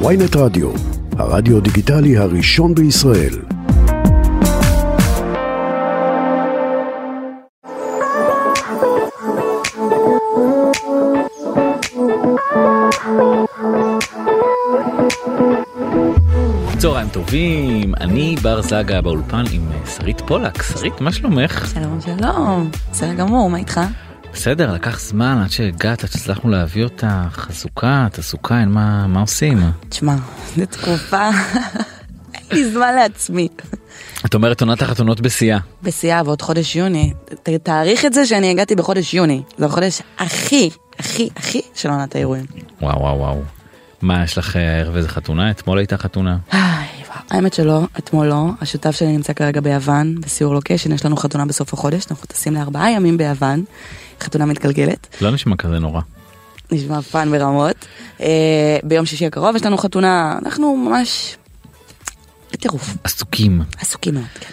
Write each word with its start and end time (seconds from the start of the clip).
ויינט 0.00 0.36
רדיו, 0.36 0.70
הרדיו 1.18 1.60
דיגיטלי 1.60 2.16
הראשון 2.16 2.74
בישראל. 2.74 3.34
צהריים 16.78 17.08
טובים, 17.08 17.94
אני 18.00 18.36
בר 18.42 18.62
זגה 18.62 19.02
באולפן 19.02 19.44
עם 19.52 19.62
אה, 19.72 19.86
שרית 19.86 20.20
פולק. 20.20 20.62
שרית, 20.62 21.00
מה 21.00 21.12
שלומך? 21.12 21.72
שלום 21.74 21.98
שלום, 22.00 22.70
בסדר 22.92 23.14
גמור, 23.14 23.50
מה 23.50 23.58
איתך? 23.58 23.80
בסדר, 24.34 24.72
לקח 24.72 25.00
זמן 25.00 25.40
עד 25.44 25.50
שהגעת, 25.50 26.04
עד 26.04 26.10
שהצלחנו 26.10 26.50
להביא 26.50 26.84
אותה 26.84 27.26
חזוקה, 27.32 28.06
תעסוקה, 28.12 28.60
אין 28.60 28.68
מה, 28.68 29.06
מה 29.06 29.20
עושים? 29.20 29.58
תשמע, 29.88 30.14
זו 30.56 30.66
תקופה, 30.66 31.28
אין 32.34 32.42
לי 32.52 32.70
זמן 32.72 32.94
לעצמי. 32.94 33.48
את 34.26 34.34
אומרת 34.34 34.60
עונת 34.60 34.82
החתונות 34.82 35.20
בשיאה. 35.20 35.58
בשיאה 35.82 36.22
ועוד 36.24 36.42
חודש 36.42 36.76
יוני, 36.76 37.12
ת- 37.42 37.48
תאריך 37.50 38.04
את 38.04 38.12
זה 38.12 38.26
שאני 38.26 38.50
הגעתי 38.50 38.74
בחודש 38.74 39.14
יוני, 39.14 39.42
זה 39.58 39.66
החודש 39.66 40.00
הכי, 40.18 40.70
הכי, 40.98 41.28
הכי 41.36 41.60
של 41.74 41.90
עונת 41.90 42.14
האירועים. 42.14 42.44
וואו 42.82 43.00
וואו 43.00 43.18
וואו. 43.18 43.42
מה 44.02 44.24
יש 44.24 44.38
לך 44.38 44.56
אה, 44.56 44.76
הערב 44.76 44.96
איזה 44.96 45.08
חתונה? 45.08 45.50
אתמול 45.50 45.78
הייתה 45.78 45.96
חתונה. 45.96 46.36
האמת 47.30 47.54
שלא, 47.54 47.82
אתמול 47.98 48.26
לא, 48.26 48.46
השותף 48.60 48.90
שלי 48.90 49.12
נמצא 49.12 49.32
כרגע 49.32 49.60
ביוון, 49.60 50.20
בסיור 50.20 50.54
לוקיישן, 50.54 50.92
יש 50.92 51.04
לנו 51.04 51.16
חתונה 51.16 51.46
בסוף 51.46 51.72
החודש, 51.72 52.06
אנחנו 52.10 52.26
טסים 52.26 52.54
לארבעה 52.54 52.90
ימים 52.90 53.16
ביוון, 53.16 53.64
חתונה 54.20 54.46
מתגלגלת, 54.46 55.16
לא 55.20 55.30
נשמע 55.30 55.56
כזה 55.56 55.78
נורא. 55.78 56.00
נשמע 56.72 57.02
fun 57.02 57.30
ברמות. 57.30 57.76
אה, 58.20 58.78
ביום 58.82 59.06
שישי 59.06 59.26
הקרוב 59.26 59.56
יש 59.56 59.62
לנו 59.62 59.78
חתונה, 59.78 60.38
אנחנו 60.44 60.76
ממש 60.76 61.36
בטירוף, 62.52 62.96
עסוקים. 63.04 63.62
עסוקים 63.80 64.14
מאוד, 64.14 64.26
כן. 64.40 64.48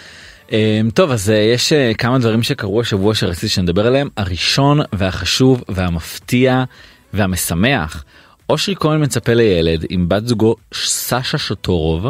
אמ, 0.52 0.90
טוב 0.94 1.10
אז 1.10 1.30
אה, 1.30 1.36
יש 1.36 1.72
אה, 1.72 1.94
כמה 1.94 2.18
דברים 2.18 2.42
שקרו 2.42 2.80
השבוע 2.80 3.14
שרציתי 3.14 3.48
שנדבר 3.48 3.86
עליהם 3.86 4.08
הראשון 4.16 4.80
והחשוב 4.92 5.64
והמפתיע 5.68 6.64
והמשמח. 7.12 8.04
אושרי 8.50 8.74
כהן 8.80 9.02
מצפה 9.02 9.34
לילד 9.34 9.84
עם 9.88 10.08
בת 10.08 10.26
זוגו 10.26 10.56
סשה 10.74 11.38
שטורוב. 11.38 12.06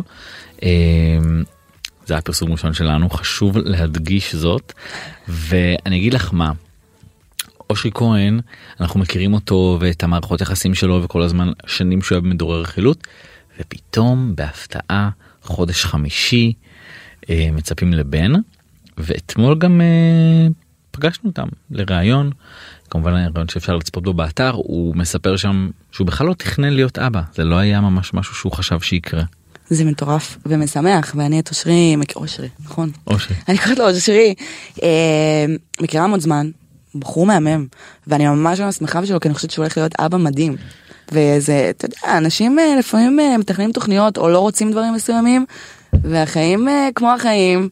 אמ, 0.63 1.43
זה 2.07 2.15
היה 2.15 2.21
פרסום 2.21 2.53
ראשון 2.53 2.75
שלנו 2.75 3.11
חשוב 3.11 3.59
להדגיש 3.59 4.35
זאת 4.35 4.73
ואני 5.29 5.97
אגיד 5.97 6.15
לך 6.15 6.31
מה. 6.33 6.53
אושרי 7.71 7.91
כהן 7.95 8.41
אנחנו 8.81 9.01
מכירים 9.01 9.35
אותו 9.35 9.79
ואת 9.81 10.03
המערכות 10.03 10.41
יחסים 10.41 10.75
שלו 10.75 11.03
וכל 11.03 11.23
הזמן 11.23 11.53
שנים 11.67 12.03
שהוא 12.03 12.17
היה 12.17 12.21
במדורי 12.21 12.61
רכילות 12.61 13.07
ופתאום 13.61 14.35
בהפתעה 14.37 15.11
חודש 15.43 15.85
חמישי 15.85 16.53
אה, 17.31 17.49
מצפים 17.53 17.93
לבן 17.93 18.33
ואתמול 18.99 19.59
גם 19.59 19.81
אה, 19.81 20.47
פגשנו 20.91 21.31
אותם 21.31 21.49
לראיון 21.71 22.31
כמובן 22.91 23.13
הראיון 23.13 23.49
שאפשר 23.49 23.77
לצפות 23.77 24.03
בו 24.03 24.13
באתר 24.13 24.51
הוא 24.51 24.97
מספר 24.97 25.37
שם 25.37 25.71
שהוא 25.93 26.07
בכלל 26.07 26.27
לא 26.27 26.35
תכנן 26.35 26.73
להיות 26.73 26.99
אבא 26.99 27.23
זה 27.35 27.45
לא 27.45 27.57
היה 27.57 27.81
ממש 27.81 28.15
משהו 28.15 28.35
שהוא 28.35 28.53
חשב 28.53 28.81
שיקרה. 28.81 29.23
זה 29.75 29.85
מטורף 29.85 30.39
ומשמח, 30.47 31.13
ואני 31.17 31.41
את 31.41 31.51
אושרי, 31.51 31.97
מכיר 31.97 32.23
אושרי, 32.23 32.49
נכון? 32.65 32.91
אושרי. 33.07 33.37
אני 33.49 33.59
קוראת 33.59 33.79
לו 33.79 33.91
אושרי, 33.91 34.35
אה, 34.83 35.47
מכירה 35.81 36.05
המון 36.05 36.21
זמן, 36.21 36.51
בחור 36.95 37.27
מהמם, 37.27 37.67
ואני 38.07 38.29
ממש 38.29 38.61
ממש 38.61 38.75
שמחה 38.75 39.01
בשבילו, 39.01 39.21
כי 39.21 39.29
אני 39.29 39.35
חושבת 39.35 39.51
שהוא 39.51 39.63
הולך 39.63 39.77
להיות 39.77 40.01
אבא 40.01 40.19
מדהים. 40.19 40.57
וזה, 41.13 41.71
אתה 41.71 41.85
יודע, 41.85 42.19
אנשים 42.19 42.59
אה, 42.59 42.75
לפעמים 42.79 43.21
אה, 43.21 43.39
מתכננים 43.39 43.73
תוכניות 43.73 44.19
או 44.19 44.29
לא 44.29 44.39
רוצים 44.39 44.71
דברים 44.71 44.95
מסוימים, 44.95 45.47
והחיים 45.93 46.69
אה, 46.69 46.89
כמו 46.95 47.13
החיים, 47.13 47.69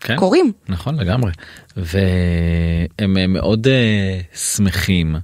כן. 0.00 0.16
קורים. 0.16 0.52
נכון 0.68 1.00
לגמרי 1.00 1.32
והם 1.76 3.16
אה, 3.16 3.26
מאוד 3.26 3.66
אה, 3.66 4.20
שמחים 4.34 5.16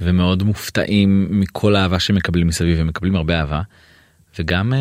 ומאוד 0.00 0.42
מופתעים 0.42 1.28
מכל 1.30 1.76
האהבה 1.76 1.98
שהם 1.98 2.16
מקבלים 2.16 2.46
מסביב 2.46 2.80
הם 2.80 2.86
מקבלים 2.86 3.16
הרבה 3.16 3.40
אהבה. 3.40 3.62
וגם 4.38 4.72
אה, 4.72 4.78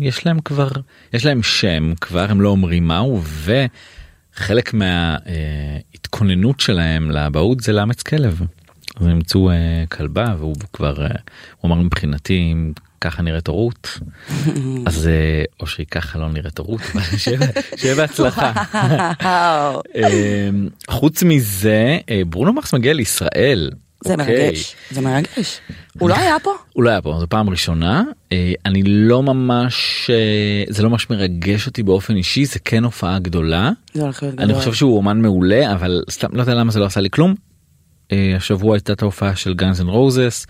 יש 0.00 0.26
להם 0.26 0.40
כבר 0.40 0.68
יש 1.12 1.26
להם 1.26 1.42
שם 1.42 1.92
כבר 2.00 2.30
הם 2.30 2.40
לא 2.40 2.48
אומרים 2.48 2.88
מהו 2.88 3.22
וחלק 4.34 4.74
מההתכוננות 4.74 6.60
שלהם 6.60 7.10
לאבהות 7.10 7.60
זה 7.60 7.72
לאמץ 7.72 8.02
כלב. 8.02 8.40
אז 8.96 9.06
הם 9.06 9.10
ימצאו 9.10 9.50
אה, 9.50 9.84
כלבה 9.88 10.34
והוא 10.38 10.56
כבר 10.72 11.02
אה, 11.02 11.08
הוא 11.60 11.72
אמר 11.72 11.82
מבחינתי 11.82 12.52
אם 12.52 12.72
ככה 13.00 13.22
נראית 13.22 13.46
הורות 13.48 13.98
אז 14.86 15.06
אה, 15.06 15.44
אושרי 15.60 15.86
ככה 15.86 16.18
לא 16.18 16.28
נראית 16.28 16.58
הורות 16.58 16.80
שיהיה 17.76 17.94
בהצלחה. 17.96 18.52
אמ, 19.96 20.68
חוץ 20.90 21.22
מזה 21.22 21.98
אה, 22.10 22.22
ברונו 22.26 22.52
מרס 22.52 22.74
מגיע 22.74 22.92
לישראל. 22.92 23.70
זה 24.04 24.14
אוקיי. 24.14 24.44
מרגש, 24.44 24.76
זה 24.90 25.00
מרגש. 25.00 25.60
הוא 25.98 26.08
לא 26.10 26.16
היה 26.16 26.36
פה? 26.42 26.52
הוא 26.72 26.84
לא 26.84 26.90
היה 26.90 27.02
פה 27.02 27.16
זו 27.20 27.26
פעם 27.28 27.50
ראשונה 27.50 28.04
אה, 28.32 28.52
אני 28.66 28.82
לא 28.84 29.22
ממש 29.22 30.10
אה, 30.10 30.64
זה 30.68 30.82
לא 30.82 30.90
ממש 30.90 31.10
מרגש 31.10 31.66
אותי 31.66 31.82
באופן 31.82 32.16
אישי 32.16 32.44
זה 32.44 32.58
כן 32.58 32.84
הופעה 32.84 33.18
גדולה 33.18 33.70
זה 33.94 34.02
הולך 34.02 34.22
להיות 34.22 34.34
גדול. 34.34 34.50
אני 34.50 34.58
חושב 34.58 34.72
שהוא 34.72 34.96
אומן 34.96 35.20
מעולה 35.20 35.72
אבל 35.72 36.02
סתם 36.10 36.36
לא 36.36 36.40
יודע 36.40 36.54
למה 36.54 36.72
זה 36.72 36.80
לא 36.80 36.84
עשה 36.84 37.00
לי 37.00 37.10
כלום. 37.10 37.34
אה, 38.12 38.34
השבוע 38.36 38.76
הייתה 38.76 38.92
את 38.92 39.02
ההופעה 39.02 39.36
של 39.36 39.54
Guns 39.54 39.80
N' 39.80 39.88
Roses 39.88 40.46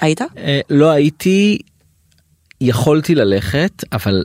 היית? 0.00 0.20
לא 0.70 0.90
הייתי 0.90 1.58
יכולתי 2.60 3.14
ללכת 3.14 3.84
אבל 3.92 4.24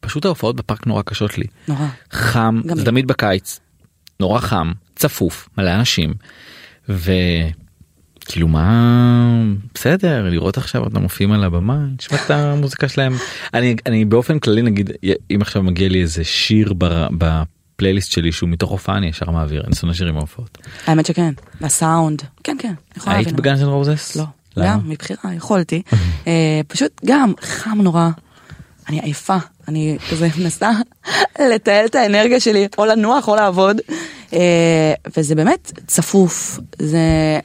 פשוט 0.00 0.24
ההופעות 0.24 0.56
בפארק 0.56 0.86
נורא 0.86 1.02
קשות 1.02 1.38
לי. 1.38 1.44
נורא. 1.68 1.86
חם 2.12 2.60
זה. 2.74 2.84
תמיד 2.84 3.06
בקיץ 3.06 3.60
נורא 4.20 4.40
חם 4.40 4.72
צפוף 4.96 5.48
מלא 5.58 5.74
אנשים 5.74 6.14
וכאילו 8.30 8.48
מה 8.48 9.42
בסדר 9.74 10.28
לראות 10.28 10.56
עכשיו 10.56 10.84
אותם 10.84 11.02
מופיעים 11.02 11.32
על 11.32 11.44
הבמה 11.44 11.78
נשמע 11.98 12.18
את 12.24 12.30
המוזיקה 12.30 12.88
שלהם 12.88 13.12
אני 13.54 13.76
אני 13.86 14.04
באופן 14.04 14.38
כללי 14.38 14.62
נגיד 14.62 14.90
אם 15.30 15.38
עכשיו 15.40 15.62
מגיע 15.62 15.88
לי 15.88 16.02
איזה 16.02 16.24
שיר 16.24 16.74
בפלייליסט 17.18 18.12
שלי 18.12 18.32
שהוא 18.32 18.48
מתוך 18.48 18.70
הופעה 18.70 18.96
אני 18.96 19.06
ישר 19.06 19.30
מעביר 19.30 19.62
אני 19.66 19.74
שונא 19.74 19.92
שירים 19.92 20.14
מהופעות. 20.14 20.58
האמת 20.86 21.06
שכן, 21.06 21.32
הסאונד, 21.60 22.22
כן 22.44 22.56
כן, 22.58 22.72
היית. 23.06 23.32
ב 23.32 23.38
Guns 23.38 23.62
N' 23.62 23.68
Roses? 23.68 24.16
לא? 24.16 24.24
גם 24.58 24.80
מבחירה 24.84 25.34
יכולתי, 25.34 25.82
אה, 26.26 26.60
פשוט 26.68 27.00
גם 27.04 27.32
חם 27.40 27.78
נורא, 27.82 28.08
אני 28.88 29.00
עייפה, 29.00 29.36
אני 29.68 29.98
כזה 30.10 30.28
מנסה 30.38 30.70
לתעל 31.54 31.86
את 31.86 31.94
האנרגיה 31.94 32.40
שלי 32.40 32.68
או 32.78 32.86
לנוח 32.86 33.28
או 33.28 33.36
לעבוד, 33.36 33.80
וזה 35.16 35.34
באמת 35.34 35.72
צפוף, 35.86 36.60
זה, 36.78 36.98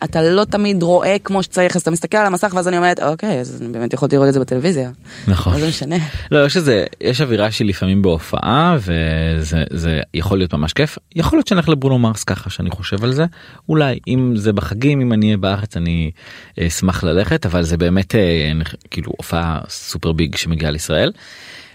אתה 0.03 0.21
לא 0.21 0.45
תמיד 0.45 0.83
רואה 0.83 1.15
כמו 1.23 1.43
שצריך, 1.43 1.75
אז 1.75 1.81
אתה 1.81 1.91
מסתכל 1.91 2.17
על 2.17 2.25
המסך 2.25 2.53
ואז 2.55 2.67
אני 2.67 2.77
אומרת, 2.77 2.99
אוקיי, 2.99 3.39
אז 3.39 3.61
אני 3.61 3.71
באמת 3.71 3.93
יכולתי 3.93 4.15
לראות 4.15 4.27
את 4.27 4.33
זה 4.33 4.39
בטלוויזיה, 4.39 4.89
נכון. 5.27 5.53
מה 5.53 5.59
זה 5.59 5.67
משנה? 5.67 5.95
לא 6.31 6.45
יש 6.45 6.57
איזה 6.57 6.85
יש 7.01 7.21
אווירה 7.21 7.51
שהיא 7.51 7.67
לפעמים 7.67 8.01
בהופעה 8.01 8.77
וזה 8.79 9.63
זה 9.69 10.01
יכול 10.13 10.37
להיות 10.37 10.53
ממש 10.53 10.73
כיף 10.73 10.97
יכול 11.15 11.37
להיות 11.37 11.47
שנלך 11.47 11.69
לברונו 11.69 11.99
מרס 11.99 12.23
ככה 12.23 12.49
שאני 12.49 12.69
חושב 12.69 13.03
על 13.03 13.13
זה 13.13 13.25
אולי 13.69 13.99
אם 14.07 14.33
זה 14.35 14.53
בחגים 14.53 15.01
אם 15.01 15.13
אני 15.13 15.25
אהיה 15.25 15.37
בארץ 15.37 15.77
אני 15.77 16.11
אה, 16.59 16.67
אשמח 16.67 17.03
ללכת 17.03 17.45
אבל 17.45 17.63
זה 17.63 17.77
באמת 17.77 18.15
אה, 18.15 18.51
כאילו 18.91 19.11
הופעה 19.17 19.59
סופר 19.69 20.11
ביג 20.11 20.35
שמגיעה 20.35 20.71
לישראל. 20.71 21.11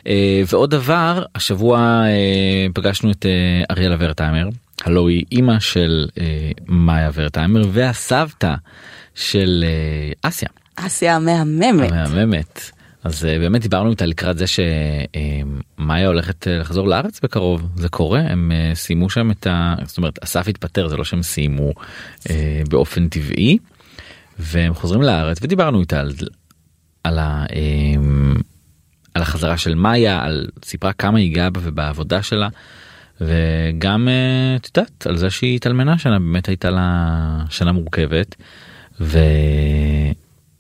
אה, 0.07 0.43
ועוד 0.53 0.71
דבר 0.71 1.23
השבוע 1.35 1.79
אה, 2.07 2.67
פגשנו 2.75 3.11
את 3.11 3.27
אה, 3.27 3.65
אריאלה 3.71 3.97
ורטהיימר 3.99 4.49
הלוא 4.85 5.09
היא 5.09 5.25
אימא 5.33 5.61
של 5.61 6.09
אה, 6.21 6.51
מאיה 6.69 7.11
ורטהיימר 7.15 7.63
והסבתא 7.73 8.55
של 9.15 9.65
אה, 9.67 10.29
אסיה. 10.29 10.49
אסיה 10.77 11.17
המהממת, 11.17 11.91
מהממת. 11.91 12.71
אז 13.05 13.25
אה, 13.25 13.39
באמת 13.39 13.63
דיברנו 13.63 13.91
איתה 13.91 14.07
לקראת 14.07 14.39
זה 14.39 14.45
שמאיה 14.47 16.07
הולכת 16.07 16.49
אה, 16.49 16.59
לחזור 16.59 16.89
לארץ 16.89 17.21
בקרוב 17.23 17.69
זה 17.77 17.89
קורה 17.89 18.21
הם 18.21 18.53
אה, 18.55 18.75
סיימו 18.75 19.11
שם 19.11 19.31
את 19.31 19.47
ה... 19.47 19.75
זאת 19.85 19.99
אומרת 19.99 20.19
אסף 20.25 20.49
התפטר 20.49 20.89
זה 20.89 20.97
לא 20.97 21.05
שהם 21.05 21.23
סיימו 21.23 21.73
אה, 22.31 22.63
באופן 22.69 23.09
טבעי 23.09 23.59
והם 24.39 24.75
חוזרים 24.75 25.03
לארץ 25.03 25.39
ודיברנו 25.43 25.81
איתה 25.81 26.01
על, 26.01 26.13
על, 27.05 27.19
ה, 27.19 27.47
אה, 27.53 28.03
על 29.15 29.23
החזרה 29.23 29.57
של 29.57 29.75
מאיה 29.75 30.25
על 30.25 30.49
סיפרה 30.65 30.93
כמה 30.93 31.19
היא 31.19 31.35
גאה 31.35 31.51
בה 31.51 31.61
ובעבודה 31.63 32.23
שלה 32.23 32.49
וגם 33.21 34.09
אה, 34.09 34.57
את 34.57 34.67
יודעת 34.77 35.07
על 35.07 35.17
זה 35.17 35.31
שהיא 35.31 35.57
התאלמנה 35.57 35.99
שנה 35.99 36.19
באמת 36.19 36.49
הייתה 36.49 36.71
לה 36.71 37.45
שנה 37.51 37.73
מורכבת. 37.73 38.37
והיא 39.01 40.15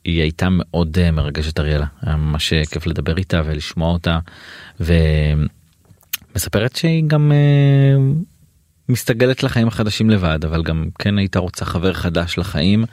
הייתה 0.04 0.48
מאוד 0.50 0.98
אה, 0.98 1.10
מרגשת 1.10 1.60
אריאלה 1.60 1.86
היה 2.02 2.16
ממש 2.16 2.52
אה, 2.52 2.62
כיף 2.66 2.86
לדבר 2.86 3.16
איתה 3.16 3.42
ולשמוע 3.44 3.92
אותה 3.92 4.18
ומספרת 6.34 6.76
שהיא 6.76 7.04
גם 7.06 7.32
מסתגלת 8.88 9.42
לחיים 9.42 9.68
החדשים 9.68 10.10
לבד 10.10 10.44
אבל 10.44 10.62
גם 10.62 10.88
כן 10.98 11.18
הייתה 11.18 11.38
רוצה 11.38 11.64
חבר 11.64 11.92
חדש 11.92 12.38
לחיים 12.38 12.84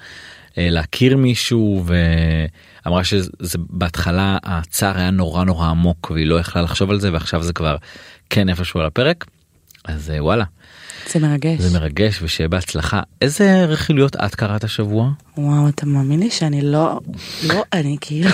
להכיר 0.58 1.18
מישהו 1.18 1.84
ואמרה 1.86 3.04
שזה 3.04 3.58
בהתחלה 3.58 4.38
הצער 4.44 4.98
היה 4.98 5.12
נורא 5.12 5.44
נורא 5.44 5.68
עמוק 5.68 6.12
והיא 6.12 6.28
לא 6.28 6.40
יכלה 6.40 6.62
לחשוב 6.62 6.92
על 6.92 7.00
זה 7.00 7.14
ועכשיו 7.14 7.44
זה 7.44 7.54
כבר 7.54 7.76
כן 8.30 8.50
איפשהו 8.50 8.80
על 8.80 8.86
הפרק. 8.86 9.26
אז 9.88 10.12
אה, 10.12 10.24
וואלה 10.24 10.44
זה 11.12 11.20
מרגש. 11.20 11.60
זה 11.60 11.80
מרגש 11.80 12.22
ושיהיה 12.22 12.48
בהצלחה 12.50 13.02
איזה 13.22 13.66
רכילויות 13.66 14.16
את 14.16 14.36
קראת 14.36 14.64
השבוע 14.64 15.10
וואו, 15.38 15.70
אתה 15.70 15.86
מאמין 15.86 16.20
לי 16.20 16.30
שאני 16.32 16.62
לא, 16.62 17.00
לא, 17.44 17.64
אני 17.74 17.98
כאילו, 18.02 18.30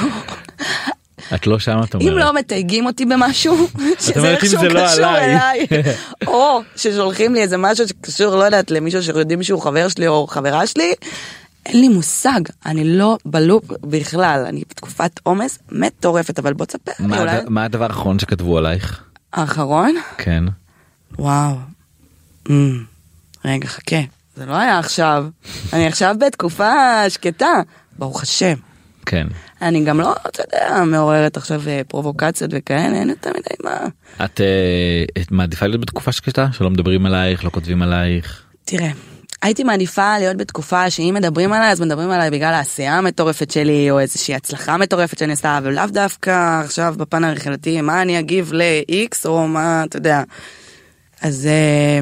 את 1.35 1.47
לא 1.47 1.59
שם 1.59 1.79
את 1.83 1.95
אם 1.95 2.01
אומרת. 2.01 2.23
לא 2.23 2.33
מתייגים 2.33 2.85
אותי 2.85 3.05
במשהו, 3.05 3.67
שזה 3.99 4.19
אם 4.19 4.25
איכשהו 4.25 4.63
לא 4.63 4.87
קשור. 4.87 5.05
אליי, 5.05 5.67
או 6.27 6.61
ששולחים 6.75 7.33
לי 7.33 7.41
איזה 7.41 7.57
משהו 7.57 7.87
שקשור, 7.87 8.35
לא 8.35 8.43
יודעת, 8.43 8.71
למישהו 8.71 9.03
שיודעים 9.03 9.43
שהוא 9.43 9.61
חבר 9.61 9.87
שלי 9.87 10.07
או 10.07 10.27
חברה 10.27 10.67
שלי, 10.67 10.93
אין 11.65 11.81
לי 11.81 11.87
מושג, 11.87 12.41
אני 12.65 12.97
לא 12.97 13.17
בלופ 13.25 13.65
בכלל, 13.81 14.45
אני 14.47 14.63
בתקופת 14.69 15.19
עומס 15.23 15.59
מטורפת, 15.71 16.39
אבל 16.39 16.53
בוא 16.53 16.65
תספר 16.65 16.91
לי 16.99 17.19
אולי. 17.19 17.37
מה 17.47 17.63
הדבר 17.63 17.85
האחרון 17.85 18.19
שכתבו 18.19 18.57
עלייך? 18.57 19.03
האחרון? 19.33 19.95
כן. 20.17 20.43
וואו. 21.19 21.55
Mm. 22.47 22.51
רגע, 23.45 23.67
חכה. 23.67 24.01
זה 24.35 24.45
לא 24.45 24.53
היה 24.53 24.79
עכשיו. 24.79 25.25
אני 25.73 25.87
עכשיו 25.87 26.15
בתקופה 26.19 27.09
שקטה. 27.09 27.61
ברוך 27.99 28.23
השם. 28.23 28.55
כן. 29.05 29.27
אני 29.61 29.83
גם 29.83 29.99
לא, 29.99 30.15
אתה 30.27 30.43
יודע, 30.43 30.83
מעוררת 30.83 31.37
עכשיו 31.37 31.61
אה, 31.67 31.81
פרובוקציות 31.87 32.51
וכאלה, 32.53 32.99
אין 32.99 33.09
יותר 33.09 33.29
מדי 33.29 33.55
מה. 33.63 33.87
את 34.25 34.41
אה, 34.41 35.21
את 35.21 35.31
מעדיפה 35.31 35.67
להיות 35.67 35.81
בתקופה 35.81 36.11
שקטה 36.11 36.47
שלא 36.51 36.69
מדברים 36.69 37.05
עלייך 37.05 37.45
לא 37.45 37.49
כותבים 37.49 37.81
עלייך. 37.81 38.43
תראה, 38.65 38.91
הייתי 39.41 39.63
מעדיפה 39.63 40.19
להיות 40.19 40.37
בתקופה 40.37 40.89
שאם 40.89 41.15
מדברים 41.17 41.53
עליי, 41.53 41.71
אז 41.71 41.81
מדברים 41.81 42.11
עליי 42.11 42.31
בגלל 42.31 42.53
העשייה 42.53 42.97
המטורפת 42.97 43.51
שלי, 43.51 43.91
או 43.91 43.99
איזושהי 43.99 44.35
הצלחה 44.35 44.77
מטורפת 44.77 45.17
שאני 45.17 45.31
עושה, 45.31 45.59
ולאו 45.63 45.83
דווקא 45.87 46.61
עכשיו 46.63 46.95
בפן 46.97 47.23
הרכילתי, 47.23 47.81
מה 47.81 48.01
אני 48.01 48.19
אגיב 48.19 48.53
ל-X, 48.53 49.17
או 49.25 49.47
מה, 49.47 49.83
אתה 49.83 49.97
יודע. 49.97 50.23
אז 51.23 51.45
אה, 51.45 51.99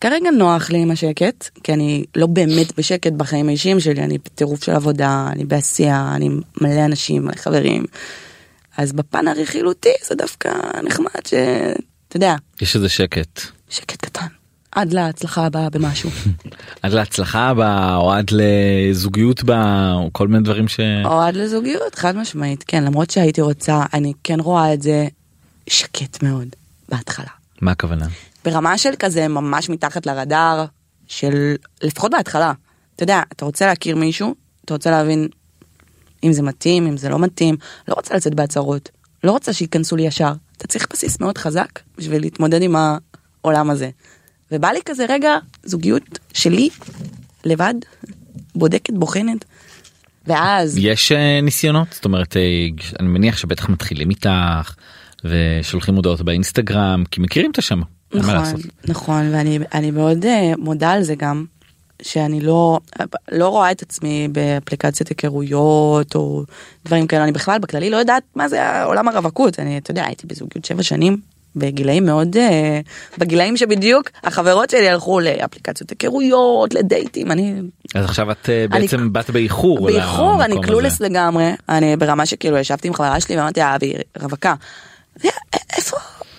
כרגע 0.00 0.30
נוח 0.30 0.70
לי 0.70 0.78
עם 0.78 0.90
השקט, 0.90 1.48
כי 1.62 1.72
אני 1.72 2.04
לא 2.16 2.26
באמת 2.26 2.78
בשקט 2.78 3.12
בחיים 3.12 3.48
האישיים 3.48 3.80
שלי, 3.80 4.02
אני 4.02 4.18
בטירוף 4.18 4.64
של 4.64 4.72
עבודה, 4.72 5.28
אני 5.32 5.44
בעשייה, 5.44 6.12
אני 6.14 6.28
מלא 6.60 6.84
אנשים, 6.84 7.24
מלא 7.24 7.34
חברים. 7.36 7.84
אז 8.76 8.92
בפן 8.92 9.28
הרכילותי 9.28 9.92
זה 10.08 10.14
דווקא 10.14 10.52
נחמד 10.84 11.26
ש... 11.26 11.34
אתה 12.08 12.16
יודע, 12.16 12.34
יש 12.60 12.76
איזה 12.76 12.88
שקט. 12.88 13.40
שקט 13.70 14.04
קטן. 14.04 14.26
עד 14.72 14.92
להצלחה 14.92 15.46
הבאה 15.46 15.70
במשהו. 15.70 16.10
עד 16.82 16.92
להצלחה 16.92 17.48
הבאה 17.48 17.96
או 17.96 18.12
עד 18.12 18.30
לזוגיות 18.30 19.42
בה 19.42 19.92
או 19.94 20.10
כל 20.12 20.28
מיני 20.28 20.44
דברים 20.44 20.68
ש... 20.68 20.80
או 21.04 21.20
עד 21.20 21.36
לזוגיות, 21.36 21.94
חד 21.94 22.16
משמעית, 22.16 22.64
כן, 22.66 22.84
למרות 22.84 23.10
שהייתי 23.10 23.40
רוצה, 23.40 23.82
אני 23.94 24.12
כן 24.24 24.40
רואה 24.40 24.74
את 24.74 24.82
זה 24.82 25.06
שקט 25.66 26.22
מאוד 26.22 26.48
בהתחלה. 26.88 27.30
מה 27.60 27.70
הכוונה? 27.70 28.06
ברמה 28.50 28.78
של 28.78 28.90
כזה 28.98 29.28
ממש 29.28 29.68
מתחת 29.68 30.06
לרדאר, 30.06 30.64
של 31.06 31.54
לפחות 31.82 32.10
בהתחלה. 32.10 32.52
אתה 32.96 33.02
יודע, 33.02 33.22
אתה 33.32 33.44
רוצה 33.44 33.66
להכיר 33.66 33.96
מישהו, 33.96 34.34
אתה 34.64 34.74
רוצה 34.74 34.90
להבין 34.90 35.28
אם 36.24 36.32
זה 36.32 36.42
מתאים, 36.42 36.86
אם 36.86 36.96
זה 36.96 37.08
לא 37.08 37.18
מתאים, 37.18 37.56
לא 37.88 37.94
רוצה 37.94 38.14
לצאת 38.14 38.34
בהצהרות, 38.34 38.90
לא 39.24 39.32
רוצה 39.32 39.52
שייכנסו 39.52 39.96
לי 39.96 40.02
ישר. 40.02 40.32
אתה 40.56 40.66
צריך 40.66 40.86
בסיס 40.90 41.20
מאוד 41.20 41.38
חזק 41.38 41.68
בשביל 41.98 42.20
להתמודד 42.20 42.62
עם 42.62 42.76
העולם 42.76 43.70
הזה. 43.70 43.90
ובא 44.52 44.68
לי 44.68 44.80
כזה 44.84 45.06
רגע, 45.08 45.36
זוגיות 45.64 46.18
שלי, 46.34 46.68
לבד, 47.44 47.74
בודקת, 48.54 48.94
בוחנת, 48.94 49.44
ואז... 50.26 50.78
יש 50.78 51.12
אה, 51.12 51.40
ניסיונות 51.40 51.88
זאת 51.92 52.04
אומרת 52.04 52.36
אה, 52.36 52.42
אני 53.00 53.08
מניח 53.08 53.36
שבטח 53.36 53.68
מתחילים 53.68 54.10
איתך 54.10 54.74
ושולחים 55.24 55.94
הודעות 55.94 56.20
באינסטגרם 56.20 57.04
כי 57.10 57.20
מכירים 57.20 57.50
את 57.50 57.58
השם. 57.58 57.80
נכון. 58.14 58.44
נכון, 58.88 59.34
ואני 59.34 59.58
אני 59.74 59.90
מאוד 59.90 60.24
uh, 60.24 60.28
מודה 60.58 60.90
על 60.90 61.02
זה 61.02 61.14
גם, 61.14 61.44
שאני 62.02 62.40
לא, 62.40 62.78
לא 63.32 63.48
רואה 63.48 63.70
את 63.70 63.82
עצמי 63.82 64.28
באפליקציית 64.32 65.08
היכרויות 65.08 66.14
או 66.14 66.42
דברים 66.86 67.06
כאלה, 67.06 67.24
אני 67.24 67.32
בכלל 67.32 67.58
בכללי 67.58 67.90
לא 67.90 67.96
יודעת 67.96 68.22
מה 68.34 68.48
זה 68.48 68.82
עולם 68.82 69.08
הרווקות, 69.08 69.58
אני, 69.58 69.78
אתה 69.78 69.90
יודע, 69.90 70.04
הייתי 70.06 70.26
בזוגיות 70.26 70.64
שבע 70.64 70.82
שנים. 70.82 71.16
בגילאים 71.56 72.06
מאוד, 72.06 72.36
uh, 72.36 72.38
בגילאים 73.18 73.56
שבדיוק 73.56 74.10
החברות 74.24 74.70
שלי 74.70 74.88
הלכו 74.88 75.20
לאפליקציות 75.20 75.90
היכרויות, 75.90 76.74
לדייטים, 76.74 77.30
אני 77.32 77.54
אז 77.94 78.04
עכשיו 78.04 78.30
את 78.30 78.48
אה, 78.48 78.66
אני- 78.72 78.80
בעצם 78.82 79.12
באת 79.12 79.30
באיחור. 79.30 79.86
באיחור, 79.86 80.44
אני 80.44 80.54
קלולס. 80.62 81.00
לגמרי, 81.00 81.50
אני 81.68 81.96
ברמה 81.96 82.26
שכאילו 82.26 82.56
ישבתי 82.58 82.88
עם 82.88 82.94
חברה 82.94 83.20
שלי 83.20 83.36
ואמרתי 83.36 83.60
לה, 83.60 83.76
והיא 83.80 83.94
רווקה. 84.20 84.54
"א- 85.24 85.28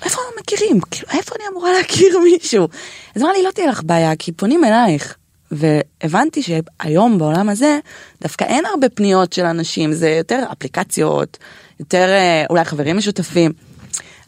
איפה, 0.04 0.22
איפה 0.22 0.22
מכירים? 0.40 0.80
כאילו, 0.92 1.08
איפה 1.12 1.36
אני 1.36 1.44
אמורה 1.52 1.74
להכיר 1.74 2.20
מישהו? 2.20 2.68
אז 3.16 3.22
אמרה 3.22 3.34
לי, 3.34 3.44
לא 3.44 3.52
תהיה 3.52 3.68
לך 3.68 3.82
בעיה, 3.84 4.16
כי 4.16 4.32
פונים 4.32 4.64
אלייך. 4.64 5.16
והבנתי 5.52 6.42
שהיום 6.44 7.18
בעולם 7.18 7.50
הזה 7.50 7.80
דווקא 8.22 8.44
אין 8.44 8.66
הרבה 8.66 8.90
פניות 8.90 9.34
של 9.34 9.46
אנשים, 9.46 9.94
זה 9.94 10.10
יותר 10.10 10.44
אפליקציות, 10.52 11.38
יותר 11.80 12.08
אה, 12.10 12.46
אולי 12.50 12.66
חברים 12.66 12.98
משותפים. 12.98 13.52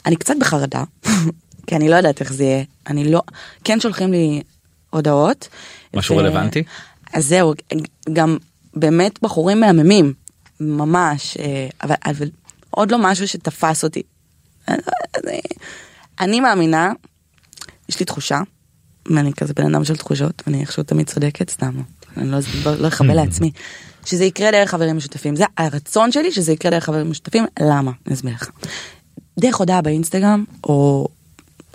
אני 0.06 0.16
קצת 0.16 0.34
בחרדה, 0.40 0.84
כי 1.68 1.76
אני 1.76 1.90
לא 1.90 1.96
יודעת 1.96 2.22
איך 2.22 2.34
זה 2.34 2.44
יהיה. 2.44 2.64
אני 2.88 3.12
לא, 3.12 3.22
כן 3.64 3.80
שולחים 3.80 4.12
לי 4.12 4.42
הודעות. 4.90 5.48
משהו 5.96 6.18
רלוונטי? 6.18 6.64
אז 7.14 7.26
זהו, 7.26 7.54
גם 8.14 8.38
באמת 8.74 9.20
בחורים 9.22 9.60
מהממים, 9.60 10.14
ממש, 10.60 11.38
אה, 11.38 11.68
אבל, 11.84 11.96
אבל 12.06 12.30
עוד 12.70 12.92
לא 12.92 12.98
משהו 13.02 13.28
שתפס 13.28 13.84
אותי. 13.84 14.04
אני, 14.68 15.42
אני 16.20 16.40
מאמינה, 16.40 16.92
יש 17.90 18.00
לי 18.00 18.06
תחושה, 18.06 18.42
ואני 19.06 19.34
כזה 19.34 19.54
בן 19.54 19.76
אדם 19.76 19.84
של 19.84 19.98
תחושות, 19.98 20.44
ואני 20.48 20.62
איכשהו 20.62 20.84
תמיד 20.84 21.10
צודקת, 21.10 21.50
סתם, 21.50 21.82
אני 22.18 22.32
לא, 22.32 22.38
לא 22.80 22.88
אכבה 22.88 23.14
לעצמי, 23.24 23.52
שזה 24.06 24.26
יקרה 24.26 24.52
דרך 24.52 24.70
חברים 24.70 24.98
משותפים. 24.98 25.36
זה 25.36 25.46
הרצון 25.58 26.12
שלי 26.12 26.32
שזה 26.32 26.52
יקרה 26.52 26.72
דרך 26.72 26.84
חברים 26.84 27.10
משותפים, 27.10 27.46
למה? 27.60 27.92
אני 28.08 28.16
אסביר 28.16 28.34
לך. 28.34 28.50
דרך 29.40 29.56
הודעה 29.56 29.82
באינסטגרם, 29.82 30.44
או 30.64 31.08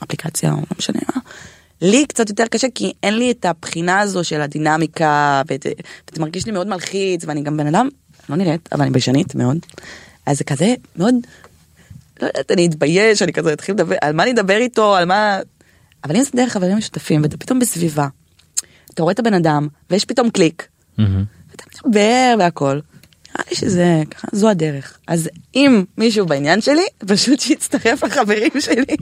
אפליקציה, 0.04 0.52
או 0.52 0.56
לא 0.56 0.76
משנה 0.78 1.00
מה. 1.14 1.20
לי 1.82 2.06
קצת 2.06 2.28
יותר 2.28 2.46
קשה 2.46 2.66
כי 2.74 2.92
אין 3.02 3.18
לי 3.18 3.30
את 3.30 3.44
הבחינה 3.44 4.00
הזו 4.00 4.24
של 4.24 4.40
הדינמיקה 4.40 5.42
וזה 5.48 5.70
מרגיש 6.18 6.46
לי 6.46 6.52
מאוד 6.52 6.66
מלחיץ 6.66 7.24
ואני 7.24 7.42
גם 7.42 7.56
בן 7.56 7.66
אדם 7.66 7.88
לא 8.28 8.36
נראית 8.36 8.68
אבל 8.72 8.82
אני 8.82 8.90
ביישנית 8.90 9.34
מאוד 9.34 9.58
אז 10.26 10.38
זה 10.38 10.44
כזה 10.44 10.74
מאוד 10.96 11.14
לא 12.22 12.26
יודעת 12.26 12.50
אני 12.50 12.66
אתבייש 12.66 13.22
אני 13.22 13.32
כזה 13.32 13.52
אתחיל 13.52 13.74
לדבר 13.74 13.96
על 14.00 14.12
מה 14.12 14.22
אני 14.22 14.32
אדבר 14.32 14.56
איתו 14.56 14.96
על 14.96 15.04
מה 15.04 15.38
אבל 16.04 16.16
אם 16.16 16.22
זה 16.22 16.30
דרך 16.34 16.52
חברים 16.52 16.76
משותפים 16.76 17.22
ואתה 17.22 17.36
פתאום 17.36 17.58
בסביבה 17.58 18.08
אתה 18.94 19.02
רואה 19.02 19.12
את 19.12 19.18
הבן 19.18 19.34
אדם 19.34 19.68
ויש 19.90 20.04
פתאום 20.04 20.30
קליק 20.30 20.68
מהמם. 20.98 21.24
ואתה 21.50 21.64
מדבר 21.86 22.34
והכל. 22.38 22.80
נראה 23.36 23.46
לי 23.50 23.56
שזה 23.56 24.02
ככה 24.10 24.28
זו 24.32 24.48
הדרך 24.48 24.98
אז 25.06 25.30
אם 25.54 25.84
מישהו 25.98 26.26
בעניין 26.26 26.60
שלי 26.60 26.86
פשוט 27.06 27.40
שיצטרף 27.40 28.04
לחברים 28.04 28.50
שלי. 28.60 28.96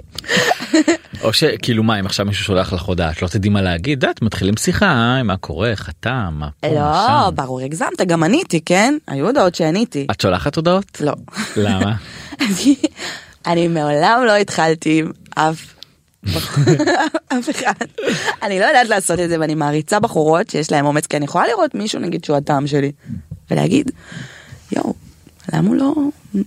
או 1.22 1.32
שכאילו 1.32 1.82
מה 1.82 2.00
אם 2.00 2.06
עכשיו 2.06 2.26
מישהו 2.26 2.44
שולח 2.44 2.72
לך 2.72 2.82
הודעה 2.82 3.10
את 3.10 3.22
לא 3.22 3.28
תדעי 3.28 3.50
מה 3.50 3.62
להגיד 3.62 4.04
את 4.04 4.22
מתחילים 4.22 4.56
שיחה 4.56 5.22
מה 5.24 5.36
קורה 5.36 5.70
איך 5.70 5.88
אתה 5.88 6.28
מה 6.32 6.48
פה 6.60 6.68
לא. 6.68 7.30
ברור, 7.30 7.60
הגזמת, 7.60 8.00
גם 8.06 8.22
עניתי, 8.22 8.60
כן? 8.60 8.94
היו 9.08 9.26
הודעות 9.26 9.54
שעניתי. 9.54 10.06
את 10.10 10.20
שולחת 10.20 10.56
הודעות? 10.56 11.00
לא. 11.00 11.12
למה? 11.56 11.94
אני 13.46 13.68
מעולם 13.68 14.22
לא 14.26 14.36
התחלתי 14.36 14.98
עם 14.98 15.10
אף... 15.34 15.74
אף 17.28 17.50
אחד. 17.50 17.86
אני 18.42 18.60
לא 18.60 18.64
יודעת 18.64 18.88
לעשות 18.88 19.20
את 19.20 19.28
זה 19.28 19.36
ואני 19.40 19.54
מעריצה 19.54 20.00
בחורות 20.00 20.50
שיש 20.50 20.72
להם 20.72 20.86
אומץ 20.86 21.06
כי 21.06 21.16
אני 21.16 21.24
יכולה 21.24 21.46
לראות 21.46 21.74
מישהו 21.74 22.00
נגיד 22.00 22.24
שהוא 22.24 22.36
הטעם 22.36 22.66
שלי 22.66 22.92
ולהגיד 23.50 23.90
יואו 24.72 24.94
למה 25.52 25.68
הוא 25.68 25.76
לא 25.76 25.94
למה 26.34 26.44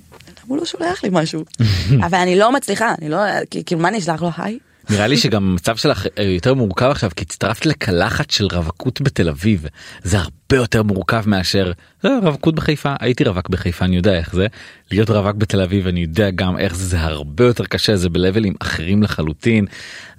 הוא 0.48 0.58
לא 0.58 0.66
שולח 0.66 1.04
לי 1.04 1.10
משהו? 1.12 1.46
אבל 2.06 2.18
אני 2.18 2.36
לא 2.36 2.52
מצליחה 2.52 2.94
אני 3.02 3.10
לא 3.10 3.18
כאילו 3.66 3.82
מה 3.82 3.88
אני 3.88 3.98
אשלח 3.98 4.22
לו 4.22 4.30
היי? 4.38 4.60
נראה 4.90 5.08
לי 5.08 5.18
שגם 5.18 5.44
המצב 5.44 5.76
שלך 5.76 6.08
אה, 6.18 6.24
יותר 6.24 6.54
מורכב 6.54 6.86
עכשיו 6.86 7.10
כי 7.16 7.24
הצטרפת 7.28 7.66
לקלחת 7.66 8.32
של 8.32 8.48
רווקות 8.52 9.02
בתל 9.02 9.30
אביב. 9.30 9.66
זה 10.04 10.18
הרבה 10.18 10.56
יותר 10.56 10.84
מורכב 10.84 11.24
מאשר 11.30 11.72
אה, 12.06 12.20
רווקות 12.24 12.56
בחיפה. 12.56 12.94
הייתי 13.00 13.24
רווק 13.24 13.50
בחיפה 13.50 13.86
אני 13.86 13.96
יודע 13.96 14.14
איך 14.14 14.36
זה. 14.36 14.48
להיות 14.92 15.10
רווק 15.10 15.36
בתל 15.36 15.62
אביב 15.62 15.88
אני 15.88 16.00
יודע 16.00 16.30
גם 16.30 16.58
איך 16.58 16.76
זה 16.76 16.86
זה 16.86 17.00
הרבה 17.00 17.46
יותר 17.46 17.66
קשה 17.66 17.96
זה 17.96 18.10
בלבלים 18.10 18.54
אחרים 18.60 19.04
לחלוטין. 19.04 19.66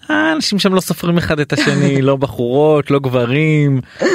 האנשים 0.09 0.59
שם 0.59 0.75
לא 0.75 0.81
סופרים 0.81 1.19
אחד 1.19 1.41
את 1.41 1.53
השני 1.53 2.03
לא 2.03 2.17
בחורות 2.17 2.91
לא 2.91 2.99
גברים. 2.99 3.81
אה, 4.03 4.07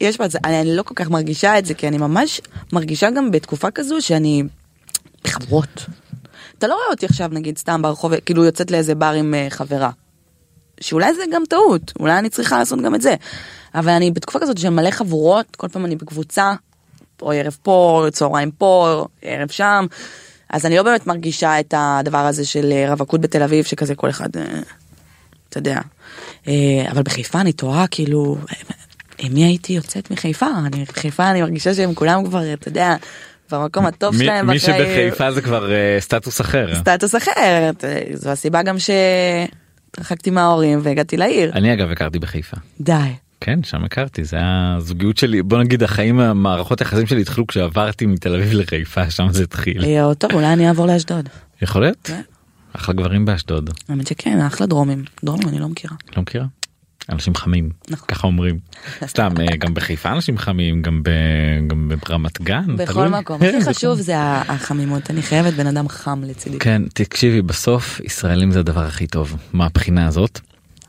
יש 0.00 0.20
בזה, 0.20 0.38
אני, 0.44 0.60
אני 0.60 0.76
לא 0.76 0.82
כל 0.82 0.94
כך 0.94 1.10
מרגישה 1.10 1.58
את 1.58 1.66
זה, 1.66 1.74
כי 1.74 1.88
אני 1.88 1.98
ממש 1.98 2.40
מרגישה 2.72 3.10
גם 3.10 3.30
בתקופה 3.30 3.70
כזו 3.70 3.96
שאני 4.00 4.42
בחברות. 5.24 5.86
אתה 6.58 6.66
לא 6.66 6.74
רואה 6.74 6.86
אותי 6.90 7.06
עכשיו 7.06 7.28
נגיד 7.32 7.58
סתם 7.58 7.82
ברחוב, 7.82 8.20
כאילו 8.20 8.44
יוצאת 8.44 8.70
לאיזה 8.70 8.94
בר 8.94 9.12
עם 9.12 9.34
אה, 9.34 9.46
חברה. 9.50 9.90
שאולי 10.80 11.14
זה 11.14 11.22
גם 11.32 11.42
טעות, 11.48 11.92
אולי 12.00 12.18
אני 12.18 12.30
צריכה 12.30 12.58
לעשות 12.58 12.80
גם 12.80 12.94
את 12.94 13.02
זה. 13.02 13.14
אבל 13.74 13.92
אני 13.92 14.10
בתקופה 14.10 14.38
כזאת 14.38 14.58
של 14.58 14.70
מלא 14.70 14.90
חבורות, 14.90 15.56
כל 15.56 15.68
פעם 15.68 15.84
אני 15.84 15.96
בקבוצה, 15.96 16.54
פה 17.16 17.34
ערב 17.34 17.56
פה, 17.62 18.06
צהריים 18.12 18.50
פה, 18.50 19.04
ערב 19.22 19.48
שם, 19.48 19.86
אז 20.50 20.66
אני 20.66 20.76
לא 20.76 20.82
באמת 20.82 21.06
מרגישה 21.06 21.60
את 21.60 21.74
הדבר 21.76 22.18
הזה 22.18 22.46
של 22.46 22.72
אה, 22.72 22.90
רווקות 22.90 23.20
בתל 23.20 23.42
אביב, 23.42 23.64
שכזה 23.64 23.94
כל 23.94 24.10
אחד, 24.10 24.36
אה, 24.36 24.60
אתה 25.48 25.58
יודע. 25.58 25.80
אה, 26.48 26.90
אבל 26.90 27.02
בחיפה 27.02 27.40
אני 27.40 27.52
תוהה 27.52 27.86
כאילו, 27.86 28.36
עם 29.18 29.34
מי 29.34 29.44
הייתי 29.44 29.72
יוצאת 29.72 30.10
מחיפה? 30.10 30.46
אני, 30.66 30.84
חיפה 30.86 31.30
אני 31.30 31.42
מרגישה 31.42 31.74
שהם 31.74 31.94
כולם 31.94 32.24
כבר, 32.24 32.52
אתה 32.52 32.68
יודע, 32.68 32.96
במקום 33.52 33.86
הטוב 33.86 34.14
מי- 34.16 34.24
שלהם 34.24 34.46
מי. 34.50 34.58
שבחיפה 34.58 35.32
זה 35.32 35.42
כבר 35.42 35.72
אה, 35.72 35.96
סטטוס 36.00 36.40
אחר. 36.40 36.74
סטטוס 36.80 37.14
אחר, 37.16 37.70
זו 38.14 38.30
הסיבה 38.30 38.62
גם 38.62 38.76
שהתרחקתי 38.78 40.30
מההורים 40.30 40.80
והגעתי 40.82 41.16
לעיר. 41.16 41.52
אני 41.52 41.72
אגב 41.74 41.90
הכרתי 41.90 42.18
בחיפה. 42.18 42.56
די. 42.80 42.92
כן 43.40 43.62
שם 43.62 43.84
הכרתי 43.84 44.24
זה 44.24 44.36
הזוגיות 44.42 45.16
שלי 45.16 45.42
בוא 45.42 45.58
נגיד 45.58 45.82
החיים 45.82 46.20
המערכות 46.20 46.80
היחסים 46.80 47.06
שלי 47.06 47.20
התחילו 47.20 47.46
כשעברתי 47.46 48.06
מתל 48.06 48.34
אביב 48.34 48.52
לחיפה 48.52 49.10
שם 49.10 49.26
זה 49.30 49.42
התחיל 49.42 49.84
אה, 49.84 50.14
טוב, 50.14 50.32
אולי 50.32 50.46
אני 50.52 50.68
אעבור 50.68 50.86
לאשדוד. 50.86 51.28
יכול 51.62 51.82
להיות 51.82 51.98
כן. 52.04 52.20
אחלה 52.72 52.94
גברים 52.94 53.24
באשדוד 53.24 53.70
האמת 53.88 54.06
שכן, 54.06 54.40
אחלה 54.40 54.66
דרומים. 54.66 55.04
דרומים 55.24 55.48
אני 55.48 55.58
לא 55.58 55.68
מכירה. 55.68 55.96
לא 56.16 56.22
מכירה 56.22 56.44
אנשים 57.08 57.34
חמים 57.34 57.70
נכון. 57.90 58.08
ככה 58.08 58.26
אומרים 58.26 58.58
סתם 59.06 59.30
אה, 59.40 59.56
גם 59.56 59.74
בחיפה 59.74 60.12
אנשים 60.12 60.38
חמים 60.38 60.82
גם 60.82 61.02
ב- 61.02 61.10
גם 61.68 61.90
ברמת 62.08 62.42
גן 62.42 62.76
בכל 62.76 62.92
תלוי. 62.92 63.08
מקום. 63.20 63.36
הכי 63.42 63.64
חשוב 63.64 64.00
זה 64.00 64.14
החמימות. 64.18 65.10
אני 65.10 65.22
חייבת 65.22 65.54
בן 65.54 65.66
אדם 65.66 65.88
חם 65.88 66.22
לצידי. 66.26 66.58
כן 66.58 66.82
תקשיבי 66.94 67.42
בסוף 67.42 68.00
ישראלים 68.04 68.52
זה 68.52 68.60
הדבר 68.60 68.84
הכי 68.84 69.06
טוב 69.06 69.36
מהבחינה 69.52 70.06
הזאת 70.06 70.40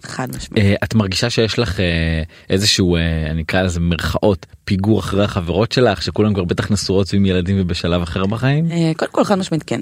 חד 0.04 0.28
משמעית. 0.36 0.66
אה, 0.66 0.76
את 0.84 0.96
מרגישה 0.96 1.30
שיש 1.30 1.60
לך 1.60 1.80
אה, 1.80 2.24
איזשהו 2.50 2.96
אה, 2.96 3.02
אני 3.32 3.42
אקרא 3.42 3.62
לזה 3.62 3.80
במרכאות 3.80 4.46
פיגור 4.66 5.00
אחרי 5.00 5.24
החברות 5.24 5.72
שלך 5.72 6.02
שכולם 6.02 6.34
כבר 6.34 6.44
בטח 6.44 6.72
נשואות 6.72 7.14
ועם 7.14 7.26
ילדים 7.26 7.56
ובשלב 7.60 8.02
אחר 8.02 8.26
בחיים. 8.26 8.70
קודם 8.98 9.12
כל 9.12 9.24
חד 9.24 9.36
משמעית 9.36 9.64
כן. 9.64 9.82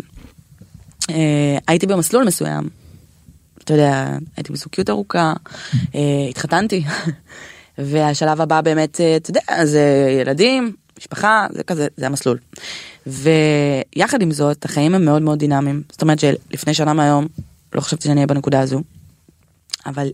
הייתי 1.68 1.88
במסלול 1.88 2.24
מסוים. 2.24 2.83
אתה 3.64 3.74
יודע, 3.74 4.18
הייתי 4.38 4.54
בזוגיות 4.54 4.90
ארוכה, 4.90 5.34
אה, 5.96 6.00
התחתנתי, 6.30 6.84
והשלב 7.78 8.42
הבא 8.42 8.62
באמת, 8.62 9.02
אה, 9.02 9.16
אתה 9.16 9.30
יודע, 9.30 9.66
זה 9.66 10.18
ילדים, 10.22 10.76
משפחה, 10.98 11.48
זה 11.52 11.64
כזה, 11.64 11.88
זה 11.98 12.06
המסלול. 12.06 12.38
ויחד 13.08 14.22
עם 14.22 14.32
זאת, 14.32 14.66
החיים 14.66 14.96
הם 14.96 15.06
מאוד 15.06 15.22
מאוד 15.22 15.40
דינמיים. 15.40 15.84
זאת 15.92 16.02
אומרת 16.02 16.20
שלפני 16.20 16.74
שנה 16.74 16.94
מהיום, 16.94 17.28
לא 17.74 17.82
חשבתי 17.82 18.04
שאני 18.04 18.16
אהיה 18.16 18.28
בנקודה 18.28 18.60
הזו. 18.60 18.82
אבל 19.86 20.10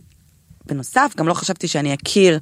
בנוסף, 0.65 1.13
גם 1.17 1.27
לא 1.27 1.33
חשבתי 1.33 1.67
שאני 1.67 1.93
אכיר 1.93 2.39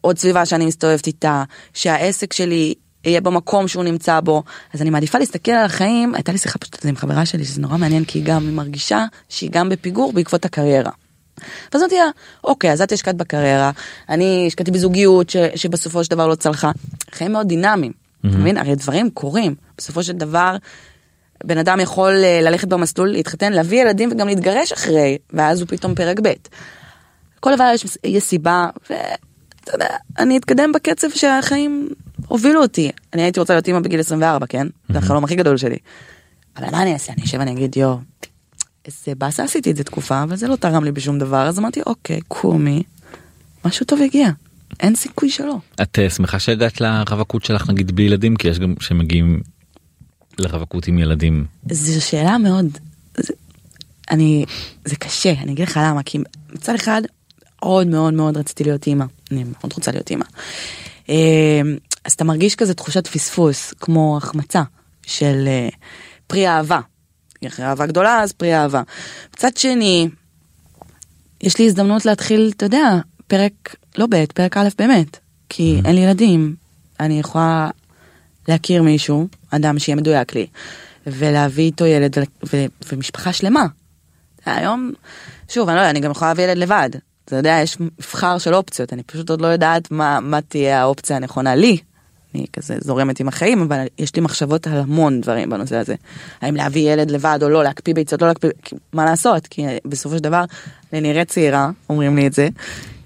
עוד 0.00 0.18
סביבה 0.18 0.46
שאני 0.46 0.66
מסתובבת 0.66 1.06
איתה, 1.06 1.44
שהעסק 1.74 2.32
שלי 2.32 2.74
יהיה 3.04 3.20
במקום 3.20 3.68
שהוא 3.68 3.84
נמצא 3.84 4.20
בו, 4.20 4.42
אז 4.74 4.82
אני 4.82 4.90
מעדיפה 4.90 5.18
להסתכל 5.18 5.52
על 5.52 5.64
החיים, 5.64 6.14
הייתה 6.14 6.32
לי 6.32 6.38
שיחה 6.38 6.58
פשוט 6.58 6.86
עם 6.86 6.96
חברה 6.96 7.26
שלי, 7.26 7.44
שזה 7.44 7.60
נורא 7.60 7.76
מעניין, 7.76 8.04
כי 8.04 8.18
היא 8.18 8.24
גם 8.24 8.46
היא 8.46 8.54
מרגישה 8.54 9.04
שהיא 9.28 9.50
גם 9.50 9.68
בפיגור 9.68 10.12
בעקבות 10.12 10.44
הקריירה. 10.44 10.90
ואז 11.72 11.82
אמרתי 11.82 11.98
לה, 11.98 12.10
אוקיי, 12.44 12.72
אז 12.72 12.82
את 12.82 12.92
השקעת 12.92 13.16
בקריירה, 13.16 13.70
אני 14.08 14.44
השקעתי 14.46 14.70
בזוגיות 14.70 15.30
ש, 15.30 15.36
שבסופו 15.54 16.04
של 16.04 16.10
דבר 16.10 16.26
לא 16.26 16.34
צלחה. 16.34 16.70
חיים 17.12 17.32
מאוד 17.32 17.48
דינמיים, 17.48 17.92
אתה 18.20 18.38
מבין? 18.38 18.56
הרי 18.56 18.74
דברים 18.74 19.10
קורים. 19.10 19.54
בסופו 19.78 20.02
של 20.02 20.12
דבר, 20.12 20.56
בן 21.44 21.58
אדם 21.58 21.80
יכול 21.80 22.24
אה, 22.24 22.40
ללכת 22.42 22.68
במסלול, 22.68 23.08
להתחתן, 23.08 23.52
להביא 23.52 23.82
ילדים 23.82 24.12
וגם 24.12 24.28
להתגרש 24.28 24.72
אחרי, 24.72 25.18
ואז 25.32 25.60
הוא 25.60 25.68
פתאום 25.68 25.94
פרק 25.94 26.20
ב'. 26.22 26.32
כל 27.40 27.54
דבר 27.54 27.70
יש, 27.74 27.98
יש 28.04 28.22
סיבה, 28.22 28.68
ואתה 28.90 29.74
יודע, 29.74 29.88
אני 30.18 30.36
אתקדם 30.36 30.72
בקצב 30.72 31.10
שהחיים 31.10 31.88
הובילו 32.28 32.62
אותי. 32.62 32.90
אני 33.12 33.22
הייתי 33.22 33.40
רוצה 33.40 33.54
להיות 33.54 33.66
אימא 33.68 33.80
בגיל 33.80 34.00
24, 34.00 34.46
כן? 34.46 34.66
זה 34.88 34.98
החלום 34.98 35.24
הכי 35.24 35.34
גדול 35.34 35.56
שלי. 35.56 35.76
אבל 36.56 36.70
מה 36.70 36.82
אני 36.82 36.92
אעשה? 36.92 37.12
אני 37.12 37.24
אשב 37.24 37.38
ואני 37.38 37.52
אגיד, 37.52 37.76
יו, 37.76 37.96
איזה 38.86 39.14
באסה 39.18 39.44
עשיתי 39.44 39.70
את 39.70 39.76
זה 39.76 39.84
תקופה, 39.84 40.22
אבל 40.22 40.36
זה 40.36 40.48
לא 40.48 40.56
תרם 40.56 40.84
לי 40.84 40.92
בשום 40.92 41.18
דבר, 41.18 41.46
אז 41.46 41.58
אמרתי, 41.58 41.80
אוקיי, 41.86 42.20
קומי, 42.28 42.82
משהו 43.64 43.86
טוב 43.86 44.00
יגיע. 44.00 44.28
אין 44.80 44.94
סיכוי 44.94 45.30
שלא. 45.30 45.56
את 45.82 45.98
אה, 45.98 46.10
שמחה 46.10 46.38
שהגעת 46.38 46.80
לרווקות 46.80 47.44
שלך 47.44 47.70
נגיד 47.70 47.92
בלי 47.92 48.04
ילדים 48.04 48.36
כי 48.36 48.48
יש 48.48 48.58
גם 48.58 48.74
שמגיעים 48.80 49.40
לרווקות 50.38 50.88
עם 50.88 50.98
ילדים. 50.98 51.46
זו 51.70 52.06
שאלה 52.06 52.38
מאוד, 52.38 52.66
זה, 53.16 53.34
אני, 54.10 54.44
זה 54.84 54.96
קשה, 54.96 55.30
אני 55.30 55.52
אגיד 55.52 55.68
לך 55.68 55.80
למה, 55.82 56.02
כי 56.02 56.18
מצד 56.52 56.74
אחד 56.74 57.02
מאוד 57.62 57.86
מאוד 57.86 58.14
מאוד 58.14 58.36
רציתי 58.36 58.64
להיות 58.64 58.86
אימא, 58.86 59.04
אני 59.30 59.44
מאוד 59.44 59.72
רוצה 59.72 59.90
להיות 59.90 60.10
אימא. 60.10 60.24
אז 62.04 62.12
אתה 62.12 62.24
מרגיש 62.24 62.54
כזה 62.54 62.74
תחושת 62.74 63.06
פספוס, 63.06 63.74
כמו 63.80 64.16
החמצה 64.16 64.62
של 65.06 65.44
אה, 65.46 65.68
פרי 66.26 66.48
אהבה. 66.48 66.80
אחרי 67.46 67.66
אהבה 67.66 67.86
גדולה 67.86 68.22
אז 68.22 68.32
פרי 68.32 68.56
אהבה. 68.56 68.82
מצד 69.34 69.56
שני, 69.56 70.08
יש 71.40 71.58
לי 71.58 71.66
הזדמנות 71.66 72.04
להתחיל, 72.04 72.52
אתה 72.56 72.66
יודע, 72.66 72.98
פרק, 73.26 73.76
לא 73.98 74.06
ב', 74.10 74.24
פרק 74.34 74.56
א' 74.56 74.68
באמת, 74.78 75.18
כי 75.48 75.80
אין 75.84 75.94
לי 75.94 76.00
ילדים, 76.00 76.56
אני 77.00 77.20
יכולה 77.20 77.70
להכיר 78.48 78.82
מישהו, 78.82 79.28
אדם 79.50 79.78
שיהיה 79.78 79.96
מדויק 79.96 80.34
לי, 80.34 80.46
ולהביא 81.06 81.64
איתו 81.64 81.86
ילד 81.86 82.18
ו- 82.18 82.46
ו- 82.52 82.66
ומשפחה 82.92 83.32
שלמה. 83.32 83.66
היום, 84.46 84.92
שוב, 85.48 85.68
אני 85.68 85.76
לא 85.76 85.80
יודע, 85.80 85.90
אני 85.90 86.00
גם 86.00 86.10
יכולה 86.10 86.30
להביא 86.30 86.44
ילד 86.44 86.56
לבד. 86.56 86.90
אתה 87.24 87.36
יודע, 87.36 87.58
יש 87.62 87.80
מבחר 87.80 88.38
של 88.38 88.54
אופציות, 88.54 88.92
אני 88.92 89.02
פשוט 89.02 89.30
עוד 89.30 89.40
לא 89.40 89.46
יודעת 89.46 89.90
מה, 89.90 90.20
מה 90.20 90.40
תהיה 90.40 90.80
האופציה 90.80 91.16
הנכונה 91.16 91.54
לי. 91.54 91.78
אני 92.34 92.46
כזה 92.52 92.76
זורמת 92.80 93.20
עם 93.20 93.28
החיים, 93.28 93.62
אבל 93.62 93.84
יש 93.98 94.16
לי 94.16 94.22
מחשבות 94.22 94.66
על 94.66 94.76
המון 94.76 95.20
דברים 95.20 95.50
בנושא 95.50 95.76
הזה. 95.76 95.94
האם 96.40 96.56
להביא 96.56 96.92
ילד 96.92 97.10
לבד 97.10 97.38
או 97.42 97.48
לא, 97.48 97.64
להקפיא 97.64 97.94
ביצות, 97.94 98.22
לא 98.22 98.28
להקפיא, 98.28 98.50
מה 98.92 99.04
לעשות? 99.04 99.46
כי 99.46 99.66
בסופו 99.84 100.16
של 100.16 100.22
דבר, 100.22 100.44
אני 100.92 101.00
נראית 101.00 101.28
צעירה, 101.28 101.70
אומרים 101.90 102.16
לי 102.16 102.26
את 102.26 102.32
זה. 102.32 102.48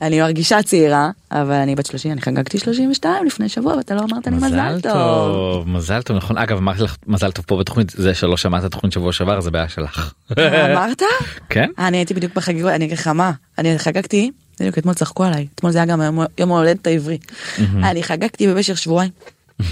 אני 0.02 0.20
מרגישה 0.20 0.62
צעירה, 0.62 1.10
אבל 1.32 1.52
אני 1.54 1.74
בת 1.74 1.86
30, 1.86 2.12
אני 2.12 2.20
חגגתי 2.20 2.58
32 2.58 3.26
לפני 3.26 3.48
שבוע, 3.48 3.76
ואתה 3.76 3.94
לא 3.94 4.00
אמרת 4.00 4.26
לי 4.26 4.36
מזל 4.36 4.80
טוב. 4.80 5.68
מזל 5.68 6.02
טוב 6.02 6.16
נכון 6.16 6.38
אגב 6.38 6.56
אמרתי 6.56 6.82
לך 6.82 6.96
מזל 7.06 7.30
טוב 7.30 7.44
פה 7.48 7.56
בתוכנית 7.56 7.90
זה 7.90 8.14
שלא 8.14 8.36
שמעת 8.36 8.60
את 8.60 8.66
התוכנית 8.66 8.92
שבוע 8.92 9.12
שעבר 9.12 9.40
זה 9.40 9.50
בעיה 9.50 9.68
שלך. 9.68 10.12
אמרת? 10.38 11.02
כן? 11.48 11.70
אני 11.78 11.96
הייתי 11.96 12.14
בדיוק 12.14 12.34
בחגיגות, 12.34 12.70
אני 12.70 12.84
אגיד 12.84 12.98
לך 12.98 13.06
מה, 13.06 13.32
אני 13.58 13.78
חגגתי, 13.78 14.30
בדיוק 14.60 14.78
אתמול 14.78 14.94
צחקו 14.94 15.24
עליי, 15.24 15.46
אתמול 15.54 15.72
זה 15.72 15.78
היה 15.78 15.86
גם 15.86 16.00
יום- 16.38 16.52
ההולדת 16.52 16.86
העברי. 16.86 17.18
אני 17.58 18.02
חגגתי 18.02 18.46
במשך 18.46 18.78
שבועיים, 18.78 19.10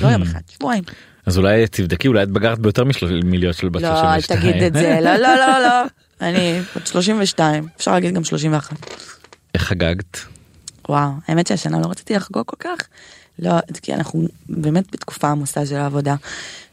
לא 0.00 0.08
יום 0.08 0.22
אחד, 0.22 0.40
שבועיים. 0.54 0.84
אז 1.26 1.38
אולי 1.38 1.66
תבדקי 1.66 2.08
אולי 2.08 2.22
את 2.22 2.30
בגרת 2.30 2.58
ביותר 2.58 2.84
מלהיות 3.24 3.56
של 3.56 3.68
בת 3.68 3.82
לא, 3.82 3.88
אל 3.88 4.20
32. 4.20 4.40
תגיד 4.40 4.62
את 4.62 4.72
זה, 4.72 4.98
לא, 5.02 5.16
לא, 5.16 5.34
לא, 5.36 5.58
לא. 5.62 5.82
אני 6.20 6.60
בת 6.76 6.86
32, 6.86 7.68
אפשר 7.76 7.92
להגיד 7.92 8.14
גם 8.14 8.24
31. 8.24 8.76
איך 9.54 9.62
חגגת? 9.62 10.18
וואו, 10.88 11.10
האמת 11.28 11.46
שהשנה 11.46 11.80
לא 11.80 11.86
רציתי 11.86 12.14
לחגוג 12.14 12.42
כל 12.46 12.56
כך. 12.58 12.76
לא, 13.38 13.52
כי 13.82 13.94
אנחנו 13.94 14.28
באמת 14.48 14.84
בתקופה 14.92 15.28
עמוסה 15.28 15.66
של 15.66 15.76
העבודה. 15.76 16.14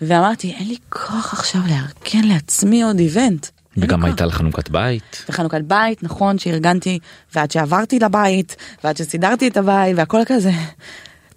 ואמרתי, 0.02 0.52
אין 0.52 0.68
לי 0.68 0.76
כוח 0.90 1.34
עכשיו 1.34 1.62
לארגן 1.62 2.28
לעצמי 2.28 2.84
עוד 2.84 3.00
איבנט. 3.00 3.48
וגם. 3.78 4.06
הייתה 4.06 4.26
לך 4.26 4.36
חנוכת 4.36 4.70
בית. 4.70 5.26
וחנוכת 5.30 5.62
בית, 5.62 6.04
נכון, 6.04 6.38
שארגנתי, 6.38 7.00
ועד 7.36 7.52
שעברתי 7.52 8.00
לבית, 8.00 8.56
ועד 8.84 8.98
שסידרתי 8.98 9.48
את 9.48 9.58
הבית, 9.58 9.98
והכל 9.98 10.22
כזה. 10.26 10.52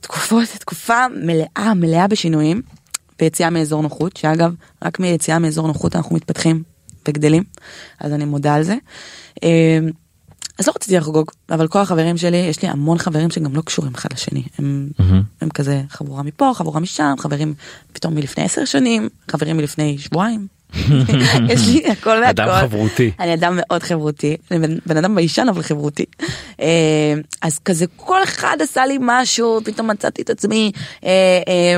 תקופות, 0.01 0.49
תקופה 0.49 1.09
מלאה, 1.23 1.75
מלאה 1.75 2.07
בשינויים, 2.09 2.63
ויציאה 3.21 3.51
מאזור 3.51 3.83
נוחות, 3.83 4.17
שאגב, 4.17 4.55
רק 4.85 5.01
מיציאה 5.01 5.39
מאזור 5.39 5.67
נוחות 5.67 5.97
אנחנו 5.97 6.17
מתפתחים 6.17 6.63
וגדלים, 7.09 7.43
אז 8.01 8.13
אני 8.13 8.25
מודה 8.25 8.55
על 8.55 8.63
זה. 8.63 8.77
אז 10.59 10.67
לא 10.67 10.73
רציתי 10.77 10.97
לחגוג, 10.97 11.31
אבל 11.51 11.69
כל 11.69 11.79
החברים 11.79 12.17
שלי, 12.17 12.37
יש 12.37 12.63
לי 12.63 12.69
המון 12.69 12.99
חברים 12.99 13.31
שגם 13.31 13.55
לא 13.55 13.61
קשורים 13.61 13.95
אחד 13.95 14.13
לשני. 14.13 14.43
הם, 14.59 14.89
הם 15.41 15.49
כזה 15.49 15.83
חבורה 15.89 16.23
מפה, 16.23 16.53
חבורה 16.55 16.81
משם, 16.81 17.15
חברים 17.19 17.55
פתאום 17.93 18.15
מלפני 18.15 18.45
עשר 18.45 18.65
שנים, 18.65 19.09
חברים 19.31 19.57
מלפני 19.57 19.99
שבועיים. 19.99 20.47
יש 21.53 21.69
לי 21.69 21.87
הכל 21.87 22.11
והכל. 22.11 22.43
אדם 22.43 22.69
חברותי. 22.69 23.11
אני 23.21 23.35
אדם 23.35 23.59
מאוד 23.61 23.83
חברותי, 23.83 24.37
אני 24.51 24.59
בן, 24.59 24.79
בן 24.87 24.97
אדם 24.97 25.15
ביישן 25.15 25.49
אבל 25.49 25.63
חברותי. 25.63 26.05
אה, 26.61 27.15
אז 27.43 27.59
כזה 27.59 27.87
כל 27.97 28.23
אחד 28.23 28.57
עשה 28.61 28.87
לי 28.87 28.99
משהו, 29.01 29.61
פתאום 29.65 29.91
מצאתי 29.91 30.23
את 30.23 30.31
עצמי 30.31 30.73
אה, 31.05 31.11
אה, 31.49 31.77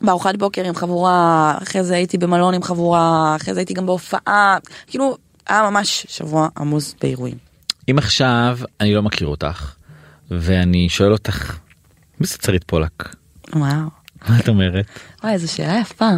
בארוחת 0.00 0.36
בוקר 0.36 0.64
עם 0.64 0.74
חבורה, 0.74 1.54
אחרי 1.62 1.84
זה 1.84 1.94
הייתי 1.94 2.18
במלון 2.18 2.54
עם 2.54 2.62
חבורה, 2.62 3.36
אחרי 3.36 3.54
זה 3.54 3.60
הייתי 3.60 3.74
גם 3.74 3.86
בהופעה, 3.86 4.58
כאילו 4.86 5.16
היה 5.46 5.70
ממש 5.70 6.06
שבוע 6.08 6.48
עמוס 6.56 6.94
באירועים. 7.00 7.45
אם 7.90 7.98
עכשיו 7.98 8.58
אני 8.80 8.94
לא 8.94 9.02
מכיר 9.02 9.26
אותך 9.26 9.74
ואני 10.30 10.88
שואל 10.88 11.12
אותך 11.12 11.58
מי 12.20 12.26
זה 12.26 12.36
שרית 12.46 12.64
פולק? 12.64 13.14
וואו, 13.52 13.88
מה 14.28 14.38
את 14.40 14.48
אומרת? 14.48 14.86
וואי 15.22 15.32
איזו 15.32 15.52
שאלה 15.52 15.78
יפה. 15.80 16.10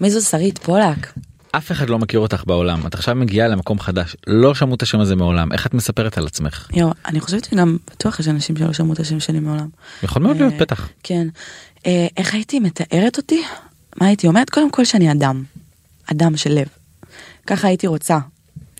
מי 0.00 0.10
זו 0.10 0.20
שרית 0.20 0.58
פולק? 0.58 1.12
אף 1.52 1.72
אחד 1.72 1.90
לא 1.90 1.98
מכיר 1.98 2.20
אותך 2.20 2.44
בעולם 2.46 2.86
את 2.86 2.94
עכשיו 2.94 3.14
מגיעה 3.14 3.48
למקום 3.48 3.80
חדש 3.80 4.16
לא 4.26 4.54
שמעו 4.54 4.74
את 4.74 4.82
השם 4.82 5.00
הזה 5.00 5.16
מעולם 5.16 5.52
איך 5.52 5.66
את 5.66 5.74
מספרת 5.74 6.18
על 6.18 6.26
עצמך 6.26 6.68
יו, 6.72 6.90
אני 7.06 7.20
חושבת 7.20 7.44
שגם 7.44 7.76
בטוח 7.90 8.20
יש 8.20 8.28
אנשים 8.28 8.56
שלא 8.56 8.72
שמעו 8.72 8.92
את 8.92 9.00
השם 9.00 9.20
שלי 9.20 9.40
מעולם. 9.40 9.68
יכול 10.02 10.22
מאוד 10.22 10.36
להיות 10.36 10.52
אה, 10.52 10.58
בטח 10.58 10.88
כן. 11.02 11.28
אה, 11.86 12.06
איך 12.16 12.34
הייתי 12.34 12.60
מתארת 12.60 13.16
אותי? 13.16 13.42
מה 14.00 14.06
הייתי 14.06 14.26
אומרת? 14.26 14.50
קודם 14.50 14.70
כל 14.70 14.84
שאני 14.84 15.12
אדם. 15.12 15.44
אדם 16.12 16.36
של 16.36 16.52
לב. 16.52 16.68
ככה 17.46 17.68
הייתי 17.68 17.86
רוצה 17.86 18.18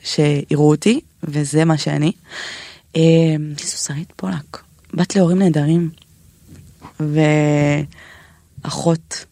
שיראו 0.04 0.70
אותי, 0.70 1.00
וזה 1.22 1.64
מה 1.64 1.78
שאני. 1.78 2.12
אה, 2.96 3.02
זו 3.64 3.76
שרית 3.76 4.12
פולק. 4.16 4.62
בת 4.94 5.16
להורים 5.16 5.38
נהדרים. 5.38 5.90
ואחות. 8.64 9.24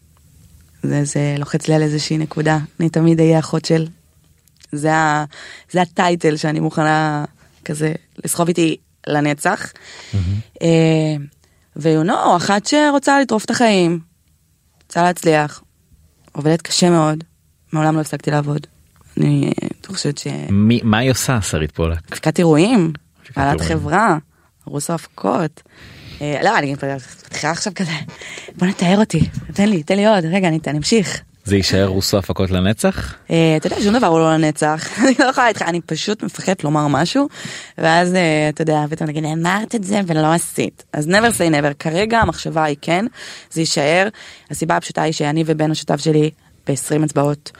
זה, 0.83 1.03
זה 1.03 1.35
לוחץ 1.39 1.67
לי 1.67 1.73
על 1.73 1.81
איזושהי 1.81 2.17
נקודה. 2.17 2.59
אני 2.79 2.89
תמיד 2.89 3.19
אהיה 3.19 3.39
אחות 3.39 3.65
של. 3.65 3.87
זה, 4.71 4.93
ה, 4.93 5.25
זה 5.71 5.81
הטייטל 5.81 6.37
שאני 6.37 6.59
מוכנה 6.59 7.25
כזה 7.65 7.93
לסחוב 8.25 8.47
איתי 8.47 8.77
לנצח. 9.07 9.71
אה, 10.61 11.15
ויונו, 11.75 12.37
אחת 12.37 12.65
שרוצה 12.65 13.21
לטרוף 13.21 13.45
את 13.45 13.49
החיים, 13.49 13.99
רוצה 14.87 15.03
להצליח, 15.03 15.63
עובדת 16.31 16.61
קשה 16.61 16.89
מאוד, 16.89 17.23
מעולם 17.73 17.95
לא 17.95 18.01
הפסקתי 18.01 18.31
לעבוד. 18.31 18.67
אני 19.17 19.51
אה, 19.63 19.67
חושבת 19.87 20.17
ש... 20.17 20.27
מי, 20.49 20.79
מה 20.83 20.97
היא 20.97 21.11
עושה 21.11 21.41
שרית 21.41 21.71
פולק 21.71 21.99
הפקת 22.11 22.39
אירועים, 22.39 22.93
בעלת. 23.37 23.61
חברה, 23.61 24.17
רוסו 24.65 24.93
הפקות. 24.93 25.63
אה, 26.21 26.39
לא, 26.43 26.57
אני 26.57 26.73
מתחילה 26.73 27.51
עכשיו 27.51 27.73
כזה, 27.75 27.91
בוא 28.57 28.67
נתאר 28.67 28.99
אותי, 28.99 29.19
תן 29.53 29.69
לי, 29.69 29.83
תן 29.83 29.95
לי 29.95 30.07
עוד, 30.07 30.25
רגע, 30.25 30.47
אני 30.47 30.59
אני 30.67 30.77
אמשיך. 30.77 31.21
זה 31.47 31.55
יישאר 31.55 31.85
רוסו 31.85 32.17
הפקות 32.17 32.51
לנצח 32.51 33.15
אה, 33.31 33.57
אתה 33.57 33.67
יודע, 33.67 33.81
שום 33.81 33.97
דבר 33.97 34.07
הוא 34.07 34.19
לא 34.19 34.33
לנצח, 34.33 34.87
אני 35.03 35.13
לא 35.19 35.25
יכולה 35.25 35.47
איתך, 35.47 35.61
אני 35.61 35.81
פשוט 35.81 36.23
מפחדת 36.23 36.63
לומר 36.63 36.87
משהו, 36.87 37.27
ואז 37.77 38.15
אה, 38.15 38.49
אתה 38.49 38.61
יודע, 38.61 38.85
פתאום 38.89 39.09
נגיד, 39.09 39.25
אמרת 39.25 39.75
את 39.75 39.83
זה 39.83 40.01
ולא 40.07 40.33
עשית. 40.33 40.83
אז 40.93 41.07
never 41.07 41.37
say 41.37 41.51
never, 41.51 41.73
כרגע 41.79 42.19
המחשבה 42.19 42.63
היא 42.63 42.75
כן, 42.81 43.05
זה 43.51 43.61
יישאר. 43.61 44.07
הסיבה 44.51 44.77
הפשוטה 44.77 45.01
היא 45.01 45.13
שאני 45.13 45.43
ובן 45.45 45.71
השותף 45.71 46.01
שלי 46.01 46.31
ב-20 46.67 47.05
אצבעות 47.05 47.51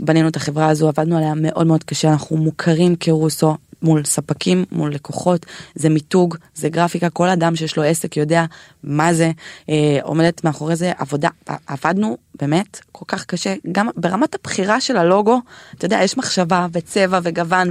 בנינו 0.00 0.28
את 0.28 0.36
החברה 0.36 0.68
הזו, 0.68 0.88
עבדנו 0.88 1.16
עליה 1.16 1.32
מאוד 1.36 1.66
מאוד 1.66 1.84
קשה, 1.84 2.12
אנחנו 2.12 2.36
מוכרים 2.36 2.96
כרוסו. 3.00 3.56
מול 3.82 4.04
ספקים, 4.04 4.64
מול 4.72 4.94
לקוחות, 4.94 5.46
זה 5.74 5.88
מיתוג, 5.88 6.36
זה 6.54 6.68
גרפיקה, 6.68 7.10
כל 7.10 7.28
אדם 7.28 7.56
שיש 7.56 7.76
לו 7.76 7.82
עסק 7.82 8.16
יודע 8.16 8.44
מה 8.84 9.14
זה, 9.14 9.30
אה, 9.68 9.98
עומדת 10.02 10.44
מאחורי 10.44 10.76
זה 10.76 10.92
עבודה, 10.98 11.28
עבדנו 11.66 12.16
באמת 12.40 12.80
כל 12.92 13.04
כך 13.08 13.24
קשה, 13.24 13.54
גם 13.72 13.88
ברמת 13.96 14.34
הבחירה 14.34 14.80
של 14.80 14.96
הלוגו, 14.96 15.40
אתה 15.74 15.84
יודע, 15.84 16.00
יש 16.02 16.18
מחשבה 16.18 16.66
וצבע 16.72 17.20
וגוון 17.22 17.70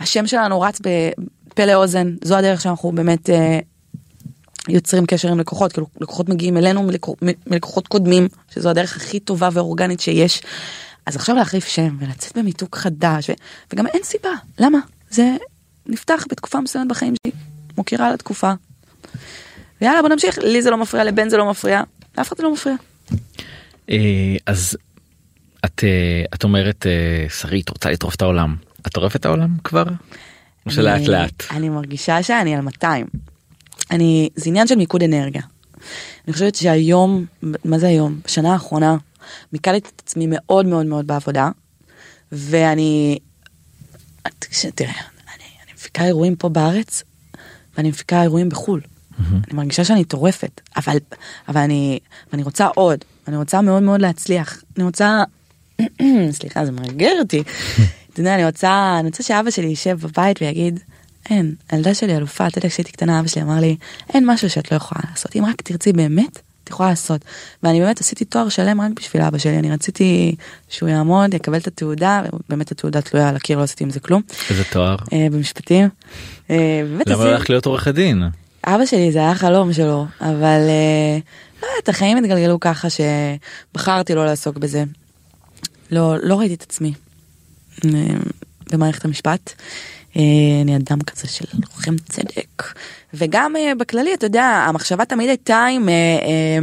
והשם 0.00 0.26
שלנו 0.26 0.60
רץ 0.60 0.80
בפה 0.80 1.64
לאוזן, 1.64 2.14
זו 2.24 2.36
הדרך 2.36 2.60
שאנחנו 2.60 2.92
באמת 2.92 3.30
אה, 3.30 3.58
יוצרים 4.68 5.06
קשר 5.06 5.28
עם 5.28 5.40
לקוחות, 5.40 5.72
כאילו 5.72 5.86
לקוחות 6.00 6.28
מגיעים 6.28 6.56
אלינו 6.56 6.82
מלקוח, 6.82 7.16
מלקוחות 7.46 7.88
קודמים, 7.88 8.28
שזו 8.50 8.70
הדרך 8.70 8.96
הכי 8.96 9.20
טובה 9.20 9.48
ואורגנית 9.52 10.00
שיש. 10.00 10.42
אז 11.06 11.16
עכשיו 11.16 11.36
להחליף 11.36 11.66
שם 11.66 11.96
ולצאת 12.00 12.38
במיתוג 12.38 12.68
חדש, 12.74 13.30
ו... 13.30 13.32
וגם 13.72 13.86
אין 13.86 14.02
סיבה, 14.02 14.30
למה? 14.58 14.78
זה 15.10 15.36
נפתח 15.86 16.24
בתקופה 16.30 16.60
מסוימת 16.60 16.88
בחיים 16.88 17.14
שלי, 17.22 17.32
מוקירה 17.76 18.06
על 18.06 18.14
התקופה. 18.14 18.52
ויאללה 19.80 20.02
בוא 20.02 20.08
נמשיך, 20.08 20.38
לי 20.38 20.62
זה 20.62 20.70
לא 20.70 20.76
מפריע, 20.76 21.04
לבן 21.04 21.28
זה 21.28 21.36
לא 21.36 21.50
מפריע, 21.50 21.82
לאף 22.18 22.28
אחד 22.28 22.36
זה 22.36 22.42
לא 22.42 22.52
מפריע. 22.52 22.74
אה, 23.90 24.36
אז 24.46 24.76
את 25.64 25.84
אה, 25.84 26.24
את 26.34 26.44
אומרת 26.44 26.86
אה, 26.86 27.26
שרית 27.28 27.68
רוצה 27.68 27.90
לטרוף 27.90 28.14
את 28.14 28.22
העולם 28.22 28.56
את 28.86 28.92
טורפת 28.92 29.16
את 29.16 29.26
העולם 29.26 29.56
כבר? 29.64 29.84
או 30.66 30.70
שלאט 30.70 31.00
לאט? 31.00 31.44
אני 31.50 31.68
מרגישה 31.68 32.22
שאני 32.22 32.54
על 32.54 32.60
200. 32.60 33.06
אני, 33.90 34.28
זה 34.36 34.48
עניין 34.48 34.66
של 34.66 34.74
מיקוד 34.74 35.02
אנרגיה. 35.02 35.42
אני 36.26 36.32
חושבת 36.32 36.54
שהיום, 36.54 37.24
מה 37.64 37.78
זה 37.78 37.88
היום? 37.88 38.20
בשנה 38.24 38.52
האחרונה, 38.52 38.96
מיקדתי 39.52 39.88
את 39.96 40.02
עצמי 40.04 40.26
מאוד 40.28 40.66
מאוד 40.66 40.86
מאוד 40.86 41.06
בעבודה, 41.06 41.50
ואני, 42.32 43.18
תראה, 44.74 44.90
אני, 44.90 45.44
אני 45.64 45.72
מפיקה 45.74 46.04
אירועים 46.04 46.36
פה 46.36 46.48
בארץ, 46.48 47.02
ואני 47.76 47.88
מפיקה 47.88 48.22
אירועים 48.22 48.48
בחו"ל. 48.48 48.80
אני 49.18 49.52
מרגישה 49.52 49.84
שאני 49.84 50.04
טורפת, 50.04 50.60
אבל, 50.76 50.96
אבל 51.48 51.60
אני, 51.60 51.98
אני 52.32 52.42
רוצה 52.42 52.66
עוד, 52.66 53.04
אני 53.28 53.36
רוצה 53.36 53.60
מאוד 53.60 53.82
מאוד 53.82 54.00
להצליח. 54.00 54.62
אני 54.76 54.84
רוצה, 54.84 55.22
סליחה, 56.38 56.64
זה 56.64 56.72
מרגר 56.72 57.12
אותי. 57.18 57.42
אתה 58.12 58.20
יודע, 58.20 58.34
אני 58.34 58.44
רוצה, 58.44 58.96
אני 59.00 59.08
רוצה 59.08 59.22
שאבא 59.22 59.50
שלי 59.50 59.66
יישב 59.66 59.98
בבית 60.00 60.42
ויגיד, 60.42 60.80
אין, 61.30 61.54
הילדה 61.70 61.94
שלי 61.94 62.16
אלופה, 62.16 62.46
אתה 62.46 62.58
יודע, 62.58 62.68
כשהייתי 62.68 62.92
קטנה 62.92 63.20
אבא 63.20 63.28
שלי 63.28 63.42
אמר 63.42 63.60
לי, 63.60 63.76
אין 64.14 64.24
משהו 64.26 64.50
שאת 64.50 64.72
לא 64.72 64.76
יכולה 64.76 65.00
לעשות, 65.10 65.36
אם 65.36 65.44
רק 65.44 65.62
תרצי 65.62 65.92
באמת, 65.92 66.40
את 66.64 66.70
יכולה 66.70 66.88
לעשות. 66.88 67.24
ואני 67.62 67.80
באמת 67.80 68.00
עשיתי 68.00 68.24
תואר 68.24 68.48
שלם 68.48 68.80
רק 68.80 68.90
בשביל 68.96 69.22
אבא 69.22 69.38
שלי, 69.38 69.58
אני 69.58 69.70
רציתי 69.70 70.34
שהוא 70.68 70.88
יעמוד, 70.88 71.34
יקבל 71.34 71.58
את 71.58 71.66
התעודה, 71.66 72.22
ובאמת 72.32 72.70
התעודה 72.70 73.00
תלויה 73.00 73.28
על 73.28 73.36
הקיר, 73.36 73.58
לא 73.58 73.62
עשיתי 73.62 73.84
עם 73.84 73.90
זה 73.90 74.00
כלום, 74.00 74.22
איזה 74.50 74.64
תואר? 74.64 74.96
אה, 75.12 75.26
במשפטים. 75.32 75.88
אה, 76.50 76.82
למה 77.06 77.24
הלכת 77.24 77.50
להיות 77.50 77.66
עורכת 77.66 77.94
דין? 77.94 78.22
אבא 78.66 78.86
שלי 78.86 79.12
זה 79.12 79.18
היה 79.18 79.34
חלום 79.34 79.72
שלו, 79.72 80.06
אבל 80.20 80.60
אה, 80.68 81.18
לא 81.62 81.68
יודעת, 81.68 81.88
החיים 81.88 82.18
התגלגלו 82.18 82.60
ככה 82.60 82.88
שבחרתי 82.90 84.14
לא 84.14 84.26
לעסוק 84.26 84.56
בזה. 84.56 84.84
לא, 85.90 86.16
לא 86.22 86.38
ראיתי 86.38 86.54
את 86.54 86.62
עצמי 86.62 86.92
אה, 87.84 87.90
במערכת 88.72 89.04
המשפט. 89.04 89.52
אה, 90.18 90.22
אני 90.62 90.76
אדם 90.76 91.00
כזה 91.00 91.28
של 91.28 91.44
לוחם 91.62 91.96
צדק. 92.08 92.62
וגם 93.14 93.56
אה, 93.56 93.72
בכללי, 93.78 94.14
אתה 94.14 94.26
יודע, 94.26 94.44
המחשבה 94.68 95.04
תמיד 95.04 95.28
הייתה 95.28 95.64
עם... 95.64 95.88
אה, 95.88 96.58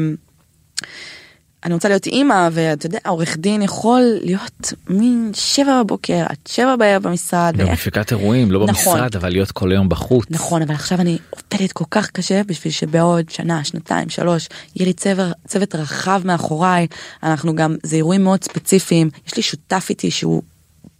אני 1.63 1.73
רוצה 1.73 1.87
להיות 1.89 2.05
אימא, 2.07 2.49
ואתה 2.51 2.85
יודע, 2.85 2.99
עורך 3.07 3.37
דין 3.37 3.61
יכול 3.61 4.01
להיות 4.21 4.73
מין 4.89 5.31
שבע 5.33 5.83
בבוקר 5.83 6.23
עד 6.29 6.37
שבע 6.47 6.75
בערב 6.75 7.03
במשרד. 7.03 7.53
גם 7.57 7.65
ואיך- 7.67 7.79
מפיקת 7.79 8.11
אירועים 8.11 8.51
לא 8.51 8.65
נכון. 8.67 8.93
במשרד 8.97 9.15
אבל 9.15 9.29
להיות 9.29 9.51
כל 9.51 9.71
היום 9.71 9.89
בחוץ. 9.89 10.25
נכון, 10.29 10.61
אבל 10.61 10.75
עכשיו 10.75 11.01
אני 11.01 11.17
עובדת 11.29 11.71
כל 11.71 11.83
כך 11.91 12.09
קשה 12.11 12.41
בשביל 12.43 12.73
שבעוד 12.73 13.29
שנה, 13.29 13.63
שנתיים, 13.63 14.09
שלוש, 14.09 14.47
יהיה 14.75 14.87
לי 14.87 14.93
צוות, 14.93 15.27
צוות 15.47 15.75
רחב 15.75 16.21
מאחוריי. 16.25 16.87
אנחנו 17.23 17.55
גם, 17.55 17.75
זה 17.83 17.95
אירועים 17.95 18.23
מאוד 18.23 18.43
ספציפיים. 18.43 19.09
יש 19.27 19.35
לי 19.37 19.43
שותף 19.43 19.85
איתי 19.89 20.11
שהוא 20.11 20.41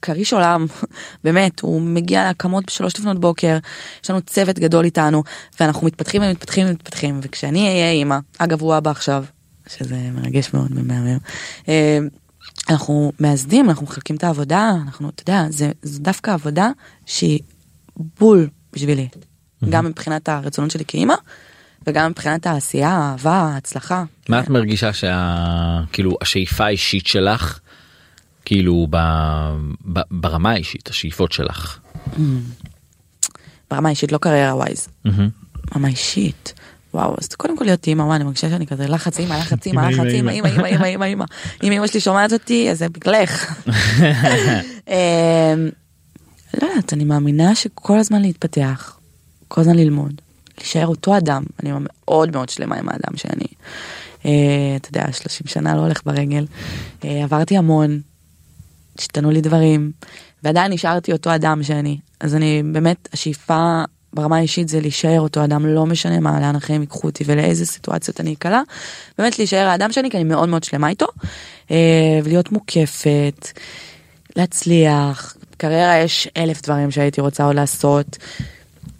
כריש 0.05 0.33
עולם, 0.33 0.65
באמת, 1.23 1.59
הוא 1.59 1.81
מגיע 1.81 2.23
להקמות 2.23 2.63
בשלוש 2.67 2.99
לפנות 2.99 3.19
בוקר, 3.19 3.57
יש 4.03 4.09
לנו 4.09 4.21
צוות 4.21 4.59
גדול 4.59 4.85
איתנו, 4.85 5.23
ואנחנו 5.59 5.87
מתפתחים 5.87 6.21
ומתפתחים 6.23 6.67
ומתפתחים, 6.67 7.19
וכשאני 7.23 7.67
אהיה 7.67 7.91
אימא, 7.91 8.17
אגב 8.37 8.61
הוא 8.61 8.77
אבא 8.77 8.91
עכשיו, 8.91 9.25
שזה 9.67 9.95
מרגש 10.13 10.53
מאוד 10.53 10.71
ומהמם. 10.75 11.17
אה, 11.67 11.99
אנחנו 12.69 13.11
מאזדים, 13.19 13.69
אנחנו 13.69 13.85
מחלקים 13.85 14.15
את 14.15 14.23
העבודה, 14.23 14.71
אנחנו, 14.85 15.09
אתה 15.09 15.21
יודע, 15.21 15.45
זה, 15.49 15.71
זו 15.81 15.99
דווקא 15.99 16.31
עבודה 16.31 16.69
שהיא 17.05 17.39
בול 18.19 18.49
בשבילי. 18.73 19.07
גם 19.69 19.85
מבחינת 19.85 20.29
הרצונות 20.29 20.71
שלי 20.71 20.83
כאימא, 20.87 21.15
וגם 21.87 22.11
מבחינת 22.11 22.47
העשייה, 22.47 22.89
האהבה, 22.89 23.31
ההצלחה. 23.31 24.03
מה 24.29 24.39
את 24.39 24.49
מרגישה 24.49 24.93
שה... 24.93 25.81
כאילו 25.91 26.17
השאיפה 26.21 26.65
האישית 26.65 27.07
שלך 27.07 27.59
כאילו 28.45 28.87
ב... 28.89 28.97
ב... 29.93 29.99
ברמה 30.11 30.51
האישית 30.51 30.87
השאיפות 30.87 31.31
שלך. 31.31 31.79
ברמה 33.71 33.89
אישית, 33.89 34.11
לא 34.11 34.17
קריירה 34.17 34.55
ווייז. 34.55 34.87
ברמה 35.71 35.87
אישית. 35.87 36.53
וואו, 36.93 37.15
אז 37.21 37.27
קודם 37.27 37.57
כל 37.57 37.65
להיות 37.65 37.87
אימא, 37.87 38.03
וואי, 38.03 38.15
אני 38.15 38.23
מרגישה 38.23 38.49
שאני 38.49 38.67
כזה 38.67 38.87
לחץ 38.87 39.19
אימא, 39.19 39.33
לחץ 39.33 39.65
אימא, 39.65 39.81
אימא, 39.81 39.91
לחץ 39.91 40.13
אימא, 40.13 40.31
אימא, 40.31 40.47
אימא, 40.47 40.65
אימא, 40.65 40.67
אימא, 40.67 40.85
אימא, 40.85 41.03
אימא. 41.03 41.25
אם 41.63 41.71
אמא 41.71 41.87
שלי 41.87 41.99
שומעת 41.99 42.33
אותי, 42.33 42.71
אז 42.71 42.79
זה 42.79 42.89
בגללך. 42.89 43.63
אמ, 44.87 45.69
לא 46.61 46.67
יודעת, 46.67 46.93
אני 46.93 47.03
מאמינה 47.03 47.55
שכל 47.55 47.99
הזמן 47.99 48.21
להתפתח, 48.21 48.97
כל 49.47 49.61
הזמן 49.61 49.75
ללמוד, 49.75 50.21
להישאר 50.57 50.87
אותו 50.87 51.17
אדם, 51.17 51.43
אני 51.63 51.71
מאוד 52.05 52.31
מאוד 52.31 52.49
שלמה 52.49 52.75
עם 52.75 52.89
האדם 52.89 53.17
שאני, 53.17 53.47
אה, 54.25 54.31
אתה 54.75 54.89
יודע, 54.89 55.11
30 55.11 55.47
שנה 55.47 55.75
לא 55.75 55.81
הולך 55.81 56.01
ברגל, 56.05 56.45
אה, 57.03 57.23
עברתי 57.23 57.57
המון, 57.57 58.01
השתנו 58.99 59.31
לי 59.31 59.41
דברים, 59.41 59.91
ועדיין 60.43 60.71
נשארתי 60.71 61.11
אותו 61.11 61.35
אדם 61.35 61.63
שאני, 61.63 61.97
אז 62.19 62.35
אני 62.35 62.63
באמת, 62.63 63.09
השאיפה 63.13 63.83
ברמה 64.15 64.37
האישית 64.37 64.69
זה 64.69 64.81
להישאר 64.81 65.19
אותו 65.19 65.43
אדם, 65.43 65.65
לא 65.65 65.85
משנה 65.85 66.19
מה, 66.19 66.39
לאן 66.39 66.55
החיים 66.55 66.81
ייקחו 66.81 67.07
אותי 67.07 67.23
ולאיזה 67.27 67.65
סיטואציות 67.65 68.21
אני 68.21 68.33
אקלע, 68.33 68.61
באמת 69.17 69.39
להישאר 69.39 69.67
האדם 69.67 69.91
שאני, 69.91 70.09
כי 70.09 70.17
אני 70.17 70.23
מאוד 70.23 70.49
מאוד 70.49 70.63
שלמה 70.63 70.89
איתו, 70.89 71.05
אה, 71.71 72.19
ולהיות 72.23 72.51
מוקפת, 72.51 73.47
להצליח, 74.35 75.35
קריירה 75.57 75.97
יש 75.97 76.27
אלף 76.37 76.61
דברים 76.61 76.91
שהייתי 76.91 77.21
רוצה 77.21 77.43
עוד 77.43 77.55
לעשות. 77.55 78.17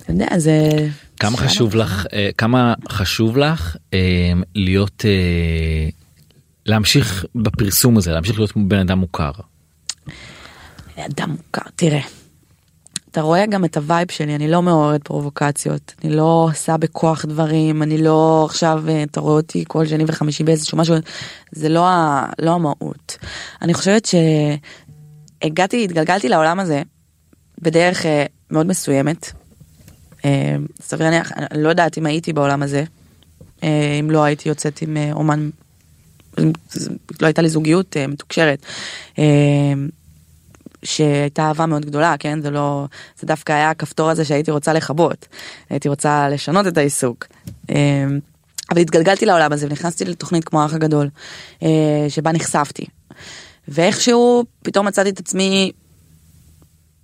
אתה 0.02 0.12
יודע, 0.12 0.28
זה... 0.38 0.88
כמה 1.20 1.38
חשוב 1.38 1.76
לך 1.76 2.06
אה, 2.14 2.30
כמה 2.38 2.74
חשוב 2.90 3.38
לך 3.38 3.76
אה, 3.94 4.00
להיות 4.56 5.06
להמשיך 6.66 7.26
בפרסום 7.36 7.98
הזה 7.98 8.12
להמשיך 8.12 8.40
להיות 8.40 8.52
בן 8.56 8.80
אדם 8.80 9.00
מוכר. 9.00 9.32
אדם 10.98 11.30
מוכר, 11.30 11.70
תראה. 11.76 12.02
אתה 13.16 13.22
רואה 13.22 13.46
גם 13.46 13.66
את 13.66 13.78
ה 13.78 13.85
vibe 13.85 14.12
שלי, 14.12 14.36
אני 14.36 14.48
לא 14.48 14.62
מעוררת 14.62 15.04
פרובוקציות, 15.04 15.94
אני 16.04 16.16
לא 16.16 16.48
עושה 16.52 16.78
בכוח 16.78 17.26
דברים, 17.26 17.84
אני 17.84 17.98
לא 17.98 18.46
עכשיו, 18.50 18.84
אה, 18.90 19.04
אתה 19.04 19.20
רואה 19.20 19.34
אותי 19.34 19.64
כל 19.68 19.86
שני 19.86 20.04
וחמישי 20.08 20.44
באיזשהו 20.44 20.78
משהו, 20.78 20.96
זה 21.52 21.70
לא, 21.70 21.88
ה, 21.88 22.26
לא 22.40 22.52
המהות. 22.52 23.18
אני 23.62 23.74
חושבת 23.74 24.08
שהגעתי, 25.42 25.84
התגלגלתי 25.84 26.30
לעולם 26.30 26.60
הזה 26.60 26.82
בדרך 27.62 28.06
אה, 28.06 28.26
מאוד 28.52 28.68
מסוימת. 28.68 29.32
אה, 30.26 30.56
סביר 30.82 31.10
להניח, 31.10 31.32
אני 31.32 31.64
לא 31.64 31.70
יודעת 31.70 31.98
אם 31.98 32.06
הייתי 32.06 32.34
בעולם 32.34 32.64
הזה, 32.64 32.84
אם 34.00 34.08
לא 34.12 34.24
הייתי 34.24 34.50
יוצאת 34.50 34.82
עם 34.82 34.98
אומן, 35.12 35.50
לא 37.22 37.28
הייתה 37.28 37.42
לי 37.42 37.50
זוגיות 37.50 37.98
מתוקשרת. 38.08 38.66
שהייתה 40.84 41.42
אהבה 41.42 41.66
מאוד 41.66 41.86
גדולה, 41.86 42.16
כן? 42.20 42.42
זה 42.42 42.50
לא... 42.50 42.86
זה 43.20 43.28
דווקא 43.28 43.54
היה 43.54 43.70
הכפתור 43.70 44.10
הזה 44.10 44.26
שהייתי 44.26 44.52
רוצה 44.52 44.74
לכבות. 44.74 45.28
הייתי 45.70 45.90
רוצה 45.90 46.30
לשנות 46.30 46.68
את 46.68 46.78
העיסוק. 46.78 47.28
אה, 47.70 48.06
אבל 48.72 48.82
התגלגלתי 48.82 49.26
לעולם 49.26 49.54
הזה 49.54 49.66
ונכנסתי 49.70 50.06
לתוכנית 50.06 50.44
כמו 50.44 50.62
האח 50.62 50.74
הגדול, 50.74 51.10
אה, 51.64 52.06
שבה 52.10 52.32
נחשפתי. 52.32 52.86
ואיכשהו 53.68 54.44
פתאום 54.64 54.88
מצאתי 54.88 55.10
את 55.10 55.20
עצמי 55.20 55.72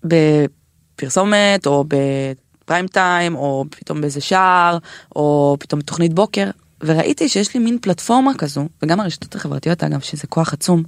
בפרסומת 0.04 1.66
או 1.66 1.86
בפריים 1.88 2.88
טיים 2.88 3.36
או 3.36 3.66
פתאום 3.70 4.02
באיזה 4.02 4.22
שער 4.22 4.78
או 5.16 5.58
פתאום 5.60 5.80
בתוכנית 5.80 6.14
בוקר 6.14 6.50
וראיתי 6.84 7.30
שיש 7.30 7.54
לי 7.54 7.60
מין 7.60 7.78
פלטפורמה 7.82 8.32
כזו 8.38 8.68
וגם 8.84 9.00
הרשתות 9.00 9.36
החברתיות 9.36 9.84
אגב 9.84 10.00
שזה 10.00 10.28
כוח 10.28 10.54
עצום 10.54 10.84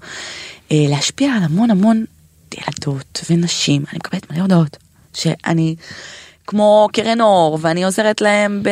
אה, 0.72 0.86
להשפיע 0.89 1.34
על 1.34 1.43
המון 1.43 1.72
המון 1.72 2.06
ילדות 2.54 3.22
ונשים 3.30 3.84
אני 3.89 3.98
מקבלת 3.98 4.32
מלא 4.32 4.42
הודעות 4.42 4.78
שאני 5.13 5.76
כמו 6.48 6.88
קרן 6.94 7.22
אור 7.22 7.58
ואני 7.62 7.84
עוזרת 7.84 8.22
להם 8.22 8.63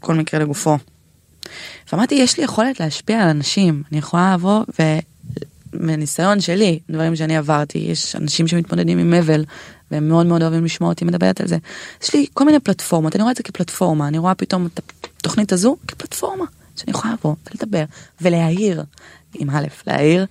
בכל 0.00 0.14
מקרה 0.14 0.40
לגופו. 0.40 0.76
ואמרתי 1.92 2.14
יש 2.14 2.38
לי 2.38 2.44
יכולת 2.44 2.80
להשפיע 2.80 3.22
על 3.22 3.28
אנשים 3.28 3.82
אני 3.90 3.98
יכולה 3.98 4.34
לבוא 4.34 4.64
ומניסיון 5.74 6.40
שלי 6.40 6.78
דברים 6.90 7.16
שאני 7.16 7.36
עברתי 7.36 7.78
יש 7.78 8.16
אנשים 8.16 8.48
שמתמודדים 8.48 8.98
עם 8.98 9.14
אבל 9.14 9.44
והם 9.90 10.08
מאוד 10.08 10.26
מאוד 10.26 10.42
אוהבים 10.42 10.64
לשמוע 10.64 10.90
אותי 10.90 11.04
מדברת 11.04 11.40
על 11.40 11.48
זה. 11.48 11.58
יש 12.02 12.14
לי 12.14 12.26
כל 12.34 12.44
מיני 12.44 12.60
פלטפורמות 12.60 13.16
אני 13.16 13.22
רואה 13.22 13.32
את 13.32 13.36
זה 13.36 13.42
כפלטפורמה 13.42 14.08
אני 14.08 14.18
רואה 14.18 14.34
פתאום 14.34 14.66
את 14.66 14.80
התוכנית 15.20 15.52
הזו 15.52 15.76
כפלטפורמה 15.88 16.44
שאני 16.76 16.90
יכולה 16.90 17.14
לבוא 17.14 17.34
ולדבר 17.50 17.84
ולהעיר 18.20 18.84
עם 19.34 19.50
א' 19.50 19.66
להעיר. 19.86 20.26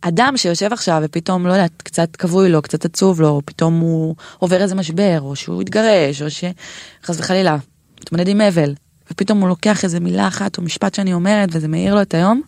אדם 0.00 0.36
שיושב 0.36 0.72
עכשיו 0.72 1.02
ופתאום 1.04 1.46
לא 1.46 1.52
יודעת 1.52 1.82
קצת 1.82 2.16
כבוי 2.16 2.48
לו 2.48 2.62
קצת 2.62 2.84
עצוב 2.84 3.20
לו 3.20 3.28
או 3.28 3.42
פתאום 3.44 3.80
הוא 3.80 4.14
עובר 4.38 4.62
איזה 4.62 4.74
משבר 4.74 5.20
או 5.20 5.36
שהוא 5.36 5.62
התגרש 5.62 6.22
או 6.22 6.26
שחס 6.30 7.20
וחלילה 7.20 7.56
מתמודד 8.00 8.28
עם 8.28 8.40
אבל 8.40 8.74
ופתאום 9.10 9.40
הוא 9.40 9.48
לוקח 9.48 9.84
איזה 9.84 10.00
מילה 10.00 10.28
אחת 10.28 10.58
או 10.58 10.62
משפט 10.62 10.94
שאני 10.94 11.12
אומרת 11.12 11.48
וזה 11.52 11.68
מאיר 11.68 11.94
לו 11.94 12.02
את 12.02 12.14
היום. 12.14 12.42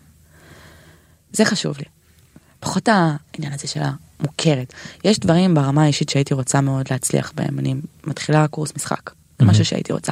זה 1.33 1.45
חשוב 1.45 1.77
לי. 1.77 1.85
פחות 2.59 2.87
העניין 2.87 3.53
הזה 3.53 3.67
של 3.67 3.81
המוכרת. 4.19 4.73
יש 5.03 5.19
דברים 5.19 5.53
ברמה 5.53 5.83
האישית 5.83 6.09
שהייתי 6.09 6.33
רוצה 6.33 6.61
מאוד 6.61 6.85
להצליח 6.91 7.31
בהם. 7.35 7.59
אני 7.59 7.75
מתחילה 8.03 8.47
קורס 8.47 8.71
משחק. 8.75 9.11
זה 9.39 9.45
משהו 9.45 9.65
שהייתי 9.65 9.93
רוצה. 9.93 10.11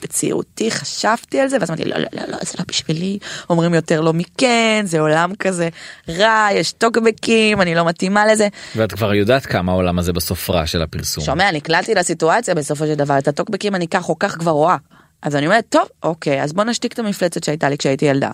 שבצעירותי 0.00 0.70
חשבתי 0.70 1.40
על 1.40 1.48
זה 1.48 1.56
ואז 1.60 1.70
אמרתי 1.70 1.84
לא 1.84 1.98
לא 1.98 2.06
לא 2.12 2.22
לא 2.28 2.38
זה 2.42 2.54
לא 2.58 2.64
בשבילי 2.68 3.18
אומרים 3.50 3.74
יותר 3.74 4.00
לא 4.00 4.12
מכן 4.12 4.82
זה 4.84 5.00
עולם 5.00 5.34
כזה 5.34 5.68
רע 6.08 6.48
יש 6.52 6.72
טוקבקים 6.72 7.60
אני 7.60 7.74
לא 7.74 7.84
מתאימה 7.84 8.26
לזה. 8.26 8.48
ואת 8.76 8.92
כבר 8.92 9.14
יודעת 9.14 9.46
כמה 9.46 9.72
העולם 9.72 9.98
הזה 9.98 10.12
בסוף 10.12 10.50
רע 10.50 10.66
של 10.66 10.82
הפרסום. 10.82 11.24
שומע 11.24 11.52
נקלעתי 11.52 11.94
לסיטואציה 11.94 12.54
בסופו 12.54 12.86
של 12.86 12.94
דבר 12.94 13.18
את 13.18 13.28
הטוקבקים 13.28 13.74
אני 13.74 13.88
כך 13.88 14.08
או 14.08 14.18
כך 14.18 14.38
כבר 14.38 14.50
רואה. 14.50 14.76
אז 15.22 15.36
אני 15.36 15.46
אומרת 15.46 15.64
טוב 15.68 15.88
אוקיי 16.02 16.42
אז 16.42 16.52
בוא 16.52 16.64
נשתיק 16.64 16.92
את 16.92 16.98
המפלצת 16.98 17.44
שהייתה 17.44 17.68
לי 17.68 17.78
כשהייתי 17.78 18.04
ילדה. 18.04 18.30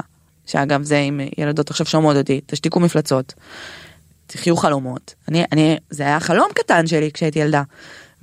שאגב 0.47 0.83
זה 0.83 0.99
אם 0.99 1.21
ילדות 1.39 1.71
עכשיו 1.71 1.87
שומעות 1.87 2.17
אותי 2.17 2.41
תשתיקו 2.47 2.81
מפלצות. 2.81 3.35
תחיו 4.27 4.57
חלומות 4.57 5.15
אני 5.29 5.45
אני 5.53 5.77
זה 5.91 6.03
היה 6.03 6.21
חלום 6.21 6.49
קטן 6.55 6.87
שלי 6.87 7.11
כשהייתי 7.13 7.39
ילדה. 7.39 7.63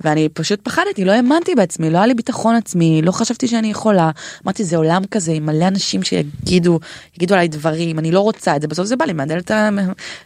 ואני 0.00 0.28
פשוט 0.28 0.60
פחדתי 0.62 1.04
לא 1.04 1.12
האמנתי 1.12 1.54
בעצמי 1.54 1.90
לא 1.90 1.98
היה 1.98 2.06
לי 2.06 2.14
ביטחון 2.14 2.54
עצמי 2.54 3.02
לא 3.02 3.12
חשבתי 3.12 3.48
שאני 3.48 3.70
יכולה 3.70 4.10
אמרתי 4.44 4.64
זה 4.64 4.76
עולם 4.76 5.02
כזה 5.10 5.32
עם 5.32 5.46
מלא 5.46 5.68
אנשים 5.68 6.02
שיגידו 6.02 6.80
יגידו 7.16 7.34
עליי 7.34 7.48
דברים 7.48 7.98
אני 7.98 8.12
לא 8.12 8.20
רוצה 8.20 8.56
את 8.56 8.62
זה 8.62 8.68
בסוף 8.68 8.86
זה 8.86 8.96
בא 8.96 9.04
לי 9.04 9.12
מהדלת 9.12 9.50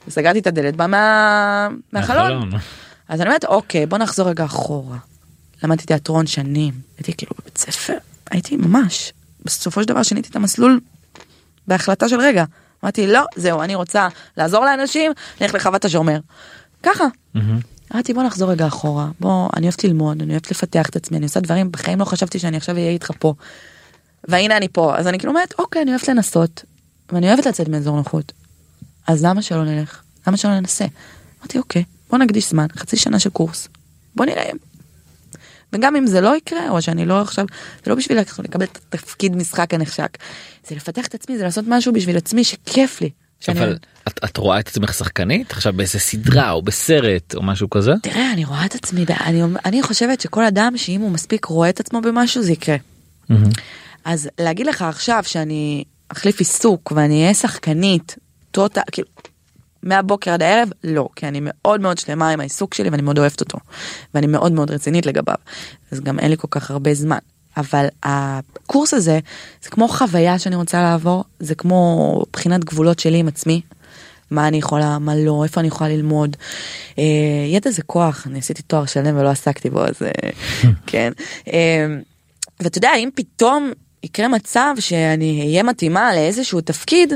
סגרתי 0.09 0.39
את 0.39 0.47
הדלת 0.47 0.77
בא 0.77 0.87
מה... 0.87 1.69
מהחלון 1.93 2.51
אז 3.09 3.21
אני 3.21 3.29
אומרת 3.29 3.45
אוקיי 3.45 3.87
בוא 3.87 3.99
נחזור 3.99 4.29
רגע 4.29 4.45
אחורה. 4.45 4.97
למדתי 5.63 5.87
תיאטרון 5.87 6.27
שנים 6.27 6.75
הייתי 6.99 7.15
כאילו 7.17 7.33
בבית 7.41 7.59
ספר 7.59 7.97
הייתי 8.31 8.57
ממש 8.57 9.13
בסופו 9.45 9.83
של 9.83 9.89
דבר 9.89 10.03
שיניתי 10.03 10.29
את 10.29 10.37
המסלול 10.37 10.81
בהחלטה 11.69 12.09
של 12.09 12.21
רגע. 12.21 12.45
אמרתי 12.85 13.07
לא 13.07 13.25
זהו 13.37 13.63
אני 13.63 13.75
רוצה 13.75 14.09
לעזור 14.37 14.65
לאנשים 14.65 15.13
נלך 15.41 15.55
לחוות 15.55 15.85
השומר. 15.85 16.19
ככה. 16.83 17.05
מהמם. 17.35 17.74
אמרתי 17.95 18.15
בוא 18.15 18.23
נחזור 18.23 18.51
רגע 18.51 18.67
אחורה 18.67 19.09
בוא 19.21 19.49
אני 19.57 19.67
אוהבת 19.67 19.85
ללמוד 19.85 20.23
אני 20.23 20.33
אוהבת 20.33 20.51
לפתח 20.51 20.89
את 20.89 20.97
עצמי 20.97 21.17
אני 21.17 21.25
עושה 21.25 21.41
דברים 21.41 21.73
בחיים 21.73 22.01
לא 22.01 22.05
חשבתי 22.05 22.39
שאני 22.39 22.57
עכשיו 22.57 22.77
אהיה 22.77 22.91
איתך 22.91 23.11
פה. 23.19 23.35
והנה 24.29 24.57
אני 24.57 24.69
פה 24.69 24.97
אז 24.97 25.07
אני 25.07 25.19
כאילו 25.19 25.33
אומרת 25.33 25.55
אוקיי 25.59 25.83
אני 25.83 25.91
אוהבת 25.91 26.09
לנסות 26.09 26.65
ואני 27.13 27.29
אוהבת 27.29 27.47
לצאת 27.47 27.69
מאזור 27.69 27.97
נוחות. 27.97 28.33
אז 29.07 29.25
למה 29.25 29.43
שלא 29.43 29.65
נלך 29.65 30.03
למה 30.27 30.37
שלא 30.37 30.61
ננסה. 30.61 30.85
אמרתי 31.41 31.59
אוקיי 31.59 31.85
בוא 32.11 32.19
נקדיש 32.19 32.51
זמן 32.51 32.67
חצי 32.77 32.97
שנה 32.97 33.19
של 33.19 33.31
קורס 33.31 33.69
בוא 34.17 34.25
נראה. 34.25 34.51
וגם 35.73 35.97
אם 35.97 36.07
זה 36.07 36.21
לא 36.21 36.37
יקרה 36.37 36.71
או 36.71 36.83
שאני 36.83 37.07
לא 37.07 37.21
עכשיו 37.21 37.45
זה 37.85 37.91
לא 37.91 37.97
בשביל 37.97 38.19
לקבל 38.19 38.65
את 38.65 38.79
התפקיד 38.93 39.37
משחק 39.37 39.75
הנחשק 39.75 40.19
זה 40.69 40.75
לפתח 40.75 41.07
את 41.07 41.15
עצמי 41.15 41.39
זה 41.39 41.45
לעשות 41.45 41.65
משהו 41.69 41.93
בשביל 41.93 42.17
עצמי 42.17 42.45
שכיף 42.45 43.01
לי. 43.01 43.11
שאני- 43.45 43.61
אבל 43.61 43.77
את, 44.09 44.21
את 44.25 44.37
רואה 44.37 44.61
את 44.61 44.69
עצמך 44.69 44.95
שחקנית 44.95 45.51
עכשיו 45.51 45.73
באיזה 45.73 45.99
סדרה 45.99 46.51
או 46.51 46.63
בסרט 46.63 47.35
או 47.35 47.43
משהו 47.43 47.71
כזה? 47.71 47.93
תראה 48.03 48.33
אני 48.33 48.45
רואה 48.45 48.65
את 48.67 48.75
עצמי 48.75 49.05
אני, 49.21 49.43
אני 49.65 49.83
חושבת 49.83 50.21
שכל 50.21 50.45
אדם 50.45 50.73
שאם 50.77 51.01
הוא 51.01 51.11
מספיק 51.11 51.45
רואה 51.45 51.69
את 51.69 51.81
עצמו 51.81 52.01
במשהו 52.01 52.43
זה 52.43 52.53
יקרה. 52.53 52.77
מהמם. 53.29 53.51
אז 54.05 54.29
להגיד 54.41 54.67
לך 54.67 54.83
עכשיו 54.83 55.23
שאני 55.27 55.85
אחליף 56.09 56.39
עיסוק 56.39 56.93
ואני 56.97 57.23
אהיה 57.23 57.35
שחקנית 57.35 58.17
טוטה 58.51 58.81
כאילו 58.93 59.09
מהבוקר 59.83 60.31
עד 60.31 60.43
הערב 60.43 60.69
לא 60.85 61.09
כי 61.17 61.29
אני 61.29 61.39
מאוד 61.43 61.81
מאוד 61.81 61.99
שלמה 61.99 62.31
עם 62.31 62.41
העיסוק 62.41 62.75
שלי 62.75 62.89
ואני 62.91 63.03
מאוד 63.03 63.19
אוהבת 63.19 63.41
אותו 63.41 63.59
ואני 64.15 64.27
מאוד 64.27 64.53
מאוד 64.53 64.71
רצינית 64.71 65.07
לגביו 65.07 65.35
אז 65.93 66.01
גם 66.01 66.19
אין 66.19 66.31
לי 66.31 66.37
כל 66.37 66.49
כך 66.51 66.71
הרבה 66.71 66.95
זמן 66.95 67.19
אבל 67.57 67.87
הקורס 68.03 68.95
הזה 68.95 69.19
זה 69.63 69.71
כמו 69.71 69.89
חוויה 69.89 70.39
שאני 70.39 70.57
רוצה 70.57 70.83
לעבור 70.83 71.25
זה 71.41 71.55
כמו 71.55 72.23
בחינת 72.33 72.65
גבולות 72.65 72.99
שלי 72.99 73.19
עם 73.19 73.29
עצמי. 73.29 73.61
מה 74.31 74.49
אני 74.49 74.57
יכולה 74.57 74.99
מה 74.99 75.15
לא 75.17 75.45
איפה 75.45 75.61
אני 75.61 75.69
יכולה 75.69 75.91
ללמוד. 75.91 76.37
אה, 76.99 77.05
ידע 77.49 77.71
זה 77.71 77.83
כוח 77.83 78.27
אני 78.27 78.39
עשיתי 78.39 78.63
תואר 78.63 78.87
שלם 78.87 79.19
ולא 79.19 79.29
עסקתי 79.29 79.71
בו 79.71 79.85
אז 79.85 80.03
אה, 80.03 80.31
כן. 80.87 81.13
אה, 81.53 81.87
ואתה 82.61 82.79
יודע 82.79 82.91
אם 82.99 83.09
פתאום 83.15 83.73
יקרה 84.03 84.29
מצב 84.29 84.75
שאני 84.81 85.41
אהיה 85.41 85.63
מתאימה 85.63 86.15
לאיזשהו 86.15 86.61
תפקיד 86.61 87.13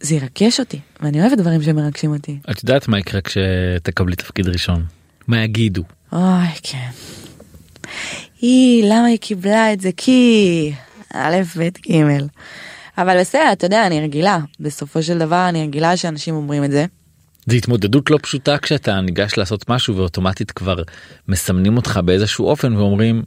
זה 0.00 0.14
ירגש 0.14 0.60
אותי 0.60 0.80
ואני 1.00 1.20
אוהבת 1.22 1.38
דברים 1.38 1.62
שמרגשים 1.62 2.12
אותי. 2.12 2.38
את 2.50 2.62
יודעת 2.62 2.88
מה 2.88 2.98
יקרה 2.98 3.20
כשתקבלי 3.20 4.16
תפקיד 4.16 4.48
ראשון? 4.48 4.84
מה 5.26 5.44
יגידו? 5.44 5.82
אוי 6.12 6.46
כן. 6.62 6.88
היא 8.40 8.84
למה 8.84 9.04
היא 9.04 9.18
קיבלה 9.18 9.72
את 9.72 9.80
זה 9.80 9.90
כי 9.96 10.72
א' 11.14 11.36
ב' 11.56 11.68
ג' 11.90 12.02
אבל 12.98 13.20
בסדר 13.20 13.52
אתה 13.52 13.66
יודע 13.66 13.86
אני 13.86 14.00
רגילה 14.00 14.38
בסופו 14.60 15.02
של 15.02 15.18
דבר 15.18 15.48
אני 15.48 15.62
רגילה 15.62 15.96
שאנשים 15.96 16.34
אומרים 16.34 16.64
את 16.64 16.70
זה. 16.70 16.86
זה 17.46 17.56
התמודדות 17.56 18.10
לא 18.10 18.18
פשוטה 18.22 18.58
כשאתה 18.58 19.00
ניגש 19.00 19.38
לעשות 19.38 19.70
משהו 19.70 19.96
ואוטומטית 19.96 20.50
כבר 20.50 20.82
מסמנים 21.28 21.76
אותך 21.76 22.00
באיזשהו 22.04 22.46
אופן 22.46 22.76
ואומרים 22.76 23.22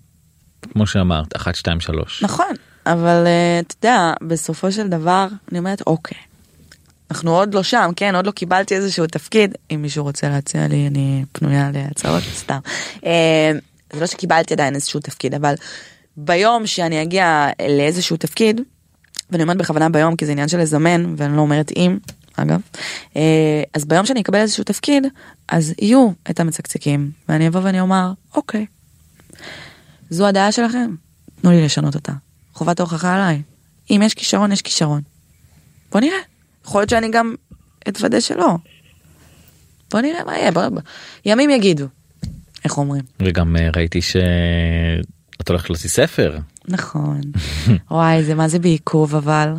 כמו 0.73 0.87
שאמרת 0.87 1.35
1 1.35 1.55
2 1.55 1.79
3 1.79 2.23
נכון 2.23 2.55
אבל 2.85 3.23
אה, 3.25 3.59
אתה 3.59 3.75
יודע 3.77 4.13
בסופו 4.27 4.71
של 4.71 4.87
דבר 4.87 5.27
אני 5.51 5.59
אומרת 5.59 5.81
אוקיי. 5.87 6.17
אנחנו 7.11 7.37
עוד 7.37 7.53
לא 7.53 7.63
שם 7.63 7.89
כן 7.95 8.15
עוד 8.15 8.25
לא 8.25 8.31
קיבלתי 8.31 8.75
איזשהו 8.75 9.07
תפקיד 9.07 9.55
אם 9.71 9.81
מישהו 9.81 10.03
רוצה 10.03 10.29
להציע 10.29 10.67
לי 10.67 10.87
אני 10.87 11.23
פנויה 11.31 11.71
להצעות 11.73 12.23
סתם. 12.35 12.59
זה 13.93 13.99
לא 13.99 14.05
שקיבלתי 14.05 14.53
עדיין 14.53 14.75
איזשהו 14.75 14.99
תפקיד 14.99 15.33
אבל 15.33 15.53
ביום 16.17 16.67
שאני 16.67 17.01
אגיע 17.01 17.49
לאיזשהו 17.77 18.17
תפקיד 18.17 18.61
ואני 19.29 19.43
אומרת 19.43 19.57
בכוונה 19.57 19.89
ביום 19.89 20.15
כי 20.15 20.25
זה 20.25 20.31
עניין 20.31 20.47
של 20.47 20.59
לזמן 20.59 21.13
ואני 21.17 21.35
לא 21.35 21.41
אומרת 21.41 21.71
אם 21.75 21.97
אגב 22.35 22.59
אה, 23.15 23.63
אז 23.73 23.85
ביום 23.85 24.05
שאני 24.05 24.21
אקבל 24.21 24.39
איזשהו 24.39 24.63
תפקיד 24.63 25.07
אז 25.47 25.73
יהיו 25.81 26.11
את 26.29 26.39
המצקצקים 26.39 27.11
ואני 27.29 27.47
אבוא 27.47 27.59
ואני 27.63 27.79
אומר 27.79 28.11
אוקיי. 28.35 28.65
זו 30.09 30.27
הדעה 30.27 30.51
שלכם 30.51 30.95
תנו 31.41 31.51
לי 31.51 31.65
לשנות 31.65 31.95
אותה 31.95 32.13
חובת 32.53 32.79
ההוכחה 32.79 33.15
עליי 33.15 33.41
אם 33.91 34.01
יש 34.05 34.13
כישרון 34.13 34.51
יש 34.51 34.61
כישרון. 34.61 35.01
בוא 35.91 35.99
נראה 35.99 36.17
יכול 36.65 36.81
להיות 36.81 36.89
שאני 36.89 37.11
גם 37.11 37.35
אתוודה 37.87 38.21
שלא. 38.21 38.55
בוא 39.91 40.01
נראה 40.01 40.23
מה 40.23 40.37
יהיה, 40.37 40.51
בוא, 40.51 40.69
בוא. 40.69 40.81
ימים 41.25 41.49
יגידו, 41.49 41.85
איך 42.65 42.77
אומרים. 42.77 43.01
וגם 43.19 43.55
אה, 43.55 43.69
ראיתי 43.75 44.01
שאת 44.01 45.49
הולכת 45.49 45.69
להוציא 45.69 45.89
ספר. 45.89 46.37
נכון. 46.67 47.21
וואי, 47.91 48.23
זה 48.23 48.35
מה 48.35 48.47
זה 48.47 48.59
בעיכוב 48.59 49.15
אבל. 49.15 49.53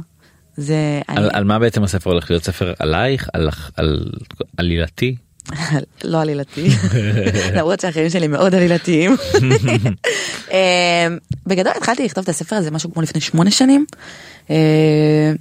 זה... 0.56 1.00
על, 1.08 1.24
אני- 1.24 1.28
על 1.32 1.44
מה 1.44 1.58
בעצם 1.58 1.82
הספר 1.84 2.10
הולך 2.10 2.30
להיות 2.30 2.44
ספר 2.44 2.72
עלייך 2.78 3.28
על 3.32 3.48
על 3.76 4.10
עלילתי 4.56 5.16
לא 6.04 6.20
עלילתי, 6.20 6.68
למרות 7.56 7.80
שהחיים 7.80 8.10
שלי 8.10 8.28
מאוד 8.28 8.54
עלילתיים. 8.54 9.16
אה, 10.52 11.06
בגדול 11.46 11.72
התחלתי 11.76 12.04
לכתוב 12.04 12.22
את 12.22 12.28
הספר 12.28 12.56
הזה 12.56 12.70
משהו 12.70 12.92
כמו 12.92 13.02
לפני 13.02 13.20
שמונה 13.20 13.50
שנים, 13.50 13.84
אה, 14.50 15.32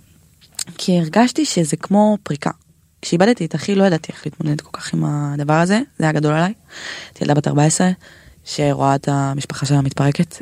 כי 0.78 1.00
הרגשתי 1.00 1.46
שזה 1.46 1.78
כמו 1.78 2.18
פריקה. 2.24 2.50
כשאיבדתי 3.02 3.46
את 3.46 3.56
אחי 3.56 3.76
לא 3.76 3.84
ידעתי 3.84 4.12
איך 4.12 4.26
להתמודד 4.26 4.62
כל 4.62 4.70
כך 4.74 4.94
עם 4.94 5.06
הדבר 5.06 5.54
הזה, 5.54 5.82
זה 6.00 6.06
היה 6.06 6.14
גדול 6.14 6.34
עליי. 6.34 6.54
הייתי 7.06 7.24
ילדה 7.24 7.34
בת 7.34 7.48
14 7.48 7.90
שרואה 8.46 8.96
את 8.96 9.08
המשפחה 9.08 9.66
שלה 9.66 9.82
מתפרקת 9.82 10.42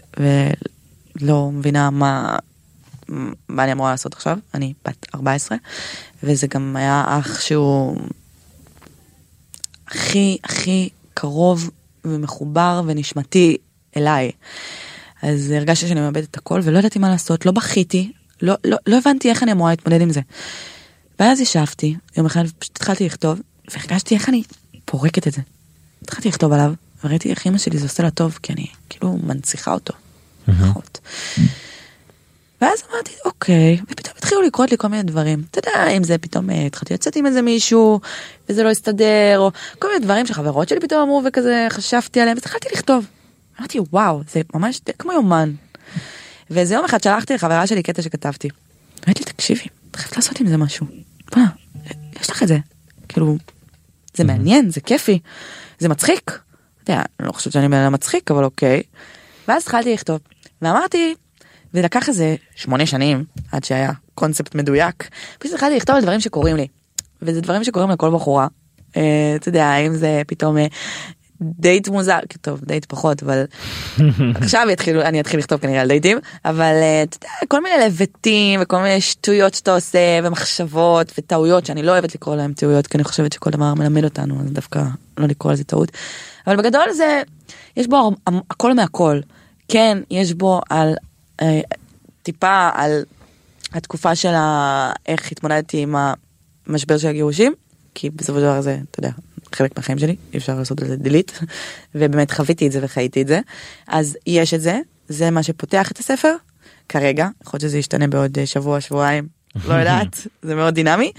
ולא 1.20 1.52
מבינה 1.52 1.90
מה, 1.90 2.38
מה 3.50 3.64
אני 3.64 3.72
אמורה 3.72 3.92
לעשות 3.92 4.14
עכשיו, 4.14 4.38
אני 4.54 4.74
בת 4.86 5.06
14, 5.16 5.58
וזה 6.24 6.48
גם 6.48 6.76
היה 6.76 7.04
אח 7.08 7.40
שהוא 7.42 7.98
הכי 9.88 10.38
הכי 10.44 10.90
קרוב 11.14 11.70
ומחובר 12.06 12.82
ונשמתי 12.86 13.58
אליי. 13.98 14.32
אז 15.22 15.52
הרגשתי 15.52 15.88
שאני 15.88 16.00
מאבדת 16.00 16.30
את 16.32 16.38
הכל 16.38 16.60
ולא 16.64 16.80
ידעתי 16.80 17.00
מה 17.00 17.10
לעשות, 17.10 17.46
לא 17.46 17.52
בכיתי, 17.52 18.12
לא, 18.42 18.56
לא, 18.66 18.78
לא 18.88 18.98
הבנתי 18.98 19.30
איך 19.30 19.44
אני 19.44 19.52
אמורה 19.52 19.70
להתמודד 19.70 20.02
עם 20.02 20.10
זה. 20.10 20.22
ואז 21.20 21.42
ישבתי, 21.42 21.96
יום 22.18 22.26
אחד 22.26 22.44
פשוט 22.60 22.76
התחלתי 22.76 23.06
לכתוב, 23.06 23.40
והרגשתי 23.72 24.16
איך 24.16 24.30
אני 24.30 24.44
פורקת 24.86 25.28
את 25.28 25.34
זה. 25.34 25.42
התחלתי 26.02 26.30
לכתוב 26.30 26.54
עליו, 26.54 26.74
וראיתי 27.04 27.30
איך 27.30 27.48
אמא 27.48 27.58
שלי 27.58 27.78
זה 27.78 27.86
עושה 27.86 28.04
לה 28.04 28.12
טוב, 28.12 28.40
כי 28.44 28.54
אני 28.54 28.68
כאילו 28.90 29.18
מנציחה 29.24 29.74
אותו. 29.74 29.94
פחות. 30.46 31.00
ואז 32.62 32.84
אמרתי 32.92 33.12
אוקיי 33.26 33.80
ופתאום 33.84 34.14
התחילו 34.18 34.42
לקרות 34.42 34.72
לי 34.72 34.78
כל 34.78 34.88
מיני 34.88 35.04
דברים 35.04 35.44
אתה 35.52 35.60
יודע 35.60 35.88
אם 35.88 36.04
זה 36.04 36.18
פתאום 36.18 36.50
אה, 36.50 36.66
התחלתי 36.66 36.94
לצאת 36.94 37.16
עם 37.16 37.26
איזה 37.26 37.42
מישהו 37.42 38.00
וזה 38.50 38.64
לא 38.64 38.70
הסתדר 38.70 39.36
או 39.38 39.52
כל 39.80 39.88
מיני 39.88 40.00
דברים 40.00 40.26
שחברות 40.26 40.70
שלי 40.70 40.80
פתאום 40.80 41.02
אמרו 41.02 41.22
וכזה 41.26 41.68
חשבתי 41.70 42.22
עליהם 42.22 42.38
והתחלתי 42.38 42.70
לכתוב. 42.74 43.06
אמרתי 43.60 43.80
וואו 43.92 44.22
זה 44.32 44.42
ממש 44.54 44.82
כמו 45.00 45.14
יומן. 45.14 45.52
ואיזה 46.50 46.76
יום 46.76 46.86
אחד 46.86 47.04
שלחתי 47.04 47.34
לחברה 47.34 47.68
שלי 47.68 47.84
קטע 47.84 48.02
שכתבתי. 48.02 48.50
אמרתי 49.06 49.20
לי 49.20 49.26
תקשיבי 49.26 49.66
את 49.92 49.96
חייבת 49.96 50.16
לעשות 50.16 50.40
עם 50.40 50.48
זה 50.48 50.58
משהו. 50.58 50.86
מה 51.38 51.46
יש 52.22 52.30
לך 52.30 52.44
את 52.44 52.48
זה 52.48 52.58
כאילו 53.10 53.38
זה 54.14 54.24
מעניין 54.24 54.70
זה 54.70 54.82
כיפי 54.82 55.20
זה 55.80 55.90
מצחיק. 55.90 56.40
אתה 56.84 56.92
יודע, 56.92 57.04
אני 57.20 57.28
לא 57.28 57.32
חושבת 57.32 57.54
שאני 57.54 57.68
בן 57.68 57.78
אדם 57.78 57.94
מצחיק 57.94 58.32
אבל 58.32 58.44
אוקיי. 58.44 58.82
ואז 59.48 59.64
התחלתי 59.64 59.94
לכתוב 59.94 60.20
ואמרתי 60.62 61.16
ולקח 61.74 62.10
איזה 62.10 62.36
שמונה 62.56 62.86
שנים 62.86 63.26
עד 63.52 63.64
שהיה 63.64 63.92
קונספט 64.16 64.56
מדויק. 64.56 65.10
פשוט 65.40 65.54
התחלתי 65.54 65.76
לכתוב 65.76 65.96
על 65.96 66.02
דברים 66.02 66.20
שקורים 66.20 66.56
לי. 66.56 66.68
וזה 67.22 67.42
דברים 67.42 67.64
שקורים 67.64 67.90
לכל 67.90 68.12
בחורה. 68.14 68.48
אה, 68.98 69.34
אתה 69.36 69.50
יודע 69.50 69.78
אם 69.78 69.96
זה 69.96 70.22
פתאום 70.28 70.58
אה, 70.58 70.66
דייט 71.42 71.88
מוזר 71.88 72.20
טוב 72.42 72.62
דייט 72.64 72.86
פחות 72.86 73.24
אבל 73.24 73.44
עכשיו 74.42 74.68
יתחילו 74.72 75.02
אני 75.02 75.20
אתחיל 75.22 75.40
לכתוב 75.40 75.60
כנראה 75.60 75.82
על 75.82 75.88
דייטים 75.88 76.18
אבל 76.46 76.64
אה, 76.82 77.04
אתה 77.04 77.18
יודע 77.18 77.30
כל 77.48 77.64
מיני 77.64 77.86
לבטים 77.86 78.60
וכל 78.64 78.82
מיני 78.82 79.02
שטויות 79.02 79.54
שאתה 79.54 79.76
עושה 79.76 80.00
ומחשבות 80.24 81.12
וטעויות 81.18 81.66
שאני 81.66 81.84
לא 81.84 81.92
אוהבת 81.92 82.16
לקרוא 82.16 82.36
להם 82.36 82.54
טעויות 82.54 82.88
כי 82.88 82.98
אני 82.98 83.04
חושבת 83.04 83.34
שכל 83.34 83.50
דבר 83.50 83.74
מלמד 83.74 84.04
אותנו 84.04 84.40
אז 84.42 84.52
דווקא 84.52 84.84
לא 85.18 85.28
לקרוא 85.28 85.54
לזה 85.54 85.64
טעות. 85.64 85.92
אבל 86.48 86.56
בגדול 86.56 86.92
זה 86.92 87.22
יש 87.78 87.88
בו 87.88 88.12
הכל 88.50 88.74
מהכל 88.74 89.20
כן 89.68 89.98
יש 90.12 90.34
בו 90.34 90.62
על 90.70 90.94
אה, 91.42 91.62
טיפה 92.24 92.70
על 92.74 93.04
התקופה 93.74 94.16
של 94.16 94.34
ה- 94.34 94.92
איך 95.08 95.32
התמודדתי 95.32 95.78
עם 95.82 95.96
המשבר 96.68 96.98
של 96.98 97.08
הגירושים 97.08 97.54
כי 97.96 98.10
בסופו 98.10 98.40
של 98.40 98.46
דבר 98.46 98.62
זה 98.62 98.78
אתה 98.92 99.00
יודע 99.00 99.10
חלק 99.56 99.78
מהחיים 99.78 100.00
שלי 100.00 100.16
אי 100.34 100.38
אפשר 100.38 100.56
לעשות 100.56 100.82
לזה 100.82 100.96
דילית 100.96 101.40
ובאמת 101.96 102.32
חוויתי 102.32 102.68
את 102.68 102.72
זה 102.72 102.80
וחייתי 102.82 103.22
את 103.22 103.28
זה. 103.28 103.40
אז 103.88 104.18
יש 104.28 104.54
את 104.54 104.62
זה 104.62 104.80
זה 105.08 105.32
מה 105.32 105.44
שפותח 105.44 105.92
את 105.92 106.00
הספר. 106.00 106.36
כרגע 106.90 107.28
יכול 107.44 107.58
להיות 107.58 107.62
שזה 107.62 107.78
ישתנה 107.78 108.08
בעוד 108.08 108.40
אה, 108.40 108.46
שבוע 108.46 108.82
שבועיים 108.82 109.28
לא 109.68 109.74
יודעת 109.74 110.28
זה 110.42 110.56
מאוד 110.56 110.74
דינמי. 110.74 111.12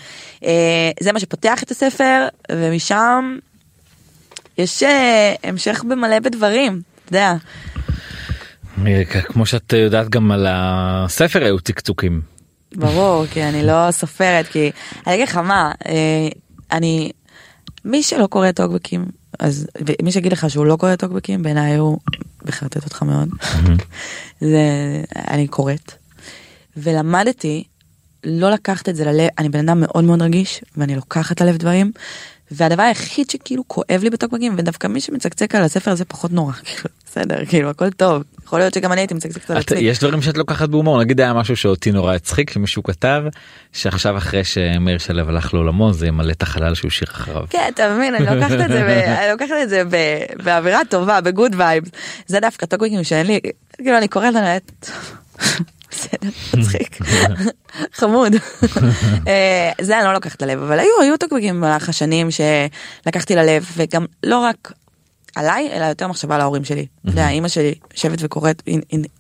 אה, 0.45 0.91
זה 1.01 1.13
מה 1.13 1.21
שפותח 1.21 1.63
את 1.63 1.71
הספר 1.71 2.27
ומשם 2.53 3.39
יש 4.59 4.83
אה, 4.83 5.35
המשך 5.45 5.85
במלא 5.89 6.19
בדברים 6.19 6.81
אתה 7.05 7.17
יודע. 7.17 7.35
כמו 9.25 9.47
שאת 9.47 9.73
יודעת 9.73 10.09
גם 10.09 10.31
על 10.31 10.47
הספר 10.51 11.45
היו 11.45 11.61
צקצוקים. 11.61 12.21
ברור 12.75 13.27
כי 13.27 13.43
אני 13.43 13.67
לא 13.67 13.91
סופרת 13.91 14.47
כי 14.47 14.71
אני 15.07 15.15
אגיד 15.15 15.29
לך 15.29 15.37
מה 15.37 15.73
אני 16.73 17.11
מי 17.85 18.03
שלא 18.03 18.27
קורא 18.27 18.53
טוקבקים 18.53 19.05
אז 19.39 19.67
מי 20.03 20.13
שיגיד 20.13 20.33
לך 20.33 20.51
שהוא 20.51 20.67
לא 20.67 20.77
קורא 20.77 20.97
טוקבקים 20.97 21.43
בעיניי 21.43 21.77
הוא 21.77 21.99
מחרטט 22.47 22.85
אותך 22.85 23.03
מאוד. 23.03 23.29
זה 24.41 24.63
אני 25.29 25.49
קוראת. 25.49 25.93
ולמדתי 26.77 27.65
לא 28.25 28.51
לקחת 28.51 28.89
את 28.89 28.97
זה 28.97 29.05
ללב 29.05 29.29
אני 29.39 29.49
בן 29.49 29.69
אדם 29.69 29.81
מאוד 29.81 30.05
מאוד 30.05 30.23
רגיש 30.23 30.65
ואני 30.77 30.97
לוקחת 30.97 31.41
ללב 31.41 31.57
דברים 31.57 31.93
והדבר 32.51 32.83
היחיד 32.83 33.31
שכאילו 33.31 33.65
כואב 33.67 34.01
לי 34.03 34.11
בטוקבקים 34.11 34.55
ודווקא 34.57 34.87
מי 34.87 35.01
שמצקצק 35.01 35.55
על 35.55 35.63
הספר 35.63 35.91
הזה 35.91 36.05
פחות 36.05 36.33
נורא 36.33 36.53
כאילו 36.65 36.85
בסדר 37.07 37.45
כאילו 37.45 37.71
הכל 37.71 37.91
טוב 37.91 38.23
יכול 38.45 38.59
להיות 38.59 38.75
שגם 38.75 38.93
אני 38.93 39.01
הייתי 39.01 39.15
מצקצקת 39.15 39.51
על 39.51 39.57
עצמי. 39.57 39.79
יש 39.79 39.99
דברים 39.99 40.23
שאת 40.23 40.37
לוקחת 40.37 40.69
בהומור 40.69 41.01
נגיד 41.01 41.21
היה 41.21 41.33
משהו 41.33 41.57
שאותי 41.57 41.93
נורא 41.93 42.15
הצחיק 42.15 42.51
שמישהו 42.51 42.83
כתב 42.83 43.23
שעכשיו 43.73 44.17
אחרי 44.17 44.45
שמאיר 44.45 44.99
שלו 44.99 45.29
הלך 45.29 45.55
לעולמו 45.55 45.93
זה 45.93 46.07
ימלא 46.07 46.33
את 46.33 46.43
החלל 46.43 46.75
שהוא 46.75 46.89
השאיר 46.89 47.11
אחריו. 47.11 47.45
כן, 47.51 47.71
אתה 47.75 47.95
מבין, 47.95 48.15
אני 48.15 48.27
לוקחת 48.37 48.53
את 48.53 48.69
זה, 48.69 48.83
ב- 48.83 49.09
אני 49.21 49.31
לוקחת 49.33 49.55
את 49.63 49.69
זה 49.69 49.83
ב- 49.91 50.43
באווירה 50.45 50.81
טובה, 50.89 51.21
בגוד 51.21 51.53
וייבס. 51.57 51.89
זה 52.27 52.41
דווקא 52.41 52.67
טוקבקים 52.67 53.05
שאין 53.05 53.27
לי, 53.27 53.41
כאילו 53.77 53.99
אני 53.99 54.09
קוראת 54.09 54.35
להם, 54.35 54.59
בסדר, 55.91 56.29
מצחיק, 56.59 56.99
חמוד. 57.93 58.33
אה, 59.29 59.71
זה 59.81 59.97
אני 59.99 60.05
לא 60.05 60.13
לוקחת 60.13 60.43
ללב, 60.43 60.63
אבל 60.63 60.79
היו, 60.79 60.91
היו 61.03 61.17
טוקבקים 61.17 61.55
במהלך 61.57 61.89
השנים 61.89 62.29
שלקחתי 62.31 63.37
ללב, 63.37 63.67
וגם 63.77 64.07
לא 64.23 64.39
רק 64.39 64.73
עליי, 65.37 65.69
אלא 65.73 65.85
יותר 65.85 66.07
מחשבה 66.09 66.35
על 66.35 66.41
ההורים 66.41 66.65
שלי. 66.65 66.87
אתה 67.03 67.11
יודע, 67.11 67.29
אימא 67.29 67.49
שלי 67.49 67.75
יושבת 67.95 68.19
וקוראת, 68.23 68.63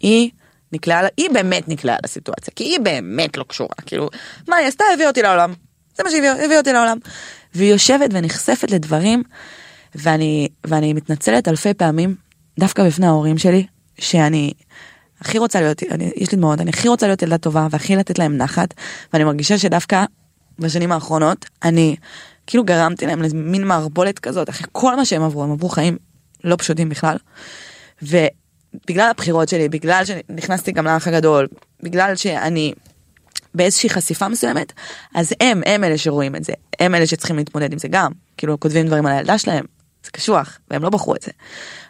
היא- 0.00 0.30
נקלעה, 0.72 1.00
היא 1.16 1.30
באמת 1.30 1.68
נקלעה 1.68 1.96
לסיטואציה, 2.04 2.52
כי 2.56 2.64
היא 2.64 2.80
באמת 2.80 3.36
לא 3.36 3.44
קשורה, 3.48 3.74
כאילו, 3.86 4.08
מה 4.48 4.56
היא 4.56 4.66
עשתה? 4.68 4.84
הביאה 4.94 5.08
אותי 5.08 5.22
לעולם. 5.22 5.54
זה 5.96 6.02
מה 6.04 6.10
שהביא 6.10 6.30
הביא 6.30 6.58
אותי 6.58 6.72
לעולם. 6.72 6.98
והיא 7.54 7.72
יושבת 7.72 8.10
ונחשפת 8.12 8.70
לדברים, 8.70 9.22
ואני, 9.94 10.48
ואני 10.66 10.92
מתנצלת 10.92 11.48
אלפי 11.48 11.74
פעמים, 11.74 12.14
דווקא 12.58 12.84
בפני 12.86 13.06
ההורים 13.06 13.38
שלי, 13.38 13.66
שאני 13.98 14.52
הכי 15.20 15.38
רוצה 15.38 15.60
להיות, 15.60 15.82
אני, 15.90 16.10
יש 16.16 16.32
לי 16.32 16.36
דמעות, 16.36 16.60
אני 16.60 16.70
הכי 16.70 16.88
רוצה 16.88 17.06
להיות 17.06 17.22
ילדה 17.22 17.38
טובה, 17.38 17.66
והכי 17.70 17.96
לתת 17.96 18.18
להם 18.18 18.36
נחת, 18.36 18.74
ואני 19.12 19.24
מרגישה 19.24 19.58
שדווקא 19.58 20.04
בשנים 20.58 20.92
האחרונות, 20.92 21.46
אני 21.62 21.96
כאילו 22.46 22.64
גרמתי 22.64 23.06
להם 23.06 23.22
למין 23.22 23.66
מערבולת 23.66 24.18
כזאת, 24.18 24.48
אחרי 24.48 24.66
כל 24.72 24.96
מה 24.96 25.04
שהם 25.04 25.22
עברו, 25.22 25.42
הם 25.42 25.52
עברו 25.52 25.68
חיים 25.68 25.96
לא 26.44 26.56
פשוטים 26.56 26.88
בכלל. 26.88 27.16
ובגלל 28.02 29.10
הבחירות 29.10 29.48
שלי, 29.48 29.68
בגלל 29.68 30.04
שנכנסתי 30.04 30.72
גם 30.72 30.84
לאח 30.84 31.08
הגדול, 31.08 31.48
בגלל 31.82 32.16
שאני 32.16 32.72
באיזושהי 33.54 33.90
חשיפה 33.90 34.28
מסוימת, 34.28 34.72
אז 35.14 35.34
הם, 35.40 35.62
הם 35.66 35.84
אלה 35.84 35.98
שרואים 35.98 36.36
את 36.36 36.44
זה, 36.44 36.52
הם 36.80 36.94
אלה 36.94 37.06
שצריכים 37.06 37.36
להתמודד 37.36 37.72
עם 37.72 37.78
זה 37.78 37.88
גם, 37.88 38.12
כאילו 38.36 38.60
כותבים 38.60 38.86
דברים 38.86 39.06
על 39.06 39.12
הילדה 39.12 39.38
שלהם, 39.38 39.64
זה 40.04 40.10
קשוח, 40.10 40.58
והם 40.70 40.82
לא 40.82 40.90
בחרו 40.90 41.14
את 41.14 41.22
זה. 41.22 41.30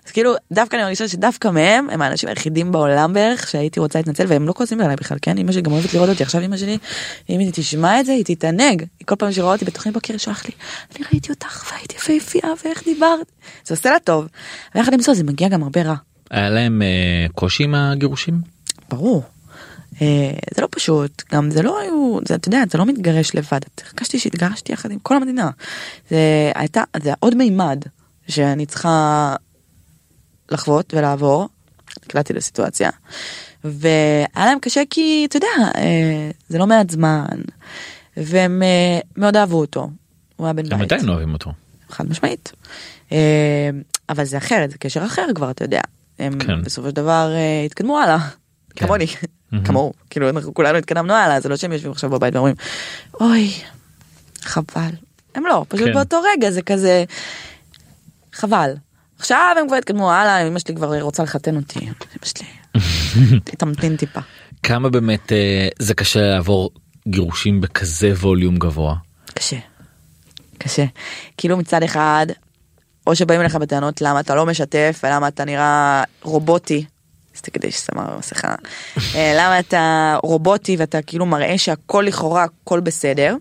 אז 0.06 0.12
כאילו, 0.12 0.34
דווקא 0.52 0.76
אני 0.76 0.82
מרגישה 0.82 1.08
שדווקא 1.08 1.48
מהם, 1.48 1.90
הם 1.90 2.02
האנשים 2.02 2.28
היחידים 2.28 2.72
בעולם 2.72 3.12
בערך 3.12 3.48
שהייתי 3.48 3.80
רוצה 3.80 3.98
להתנצל, 3.98 4.24
והם 4.28 4.46
לא 4.46 4.52
כועסים 4.52 4.80
עליי 4.80 4.96
בכלל, 4.96 5.18
כן? 5.22 5.38
אמא 5.38 5.52
שלי 5.52 5.62
גם 5.62 5.72
אוהבת 5.72 5.94
לראות 5.94 6.08
אותי, 6.08 6.22
עכשיו 6.22 6.44
אמא 6.44 6.56
שלי, 6.56 6.78
אם 7.30 7.38
היא 7.38 7.50
תשמע 7.54 8.00
את 8.00 8.06
זה, 8.06 8.12
היא 8.12 8.24
תתענג. 8.24 8.80
היא 8.80 9.06
כל 9.06 9.14
פעם 9.16 9.32
שרואה 9.32 9.52
אותי 9.52 9.64
בתוכנית 9.64 9.94
בוקר, 9.94 10.12
היא 10.12 10.18
שולחת 10.18 10.48
לי, 10.48 10.54
אני 10.96 11.04
ראיתי 11.12 11.32
אותך 11.32 11.72
והייתי 11.72 11.96
יפהפייה, 11.96 12.54
ואיך 12.64 12.84
דיברת. 12.84 13.32
זה 13.64 13.74
עושה 13.74 13.90
לה 13.90 13.98
טוב. 13.98 14.26
ויחד 14.74 14.92
עם 14.92 15.00
זאת, 15.00 15.16
זה 15.16 15.24
מגיע 15.24 15.48
גם 15.48 15.62
הרבה 15.62 15.82
רע. 15.82 15.94
היה 16.30 16.50
להם 16.50 16.82
אה, 16.82 17.26
קושי 17.34 17.64
עם 17.64 17.74
הגירושים? 17.74 18.40
ברור. 18.88 19.22
אה, 20.02 20.30
זה 20.54 20.62
לא 20.62 20.68
פשוט, 20.70 21.22
גם 21.32 21.50
זה 21.50 21.62
לא 21.62 21.80
היו, 21.80 22.18
זה, 22.28 22.34
אתה 22.34 22.48
יודע, 22.48 22.62
אתה 22.62 22.78
לא 22.78 22.86
מתגרש 22.86 23.34
לבד, 23.34 23.60
הרגשתי 23.86 24.18
שהתגרשתי 24.18 24.72
יחד 24.72 24.90
עם 24.90 24.98
כל 24.98 25.16
המדינה. 25.16 25.50
זה 26.10 26.52
הייתה, 26.54 26.82
זה 27.02 27.12
עוד 27.20 27.34
מימד 27.34 27.84
שאני 28.30 28.66
צריכה 28.66 29.36
לחוות 30.50 30.94
ולעבור, 30.94 31.48
נקלעתי 32.04 32.32
לסיטואציה, 32.32 32.90
והיה 33.64 34.46
להם 34.46 34.58
קשה 34.58 34.82
כי, 34.90 35.26
אתה 35.28 35.36
יודע, 35.36 35.48
אה, 35.76 36.30
זה 36.48 36.58
לא 36.58 36.66
מעט 36.66 36.90
זמן, 36.90 37.26
והם 38.16 38.62
אה, 38.62 39.00
מאוד 39.16 39.36
אהבו 39.36 39.60
אותו, 39.60 39.90
הוא 40.36 40.46
היה 40.46 40.52
בן 40.52 40.72
הם 40.72 40.78
בית. 40.78 40.92
עדיין 40.92 41.08
אוהבים 41.08 41.32
אותו. 41.32 41.52
חד 41.90 42.08
משמעית. 42.08 42.52
אה, 43.12 43.70
אבל 44.08 44.24
זה 44.24 44.38
אחרת, 44.38 44.70
זה 44.70 44.78
קשר 44.78 45.04
אחר 45.04 45.26
כבר, 45.34 45.50
אתה 45.50 45.64
יודע. 45.64 45.80
הם 46.18 46.38
כן. 46.38 46.62
בסופו 46.62 46.88
של 46.88 46.94
דבר 46.94 47.30
התקדמו 47.66 47.98
הלאה, 47.98 48.18
כן. 48.76 48.86
כמוני, 48.86 49.06
כמוהו, 49.64 49.92
כאילו 50.10 50.28
אנחנו 50.28 50.54
כולנו 50.54 50.78
התקדמנו 50.78 51.14
הלאה, 51.14 51.40
זה 51.40 51.48
לא 51.48 51.56
שהם 51.56 51.72
יושבים 51.72 51.92
עכשיו 51.92 52.10
בבית 52.10 52.34
ואומרים, 52.34 52.54
אוי, 53.20 53.52
חבל. 54.42 54.90
הם 55.34 55.46
לא, 55.46 55.64
פשוט 55.68 55.86
כן. 55.86 55.92
באותו 55.94 56.20
רגע 56.32 56.50
זה 56.50 56.62
כזה, 56.62 57.04
חבל. 58.32 58.74
עכשיו 59.18 59.56
הם 59.60 59.66
כבר 59.68 59.76
התקדמו 59.76 60.12
הלאה, 60.12 60.48
אמא 60.48 60.58
שלי 60.58 60.74
כבר 60.74 61.00
רוצה 61.00 61.22
לחתן 61.22 61.56
אותי, 61.56 61.78
אמא 61.78 61.92
שלי, 62.24 62.46
תמתין 63.58 63.96
טיפה. 63.96 64.20
כמה 64.62 64.88
באמת 64.88 65.32
אה, 65.32 65.68
זה 65.78 65.94
קשה 65.94 66.20
לעבור 66.20 66.70
גירושים 67.08 67.60
בכזה 67.60 68.12
ווליום 68.12 68.58
גבוה. 68.58 68.94
קשה. 69.34 69.58
קשה. 70.58 70.84
כאילו 71.36 71.56
מצד 71.56 71.82
אחד, 71.82 72.26
או 73.06 73.16
שבאים 73.16 73.40
אליך 73.40 73.54
בטענות 73.54 74.00
למה 74.00 74.20
אתה 74.20 74.34
לא 74.34 74.46
משתף 74.46 75.00
ולמה 75.04 75.28
אתה 75.28 75.44
נראה 75.44 76.04
רובוטי. 76.22 76.84
אז 77.40 77.44
תגידי 77.44 77.70
ששמה 77.72 78.04
במסכה. 78.04 78.54
אה, 79.14 79.32
למה 79.36 79.58
אתה 79.58 80.16
רובוטי 80.22 80.76
ואתה 80.76 81.02
כאילו 81.02 81.26
מראה 81.26 81.58
שהכל 81.58 82.04
לכאורה 82.06 82.44
הכל 82.44 82.80
בסדר. 82.80 83.36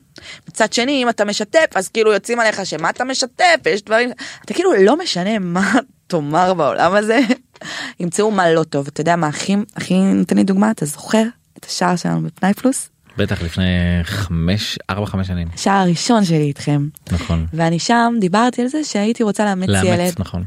מצד 0.49 0.73
שני 0.73 1.03
אם 1.03 1.09
אתה 1.09 1.25
משתף 1.25 1.65
אז 1.75 1.87
כאילו 1.89 2.13
יוצאים 2.13 2.39
עליך 2.39 2.65
שמה 2.65 2.89
אתה 2.89 3.03
משתף 3.03 3.55
יש 3.65 3.81
דברים 3.81 4.11
אתה 4.45 4.53
כאילו 4.53 4.73
לא 4.73 4.97
משנה 4.97 5.39
מה 5.39 5.73
תאמר 6.07 6.53
בעולם 6.53 6.93
הזה 6.93 7.19
ימצאו 7.99 8.31
מה 8.31 8.51
לא 8.51 8.63
טוב 8.63 8.87
אתה 8.87 9.01
יודע 9.01 9.15
מה 9.15 9.27
הכי 9.27 9.55
הכי 9.75 9.97
נותן 9.97 10.37
לי 10.37 10.43
דוגמה 10.43 10.71
אתה 10.71 10.85
זוכר 10.85 11.23
את 11.57 11.65
השער 11.65 11.95
שלנו 11.95 12.21
בפנאי 12.21 12.53
פלוס 12.53 12.89
בטח 13.17 13.41
לפני 13.41 13.63
חמש 14.03 14.79
ארבע 14.89 15.05
חמש 15.05 15.27
שנים 15.27 15.47
השער 15.53 15.81
הראשון 15.81 16.25
שלי 16.25 16.37
איתכם. 16.37 16.87
נכון. 17.11 17.45
ואני 17.53 17.79
שם 17.79 18.13
דיברתי 18.19 18.61
על 18.61 18.67
זה 18.67 18.83
שהייתי 18.83 19.23
רוצה 19.23 19.45
לאמץ 19.45 19.69
ילד 19.69 19.99
לאמץ 19.99 20.19
נכון. 20.19 20.43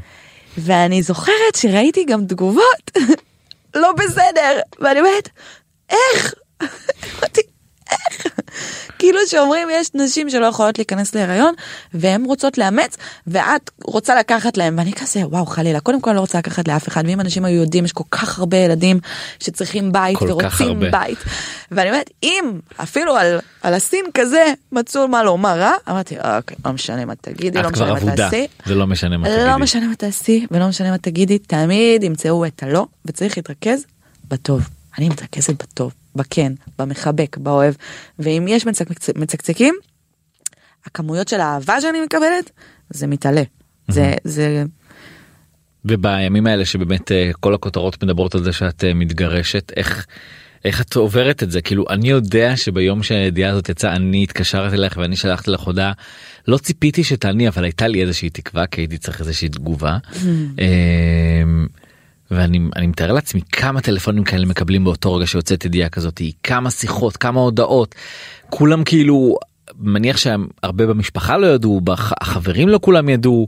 ואני 0.57 1.01
זוכרת 1.03 1.55
שראיתי 1.55 2.05
גם 2.05 2.25
תגובות 2.25 2.91
לא 3.75 3.91
בסדר. 3.91 4.59
ואני 4.79 4.99
אומרת 4.99 5.29
איך? 5.89 6.33
אמרתי 7.19 7.41
כאילו 8.99 9.19
שאומרים 9.27 9.67
יש 9.71 9.89
נשים 9.93 10.29
שלא 10.29 10.45
יכולות 10.45 10.77
להיכנס 10.77 11.15
להיריון 11.15 11.53
והן 11.93 12.25
רוצות 12.25 12.57
לאמץ 12.57 12.97
ואת 13.27 13.69
רוצה 13.83 14.15
לקחת 14.19 14.57
להם 14.57 14.75
ואני 14.77 14.93
כזה 14.93 15.19
וואו 15.19 15.45
חלילה. 15.45 15.79
קודם 15.79 16.01
כל 16.01 16.11
לא 16.11 16.19
רוצה 16.19 16.37
לקחת 16.37 16.67
לאף 16.67 16.87
אחד. 16.87 17.03
ואם 17.07 17.19
אנשים 17.19 17.45
היו 17.45 17.61
יודעים 17.61 17.85
יש 17.85 17.91
כל 17.91 18.03
כך 18.11 18.39
הרבה 18.39 18.57
ילדים 18.57 18.99
שצריכים 19.39 19.91
בית 19.91 20.17
ורוצים. 20.21 20.79
בית. 20.91 21.17
ואני 21.71 21.89
אומרת 21.89 22.09
אם 22.23 22.59
אפילו 22.77 23.15
על 23.15 23.39
על 23.61 23.73
הסין 23.73 24.05
כזה 24.13 24.53
מצאו 24.71 25.07
מה 25.07 25.23
לומר 25.23 25.59
רע 25.59 25.71
אמרתי 25.89 26.15
אוקיי 26.17 26.57
לא 26.65 26.71
משנה 26.71 27.05
מה 27.05 27.15
תגידי 27.15 27.61
לא 27.61 27.69
משנה 27.69 27.93
מה 27.93 28.15
תעשי. 28.15 28.47
זה 28.65 28.75
לא 28.75 28.87
משנה 28.87 29.17
מה 29.17 29.29
לא 29.29 29.35
תגידי. 29.35 29.63
משנה 29.63 29.87
מה 29.87 29.95
תעשי 29.95 30.45
ולא 30.51 30.67
משנה 30.67 30.91
מה 30.91 30.97
תגידי 30.97 31.39
תמיד 31.39 32.03
ימצאו 32.03 32.45
את 32.45 32.63
הלא 32.63 32.85
וצריך 33.05 33.37
להתרכז 33.37 33.85
בטוב. 34.27 34.69
אני 34.97 35.09
מתרכזת 35.09 35.63
בטוב 35.63 35.93
בכן 36.15 36.53
במחבק 36.79 37.37
באוהב. 37.37 37.73
ואם 38.19 38.45
יש 38.47 38.65
מצק- 38.67 39.15
מצקצקים 39.15 39.75
הכמויות 40.85 41.27
של 41.27 41.39
האהבה 41.39 41.81
שאני 41.81 42.01
מקבלת 42.01 42.51
זה 42.89 43.07
מתעלה. 43.07 43.43
זה 43.87 44.13
זה 44.23 44.63
ובימים 45.85 46.47
האלה 46.47 46.65
שבאמת 46.65 47.11
אה, 47.11 47.31
כל 47.39 47.53
הכותרות 47.53 48.03
מדברות 48.03 48.35
על 48.35 48.43
זה 48.43 48.53
שאת 48.53 48.83
אה, 48.83 48.93
מתגרשת 48.93 49.71
איך 49.75 50.05
איך 50.65 50.81
את 50.81 50.95
עוברת 50.95 51.43
את 51.43 51.51
זה? 51.51 51.61
כאילו 51.61 51.85
אני 51.89 52.09
יודע 52.09 52.57
שביום 52.57 53.03
שהידיעה 53.03 53.51
הזאת 53.51 53.69
יצאה 53.69 53.95
אני 53.95 54.23
התקשרתי 54.23 54.75
אלייך 54.75 54.97
ואני 54.97 55.15
שלחתי 55.15 55.51
לך 55.51 55.59
הודעה. 55.61 55.91
לא 56.47 56.57
ציפיתי 56.57 57.03
שתעני 57.03 57.47
אבל 57.47 57.63
הייתה 57.63 57.87
לי 57.87 58.01
איזושהי 58.01 58.29
תקווה 58.29 58.67
כי 58.67 58.81
הייתי 58.81 58.97
צריך 58.97 59.19
איזושהי 59.21 59.49
תגובה. 59.49 59.97
ואני 62.35 62.59
אני 62.75 62.87
מתאר 62.87 63.11
לעצמי 63.11 63.41
כמה 63.51 63.81
טלפונים 63.81 64.23
כאלה 64.23 64.45
מקבלים 64.45 64.83
באותו 64.83 65.13
רגע 65.15 65.27
שיוצאת 65.27 65.65
ידיעה 65.65 65.89
כזאת 65.89 66.21
כמה 66.43 66.71
שיחות 66.71 67.17
כמה 67.17 67.39
הודעות 67.39 67.95
כולם 68.49 68.83
כאילו 68.83 69.37
מניח 69.77 70.17
שהרבה 70.17 70.85
במשפחה 70.87 71.37
לא 71.37 71.47
ידעו 71.47 71.81
בח- 71.81 72.13
החברים 72.21 72.69
לא 72.69 72.79
כולם 72.81 73.09
ידעו. 73.09 73.47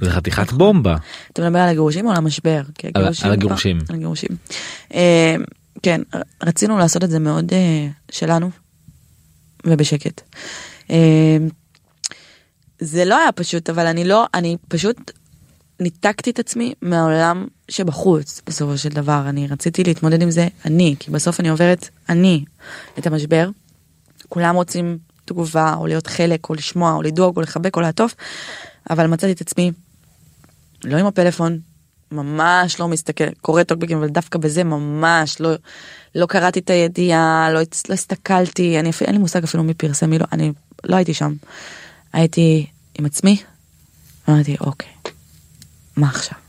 זה 0.00 0.10
חתיכת 0.10 0.52
בומבה. 0.52 0.96
אתה 1.32 1.42
מדבר 1.42 1.58
על 1.58 1.68
הגירושים 1.68 2.06
או 2.06 2.10
על 2.10 2.16
המשבר? 2.16 2.62
על- 2.84 2.90
הגירושים 2.94 3.26
על 3.26 3.32
הגירושים. 3.32 3.78
על 3.88 3.94
הגירושים. 3.96 4.30
אה, 4.94 5.34
כן, 5.82 6.00
רצינו 6.42 6.78
לעשות 6.78 7.04
את 7.04 7.10
זה 7.10 7.18
מאוד 7.18 7.52
אה, 7.52 7.88
שלנו 8.10 8.50
ובשקט. 9.66 10.20
אה, 10.90 11.36
זה 12.78 13.04
לא 13.04 13.18
היה 13.18 13.32
פשוט, 13.32 13.70
אבל 13.70 13.86
אני 13.86 14.04
לא, 14.04 14.26
אני 14.34 14.56
פשוט 14.68 15.10
ניתקתי 15.80 16.30
את 16.30 16.38
עצמי 16.38 16.72
מהעולם 16.82 17.46
שבחוץ 17.72 18.42
בסופו 18.46 18.78
של 18.78 18.88
דבר. 18.88 19.22
אני 19.28 19.48
רציתי 19.48 19.84
להתמודד 19.84 20.22
עם 20.22 20.30
זה 20.30 20.48
אני, 20.64 20.94
כי 20.98 21.10
בסוף 21.10 21.40
אני 21.40 21.48
עוברת 21.48 21.88
אני 22.08 22.44
את 22.98 23.06
המשבר. 23.06 23.48
כולם 24.28 24.54
רוצים 24.54 24.98
תגובה 25.24 25.74
או 25.74 25.86
להיות 25.86 26.06
חלק 26.06 26.48
או 26.48 26.54
לשמוע 26.54 26.92
או 26.92 27.02
לדאוג 27.02 27.36
או 27.36 27.42
לחבק 27.42 27.76
או 27.76 27.80
לעטוף, 27.80 28.14
אבל 28.90 29.06
מצאתי 29.06 29.32
את 29.32 29.40
עצמי 29.40 29.72
לא 30.84 30.96
עם 30.96 31.06
הפלאפון, 31.06 31.58
ממש 32.12 32.80
לא 32.80 32.88
מסתכל, 32.88 33.30
קורא 33.40 33.62
טוקבקים, 33.62 33.98
אבל 33.98 34.08
דווקא 34.08 34.38
בזה 34.38 34.64
ממש 34.64 35.40
לא, 35.40 35.50
לא 36.14 36.26
קראתי 36.26 36.60
את 36.60 36.70
הידיעה, 36.70 37.48
לא, 37.52 37.60
לא 37.88 37.94
הסתכלתי, 37.94 38.80
אני 38.80 38.90
אין 39.00 39.12
לי 39.12 39.18
מושג 39.18 39.44
אפילו 39.44 39.62
מי 39.62 39.74
פרסם, 39.74 40.10
מי 40.10 40.18
לא, 40.18 40.26
אני 40.32 40.52
לא 40.84 40.96
הייתי 40.96 41.14
שם. 41.14 41.34
הייתי 42.12 42.66
עם 42.98 43.04
עצמי, 43.04 43.42
אמרתי, 44.28 44.56
אוקיי, 44.60 44.92
מה 45.96 46.08
עכשיו? 46.08 46.41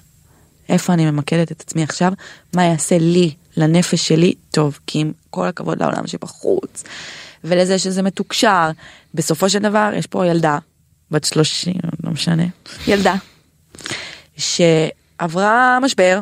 איפה 0.70 0.94
אני 0.94 1.12
ממקדת 1.12 1.52
את 1.52 1.62
עצמי 1.62 1.84
עכשיו? 1.84 2.14
מה 2.56 2.64
יעשה 2.64 2.98
לי, 2.98 3.36
לנפש 3.58 4.08
שלי, 4.08 4.34
טוב, 4.52 4.80
כי 4.88 5.00
עם 5.00 5.12
כל 5.30 5.48
הכבוד 5.48 5.80
לעולם 5.82 6.08
שבחוץ, 6.08 6.84
ולזה 7.44 7.80
שזה 7.80 8.02
מתוקשר, 8.02 8.70
בסופו 9.14 9.50
של 9.50 9.60
דבר 9.60 9.92
יש 9.96 10.08
פה 10.08 10.28
ילדה, 10.28 10.58
בת 11.12 11.24
30, 11.24 11.74
לא 12.04 12.12
משנה, 12.12 12.44
ילדה, 12.88 13.16
שעברה 14.38 15.80
משבר, 15.82 16.22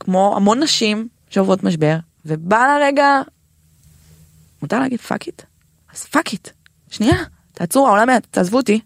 כמו 0.00 0.34
המון 0.36 0.62
נשים 0.62 1.08
שעוברות 1.30 1.64
משבר, 1.64 1.96
ובא 2.26 2.58
לה 2.58 2.86
רגע, 2.86 3.20
מותר 4.62 4.80
להגיד 4.80 5.00
fuck 5.00 5.26
it? 5.26 5.42
אז 5.94 6.04
fuck 6.04 6.32
it. 6.32 6.48
שנייה, 6.90 7.16
תעצרו, 7.52 7.86
העולם, 7.86 8.08
תעזבו 8.30 8.56
אותי. 8.56 8.80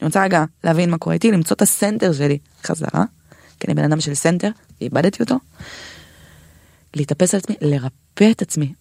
אני 0.00 0.06
רוצה 0.06 0.24
רגע 0.24 0.44
להבין 0.64 0.90
מה 0.90 0.98
קורה 0.98 1.14
איתי, 1.14 1.32
למצוא 1.32 1.56
את 1.56 1.62
ה 1.62 1.69
center 1.69 2.12
שלי 2.12 2.38
חזרה, 2.64 3.04
כי 3.60 3.66
אני 3.66 3.74
בן 3.74 3.84
אדם 3.84 4.00
של 4.00 4.14
center, 4.14 4.50
ואיבדתי 4.80 5.22
אותו. 5.22 5.36
להתאפס 6.96 7.34
על 7.34 7.40
עצמי, 7.40 7.56
לרפא 7.60 8.30
את 8.30 8.42
עצמי, 8.42 8.72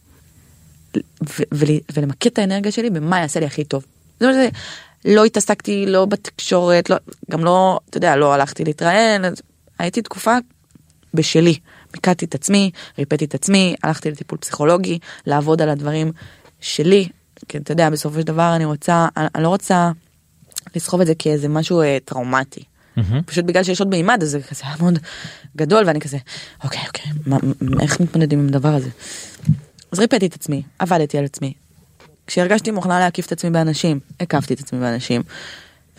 ולמקד 1.96 2.30
את 2.30 2.40
האנרגיה 2.40 2.72
שלי 2.72 2.90
במה 2.90 3.20
יעשה 3.20 3.40
לי 3.40 3.46
הכי 3.46 3.64
טוב. 3.64 3.86
זאת 4.20 4.30
אומרת, 4.30 4.54
לא 5.06 5.26
התעסקתי 5.26 5.86
לא 5.86 6.06
בתקשורת, 6.06 6.90
לא, 6.90 6.98
גם 7.32 7.44
לא, 7.44 7.80
אתה 7.90 7.98
יודע, 7.98 8.16
לא 8.16 8.34
הלכתי 8.34 8.64
להתראיין, 8.64 9.26
הייתי 9.80 10.02
תקופה 10.02 10.38
בשלי. 11.14 11.60
מיקדתי 11.94 12.26
את 12.26 12.36
עצמי, 12.36 12.72
ריפאתי 12.98 13.26
את 13.26 13.36
עצמי, 13.36 13.76
הלכתי 13.84 14.12
לטיפול 14.12 14.38
פסיכולוגי, 14.38 15.00
לעבוד 15.26 15.62
על 15.62 15.70
הדברים 15.70 16.12
שלי. 16.62 17.10
כי 17.48 17.58
אתה 17.58 17.72
יודע, 17.72 17.90
בסופו 17.90 18.20
של 18.20 18.26
דבר 18.26 18.56
אני 18.56 18.66
רוצה, 18.66 19.08
אני 19.36 19.44
לא 19.44 19.50
רוצה 19.50 19.92
לסחוב 20.76 21.02
את 21.02 21.08
זה 21.08 21.16
כאיזה 21.16 21.48
משהו 21.48 21.82
אה, 21.82 21.98
טראומטי. 22.06 22.64
פשוט 23.26 23.46
בגלל 23.46 23.64
שיש 23.64 23.80
עוד 23.80 23.90
מימד 23.90 24.20
אז 24.24 24.30
זה 24.30 24.42
כזה 24.42 24.62
היה 24.66 24.76
מאוד 24.80 25.00
גדול 25.56 25.84
ואני 25.88 26.00
כזה 26.00 26.18
אוקיי 26.64 26.82
אוקיי 26.88 27.12
מה, 27.26 27.38
איך 27.82 28.00
מתמודדים 28.00 28.40
עם 28.40 28.48
הדבר 28.48 28.70
הזה. 28.70 28.90
אז 29.92 30.00
ריפאתי 30.00 30.26
את 30.26 30.34
עצמי 30.34 30.62
עבדתי 30.80 31.18
על 31.18 31.26
עצמי. 31.26 31.54
כשהרגשתי 32.28 32.72
מוכנה 32.72 33.00
להקיף 33.00 33.26
את 33.26 33.32
עצמי 33.32 33.50
באנשים 33.50 34.00
הקפתי 34.20 34.54
את 34.54 34.60
עצמי 34.60 34.80
באנשים. 34.80 35.22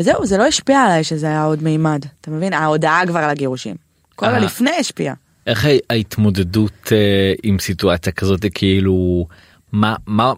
וזהו 0.01 0.27
זה 0.27 0.39
לא 0.39 0.47
השפיע 0.47 0.81
עליי 0.81 1.05
שזה 1.05 1.27
היה 1.27 1.45
עוד 1.45 1.63
מימד 1.63 2.05
אתה 2.21 2.31
מבין 2.31 2.53
ההודעה 2.53 3.07
כבר 3.07 3.19
על 3.19 3.31
הגירושים. 3.31 3.77
כל 4.17 4.27
אה. 4.27 4.37
הלפני 4.37 4.71
השפיע. 4.71 5.15
איך 5.47 5.67
ההתמודדות 5.91 6.93
אה, 6.93 7.33
עם 7.43 7.59
סיטואציה 7.59 8.13
כזאת 8.13 8.45
כאילו 8.55 9.27
מה 9.73 9.97
מה 10.07 10.33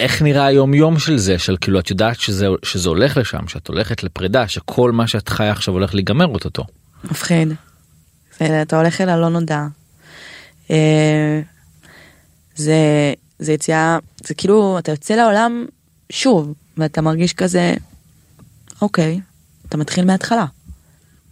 איך 0.00 0.22
נראה 0.22 0.46
היום 0.46 0.74
יום 0.74 0.98
של 0.98 1.18
זה 1.18 1.38
של 1.38 1.56
כאילו 1.60 1.80
את 1.80 1.90
יודעת 1.90 2.20
שזה 2.20 2.46
שזה 2.62 2.88
הולך 2.88 3.16
לשם 3.16 3.48
שאת 3.48 3.68
הולכת 3.68 4.02
לפרידה 4.02 4.48
שכל 4.48 4.92
מה 4.92 5.06
שאת 5.06 5.28
חיה 5.28 5.50
עכשיו 5.50 5.74
הולך 5.74 5.94
להיגמר 5.94 6.26
אוטוטו. 6.26 6.64
מפחיד. 7.04 7.48
ואתה 8.40 8.78
הולך 8.80 9.00
אל 9.00 9.08
הלא 9.08 9.28
נודע. 9.28 9.66
אה, 10.70 11.40
זה 12.54 12.74
זה 13.38 13.52
יציאה 13.52 13.98
זה 14.24 14.34
כאילו 14.34 14.78
אתה 14.78 14.92
יוצא 14.92 15.14
לעולם 15.14 15.66
שוב 16.12 16.54
ואתה 16.76 17.02
מרגיש 17.02 17.32
כזה 17.32 17.74
אוקיי 18.82 19.20
אתה 19.68 19.76
מתחיל 19.76 20.04
מההתחלה. 20.04 20.46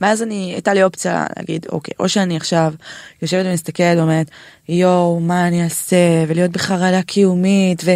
ואז 0.01 0.23
אני, 0.23 0.53
הייתה 0.53 0.75
לי 0.75 0.83
אופציה 0.83 1.27
להגיד, 1.37 1.67
אוקיי, 1.73 1.95
או 1.99 2.09
שאני 2.09 2.37
עכשיו 2.37 2.75
יושבת 3.23 3.47
ומסתכלת 3.47 3.99
ואומרת, 3.99 4.31
יואו, 4.69 5.21
מה 5.21 5.49
אני 5.49 5.65
אעשה, 5.65 6.25
ולהיות 6.29 6.51
בחרדה 6.51 7.03
קיומית, 7.03 7.83
ו, 7.85 7.91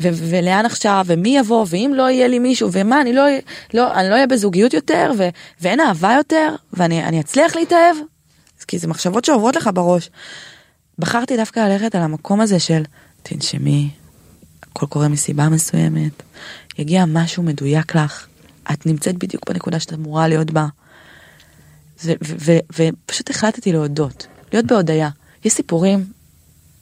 ו, 0.00 0.08
ולאן 0.12 0.66
עכשיו, 0.66 1.04
ומי 1.06 1.38
יבוא, 1.38 1.66
ואם 1.68 1.92
לא 1.94 2.10
יהיה 2.10 2.28
לי 2.28 2.38
מישהו, 2.38 2.68
ומה, 2.72 3.00
אני 3.00 3.12
לא, 3.12 3.22
לא, 3.74 3.94
אני 3.94 4.08
לא 4.08 4.14
אהיה 4.14 4.26
בזוגיות 4.26 4.74
יותר, 4.74 5.12
ו, 5.18 5.28
ואין 5.60 5.80
אהבה 5.80 6.12
יותר, 6.16 6.54
ואני 6.72 7.20
אצליח 7.20 7.56
להתאהב, 7.56 7.96
כי 8.68 8.78
זה 8.78 8.88
מחשבות 8.88 9.24
שעוברות 9.24 9.56
לך 9.56 9.70
בראש. 9.74 10.10
בחרתי 10.98 11.36
דווקא 11.36 11.60
ללכת 11.60 11.94
על 11.94 12.02
המקום 12.02 12.40
הזה 12.40 12.60
של, 12.60 12.82
תנשמי, 13.22 13.90
הכל 14.62 14.86
קורה 14.86 15.08
מסיבה 15.08 15.48
מסוימת, 15.48 16.22
יגיע 16.78 17.04
משהו 17.04 17.42
מדויק 17.42 17.94
לך, 17.94 18.26
את 18.72 18.86
נמצאת 18.86 19.18
בדיוק 19.18 19.50
בנקודה 19.50 19.80
שאת 19.80 19.92
אמורה 19.92 20.28
להיות 20.28 20.50
בה. 20.50 20.66
ופשוט 22.74 23.30
החלטתי 23.30 23.72
להודות, 23.72 24.26
להיות 24.52 24.66
בהודיה. 24.66 25.08
יש 25.44 25.52
סיפורים 25.52 26.04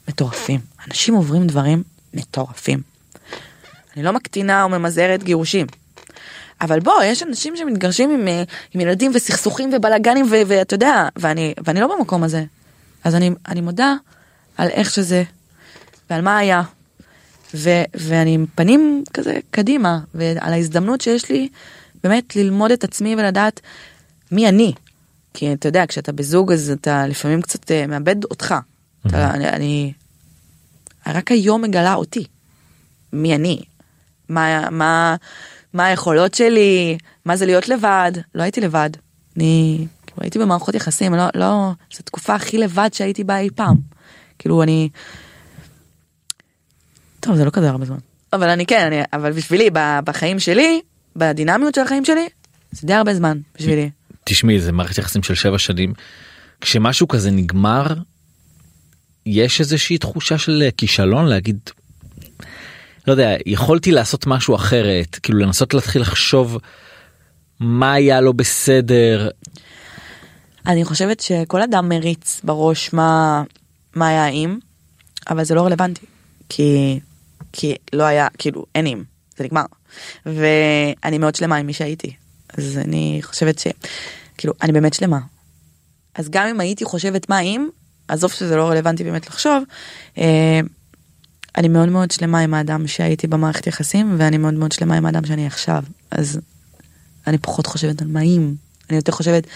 מטורפים, 0.07 0.59
אנשים 0.87 1.13
עוברים 1.13 1.47
דברים 1.47 1.83
מטורפים. 2.13 2.81
אני 3.95 4.03
לא 4.03 4.13
מקטינה 4.13 4.63
או 4.63 4.69
ממזערת 4.69 5.23
גירושים. 5.23 5.67
אבל 6.61 6.79
בוא, 6.79 7.03
יש 7.03 7.23
אנשים 7.23 7.57
שמתגרשים 7.57 8.09
עם, 8.09 8.27
עם 8.73 8.81
ילדים 8.81 9.11
וסכסוכים 9.15 9.73
ובלאגנים 9.73 10.25
ואתה 10.29 10.73
יודע, 10.73 11.07
ואני, 11.15 11.53
ואני 11.65 11.79
לא 11.79 11.95
במקום 11.95 12.23
הזה. 12.23 12.43
אז 13.03 13.15
אני, 13.15 13.31
אני 13.47 13.61
מודה 13.61 13.93
על 14.57 14.67
איך 14.67 14.91
שזה, 14.91 15.23
ועל 16.09 16.21
מה 16.21 16.37
היה, 16.37 16.61
ו, 17.53 17.69
ואני 17.93 18.33
עם 18.33 18.45
פנים 18.55 19.03
כזה 19.13 19.39
קדימה, 19.51 19.99
ועל 20.13 20.53
ההזדמנות 20.53 21.01
שיש 21.01 21.29
לי 21.29 21.49
באמת 22.03 22.35
ללמוד 22.35 22.71
את 22.71 22.83
עצמי 22.83 23.15
ולדעת 23.15 23.61
מי 24.31 24.49
אני. 24.49 24.73
כי 25.35 25.53
אתה 25.53 25.67
יודע, 25.67 25.83
כשאתה 25.87 26.11
בזוג 26.11 26.51
אז 26.51 26.71
אתה 26.81 27.07
לפעמים 27.07 27.41
קצת 27.41 27.71
uh, 27.71 27.87
מאבד 27.87 28.23
אותך. 28.23 28.51
Mm-hmm. 28.51 29.09
אתה, 29.09 29.31
אני, 29.31 29.49
אני 29.49 29.93
רק 31.07 31.31
היום 31.31 31.61
מגלה 31.61 31.93
אותי. 31.93 32.25
מי 33.13 33.35
אני? 33.35 33.61
מה, 34.29 34.69
מה, 34.69 35.15
מה 35.73 35.85
היכולות 35.85 36.33
שלי? 36.33 36.97
מה 37.25 37.35
זה 37.35 37.45
להיות 37.45 37.69
לבד? 37.69 38.11
לא 38.35 38.43
הייתי 38.43 38.61
לבד. 38.61 38.89
אני 39.37 39.87
כאילו, 40.07 40.17
הייתי 40.21 40.39
במערכות 40.39 40.75
יחסים, 40.75 41.13
לא, 41.13 41.23
לא, 41.35 41.71
זו 41.93 42.03
תקופה 42.03 42.35
הכי 42.35 42.57
לבד 42.57 42.89
שהייתי 42.93 43.23
בה 43.23 43.39
אי 43.39 43.49
פעם. 43.55 43.75
כאילו 44.39 44.63
אני... 44.63 44.89
טוב, 47.19 47.35
זה 47.35 47.45
לא 47.45 47.49
כזה 47.49 47.69
הרבה 47.69 47.85
זמן. 47.85 47.97
אבל 48.33 48.49
אני 48.49 48.65
כן, 48.65 48.85
אני, 48.85 49.01
אבל 49.13 49.31
בשבילי, 49.31 49.69
בחיים 50.05 50.39
שלי, 50.39 50.81
בדינמיות 51.15 51.75
של 51.75 51.81
החיים 51.81 52.05
שלי, 52.05 52.27
זה 52.71 52.87
די 52.87 52.93
הרבה 52.93 53.13
זמן 53.13 53.37
בשבילי. 53.55 53.89
תשמעי 54.25 54.59
זה 54.59 54.71
מערכת 54.71 54.97
יחסים 54.97 55.23
של 55.23 55.35
שבע 55.35 55.59
שנים 55.59 55.93
כשמשהו 56.61 57.07
כזה 57.07 57.31
נגמר 57.31 57.87
יש 59.25 59.59
איזושהי 59.59 59.97
תחושה 59.97 60.37
של 60.37 60.63
כישלון 60.77 61.25
להגיד. 61.25 61.59
לא 63.07 63.13
יודע 63.13 63.35
יכולתי 63.45 63.91
לעשות 63.91 64.27
משהו 64.27 64.55
אחרת 64.55 65.15
כאילו 65.23 65.39
לנסות 65.39 65.73
להתחיל 65.73 66.01
לחשוב 66.01 66.57
מה 67.59 67.93
היה 67.93 68.21
לא 68.21 68.31
בסדר. 68.31 69.29
אני 70.67 70.85
חושבת 70.85 71.19
שכל 71.19 71.61
אדם 71.61 71.89
מריץ 71.89 72.41
בראש 72.43 72.93
מה 72.93 73.43
מה 73.95 74.07
היה 74.07 74.27
אם 74.27 74.57
אבל 75.29 75.43
זה 75.43 75.55
לא 75.55 75.65
רלוונטי 75.65 76.05
כי 76.49 76.99
כי 77.53 77.75
לא 77.93 78.03
היה 78.03 78.27
כאילו 78.37 78.65
אין 78.75 78.87
אם 78.87 79.03
זה 79.37 79.43
נגמר 79.43 79.65
ואני 80.25 81.17
מאוד 81.17 81.35
שלמה 81.35 81.55
עם 81.55 81.67
מי 81.67 81.73
שהייתי 81.73 82.15
אז 82.57 82.77
אני 82.77 83.19
חושבת 83.23 83.59
ש... 83.59 83.67
כאילו, 84.37 84.53
אני 84.61 84.71
באמת 84.71 84.93
שלמה. 84.93 85.19
אז 86.15 86.29
גם 86.29 86.47
אם 86.47 86.59
הייתי 86.59 86.85
חושבת 86.85 87.29
מה 87.29 87.39
אם, 87.39 87.67
עזוב 88.07 88.31
שזה 88.31 88.55
לא 88.55 88.69
רלוונטי 88.69 89.03
באמת 89.03 89.27
לחשוב, 89.27 89.63
אה, 90.17 90.59
אני 91.57 91.67
מאוד 91.67 91.89
מאוד 91.89 92.11
שלמה 92.11 92.39
עם 92.39 92.53
האדם 92.53 92.87
שהייתי 92.87 93.27
במערכת 93.27 93.67
יחסים, 93.67 94.15
ואני 94.17 94.37
מאוד 94.37 94.53
מאוד 94.53 94.71
שלמה 94.71 94.97
עם 94.97 95.05
האדם 95.05 95.25
שאני 95.25 95.47
עכשיו. 95.47 95.83
אז 96.11 96.39
אני 97.27 97.37
פחות 97.37 97.67
חושבת 97.67 98.01
על 98.01 98.07
מה 98.07 98.21
אם, 98.21 98.53
אני 98.89 98.97
יותר 98.97 99.11
חושבת, 99.11 99.47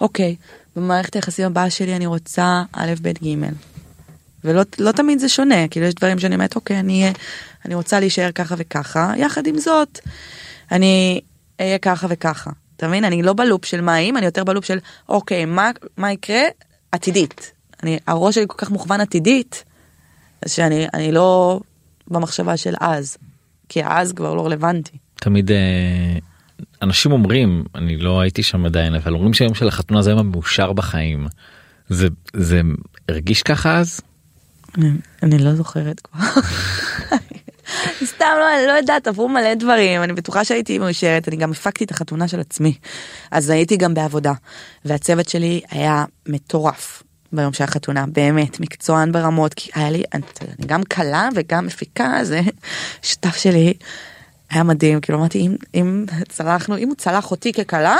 אוקיי, 0.00 0.36
במערכת 0.76 1.14
היחסים 1.14 1.46
הבאה 1.46 1.70
שלי 1.70 1.96
אני 1.96 2.06
רוצה 2.06 2.62
א', 2.72 2.92
ב', 3.02 3.08
ג'. 3.08 3.48
ולא 4.44 4.62
לא 4.78 4.92
תמיד 4.92 5.18
זה 5.18 5.28
שונה, 5.28 5.68
כאילו 5.68 5.86
יש 5.86 5.94
דברים 5.94 6.18
שאני 6.18 6.34
אומרת, 6.34 6.56
אוקיי, 6.56 6.80
אני, 6.80 7.12
אני 7.64 7.74
רוצה 7.74 8.00
להישאר 8.00 8.32
ככה 8.32 8.54
וככה, 8.58 9.12
יחד 9.16 9.46
עם 9.46 9.58
זאת, 9.58 9.98
אני 10.72 11.20
אהיה 11.60 11.78
ככה 11.78 12.06
וככה. 12.10 12.50
אתה 12.76 12.88
מבין? 12.88 13.04
אני 13.04 13.22
לא 13.22 13.32
בלופ 13.32 13.64
של 13.64 13.80
מה 13.80 13.98
אם, 13.98 14.16
אני 14.16 14.26
יותר 14.26 14.44
בלופ 14.44 14.64
של 14.64 14.78
אוקיי, 15.08 15.44
מה, 15.44 15.70
מה 15.96 16.12
יקרה 16.12 16.42
עתידית. 16.92 17.52
אני, 17.82 17.98
הראש 18.06 18.34
שלי 18.34 18.44
כל 18.48 18.54
כך 18.58 18.70
מוכוון 18.70 19.00
עתידית, 19.00 19.64
שאני 20.48 20.86
אני 20.94 21.12
לא 21.12 21.60
במחשבה 22.08 22.56
של 22.56 22.74
אז, 22.80 23.16
כי 23.68 23.84
אז 23.84 24.12
כבר 24.12 24.34
לא 24.34 24.46
רלוונטי. 24.46 24.98
תמיד 25.14 25.50
אה, 25.50 26.18
אנשים 26.82 27.12
אומרים, 27.12 27.64
אני 27.74 27.96
לא 27.96 28.20
הייתי 28.20 28.42
שם 28.42 28.64
עדיין, 28.64 28.94
אבל 28.94 29.14
אומרים 29.14 29.34
שהיום 29.34 29.54
של 29.54 29.68
החתונה 29.68 30.02
זה 30.02 30.10
היום 30.10 30.20
המאושר 30.20 30.72
בחיים. 30.72 31.26
זה, 31.88 32.08
זה 32.32 32.60
הרגיש 33.08 33.42
ככה 33.42 33.78
אז? 33.78 34.00
אני, 34.78 34.88
אני 35.22 35.38
לא 35.38 35.54
זוכרת 35.54 36.00
כבר. 36.00 36.20
סתם 38.14 38.26
לא, 38.38 38.54
אני 38.58 38.66
לא 38.66 38.72
יודעת, 38.72 39.06
עברו 39.06 39.28
מלא 39.28 39.54
דברים, 39.54 40.02
אני 40.02 40.12
בטוחה 40.12 40.44
שהייתי 40.44 40.78
מאושרת, 40.78 41.28
אני 41.28 41.36
גם 41.36 41.50
הפקתי 41.50 41.84
את 41.84 41.90
החתונה 41.90 42.28
של 42.28 42.40
עצמי. 42.40 42.74
אז 43.30 43.50
הייתי 43.50 43.76
גם 43.76 43.94
בעבודה, 43.94 44.32
והצוות 44.84 45.28
שלי 45.28 45.60
היה 45.70 46.04
מטורף 46.26 47.02
ביום 47.32 47.52
של 47.52 47.64
החתונה, 47.64 48.04
באמת, 48.06 48.60
מקצוען 48.60 49.12
ברמות, 49.12 49.54
כי 49.54 49.70
היה 49.74 49.90
לי, 49.90 50.02
אני, 50.14 50.22
אני 50.58 50.66
גם 50.66 50.82
כלה 50.82 51.28
וגם 51.34 51.66
מפיקה, 51.66 52.18
זה 52.22 52.40
שותף 53.02 53.36
שלי. 53.36 53.74
היה 54.50 54.62
מדהים, 54.62 55.00
כאילו 55.00 55.18
אמרתי, 55.18 55.38
אם, 55.38 55.56
אם 55.74 56.04
צלחנו, 56.28 56.76
אם 56.76 56.88
הוא 56.88 56.96
צלח 56.96 57.30
אותי 57.30 57.52
ככלה, 57.52 57.96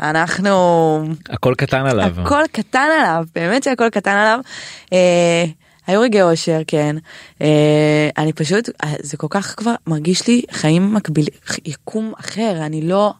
אנחנו... 0.00 1.04
הכל 1.30 1.54
קטן 1.58 1.86
עליו. 1.86 2.14
הכל 2.18 2.42
קטן 2.52 2.88
עליו, 3.00 3.24
באמת 3.34 3.62
שהכל 3.62 3.90
קטן 3.90 4.16
עליו. 4.16 4.40
אה, 4.92 5.44
היו 5.86 6.00
רגעי 6.00 6.22
אושר 6.22 6.60
כן 6.66 6.96
אה, 7.40 8.10
אני 8.18 8.32
פשוט 8.32 8.68
אה, 8.84 8.94
זה 9.00 9.16
כל 9.16 9.26
כך 9.30 9.54
כבר 9.56 9.74
מרגיש 9.86 10.28
לי 10.28 10.42
חיים 10.50 10.94
מקבילים 10.94 11.34
יקום 11.64 12.12
אחר 12.20 12.58
אני 12.66 12.82
לא 12.82 13.12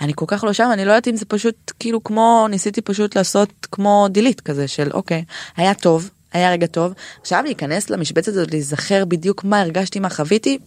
אני 0.00 0.12
כל 0.16 0.24
כך 0.28 0.44
לא 0.44 0.52
שם 0.52 0.70
אני 0.72 0.84
לא 0.84 0.90
יודעת 0.90 1.08
אם 1.08 1.16
זה 1.16 1.24
פשוט 1.24 1.72
כאילו 1.78 2.04
כמו 2.04 2.46
ניסיתי 2.50 2.80
פשוט 2.80 3.16
לעשות 3.16 3.66
כמו 3.72 4.06
דילית 4.10 4.40
כזה 4.40 4.68
של 4.68 4.90
אוקיי 4.92 5.24
היה 5.56 5.74
טוב 5.74 6.10
היה 6.32 6.50
רגע 6.52 6.66
טוב 6.66 6.92
עכשיו 7.20 7.42
להיכנס 7.44 7.90
למשבצת 7.90 8.28
הזאת 8.28 8.50
להיזכר 8.50 9.04
בדיוק 9.04 9.44
מה 9.44 9.60
הרגשתי 9.60 10.00
מה 10.00 10.10
חוויתי 10.10 10.58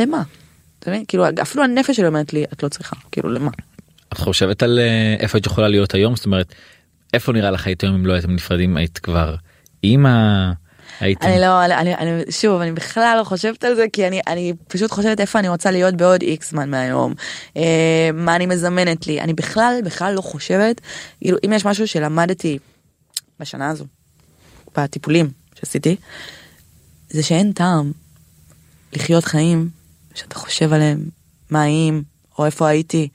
למה. 0.00 0.22
כאילו 1.08 1.24
אפילו 1.42 1.64
הנפש 1.64 1.96
שלי 1.96 2.06
אומרת 2.06 2.32
לי 2.32 2.44
את 2.52 2.62
לא 2.62 2.68
צריכה 2.68 2.96
כאילו 3.12 3.30
למה. 3.30 3.50
את 4.12 4.18
חושבת 4.18 4.62
על 4.62 4.78
אה, 4.78 5.16
איפה 5.20 5.38
את 5.38 5.46
יכולה 5.46 5.68
להיות 5.68 5.94
היום 5.94 6.16
זאת 6.16 6.26
אומרת 6.26 6.54
איפה 7.14 7.32
נראה 7.32 7.50
לך 7.50 7.66
היית 7.66 7.82
היום 7.82 7.94
אם 7.94 8.06
לא 8.06 8.12
הייתם 8.12 8.30
נפרדים 8.30 8.76
היית 8.76 8.98
כבר. 8.98 9.34
אימא. 9.84 10.52
הייתם... 11.00 11.26
אני 11.26 11.40
לא, 11.40 11.64
אני, 11.64 11.94
אני, 11.94 12.22
שוב, 12.30 12.60
אני 12.60 12.72
בכלל 12.72 13.16
לא 13.18 13.24
חושבת 13.24 13.64
על 13.64 13.74
זה, 13.74 13.86
כי 13.92 14.06
אני, 14.06 14.20
אני 14.26 14.52
פשוט 14.68 14.90
חושבת 14.90 15.20
איפה 15.20 15.38
אני 15.38 15.48
רוצה 15.48 15.70
להיות 15.70 15.94
בעוד 15.94 16.22
איקס 16.22 16.50
זמן 16.50 16.70
מהיום, 16.70 17.14
אה, 17.56 18.10
מה 18.14 18.36
אני 18.36 18.46
מזמנת 18.46 19.06
לי, 19.06 19.20
אני 19.20 19.34
בכלל, 19.34 19.80
בכלל 19.84 20.14
לא 20.14 20.20
חושבת, 20.20 20.80
כאילו, 21.20 21.38
אם 21.46 21.52
יש 21.52 21.66
משהו 21.66 21.88
שלמדתי 21.88 22.58
בשנה 23.40 23.70
הזו, 23.70 23.84
בטיפולים 24.76 25.30
שעשיתי, 25.54 25.96
זה 27.10 27.22
שאין 27.22 27.52
טעם 27.52 27.92
לחיות 28.92 29.24
חיים 29.24 29.68
שאתה 30.14 30.34
חושב 30.34 30.72
עליהם, 30.72 31.04
מה 31.50 31.64
אם, 31.64 32.02
או 32.38 32.46
איפה 32.46 32.68
הייתי. 32.68 33.08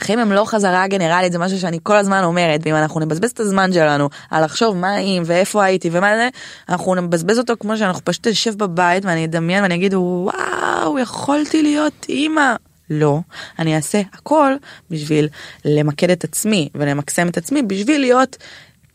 החיים 0.00 0.18
הם 0.18 0.32
לא 0.32 0.44
חזרה 0.44 0.86
גנרלית 0.86 1.32
זה 1.32 1.38
משהו 1.38 1.60
שאני 1.60 1.78
כל 1.82 1.96
הזמן 1.96 2.24
אומרת 2.24 2.60
ואם 2.64 2.74
אנחנו 2.74 3.00
נבזבז 3.00 3.30
את 3.30 3.40
הזמן 3.40 3.72
שלנו 3.72 4.08
על 4.30 4.44
לחשוב 4.44 4.76
מה 4.76 4.98
אם 4.98 5.22
ואיפה 5.26 5.64
הייתי 5.64 5.90
ומה 5.92 6.16
זה 6.16 6.28
אנחנו 6.68 6.94
נבזבז 6.94 7.38
אותו 7.38 7.54
כמו 7.60 7.76
שאנחנו 7.76 8.04
פשוט 8.04 8.26
נשב 8.26 8.54
בבית 8.58 9.04
ואני 9.04 9.24
אדמיין 9.24 9.62
ואני 9.62 9.74
אגיד 9.74 9.94
וואו 9.94 10.98
יכולתי 10.98 11.62
להיות 11.62 12.06
אימא. 12.08 12.54
לא, 12.90 13.20
אני 13.58 13.76
אעשה 13.76 14.00
הכל 14.12 14.52
בשביל 14.90 15.28
למקד 15.64 16.10
את 16.10 16.24
עצמי 16.24 16.68
ולמקסם 16.74 17.28
את 17.28 17.36
עצמי 17.36 17.62
בשביל 17.62 18.00
להיות 18.00 18.36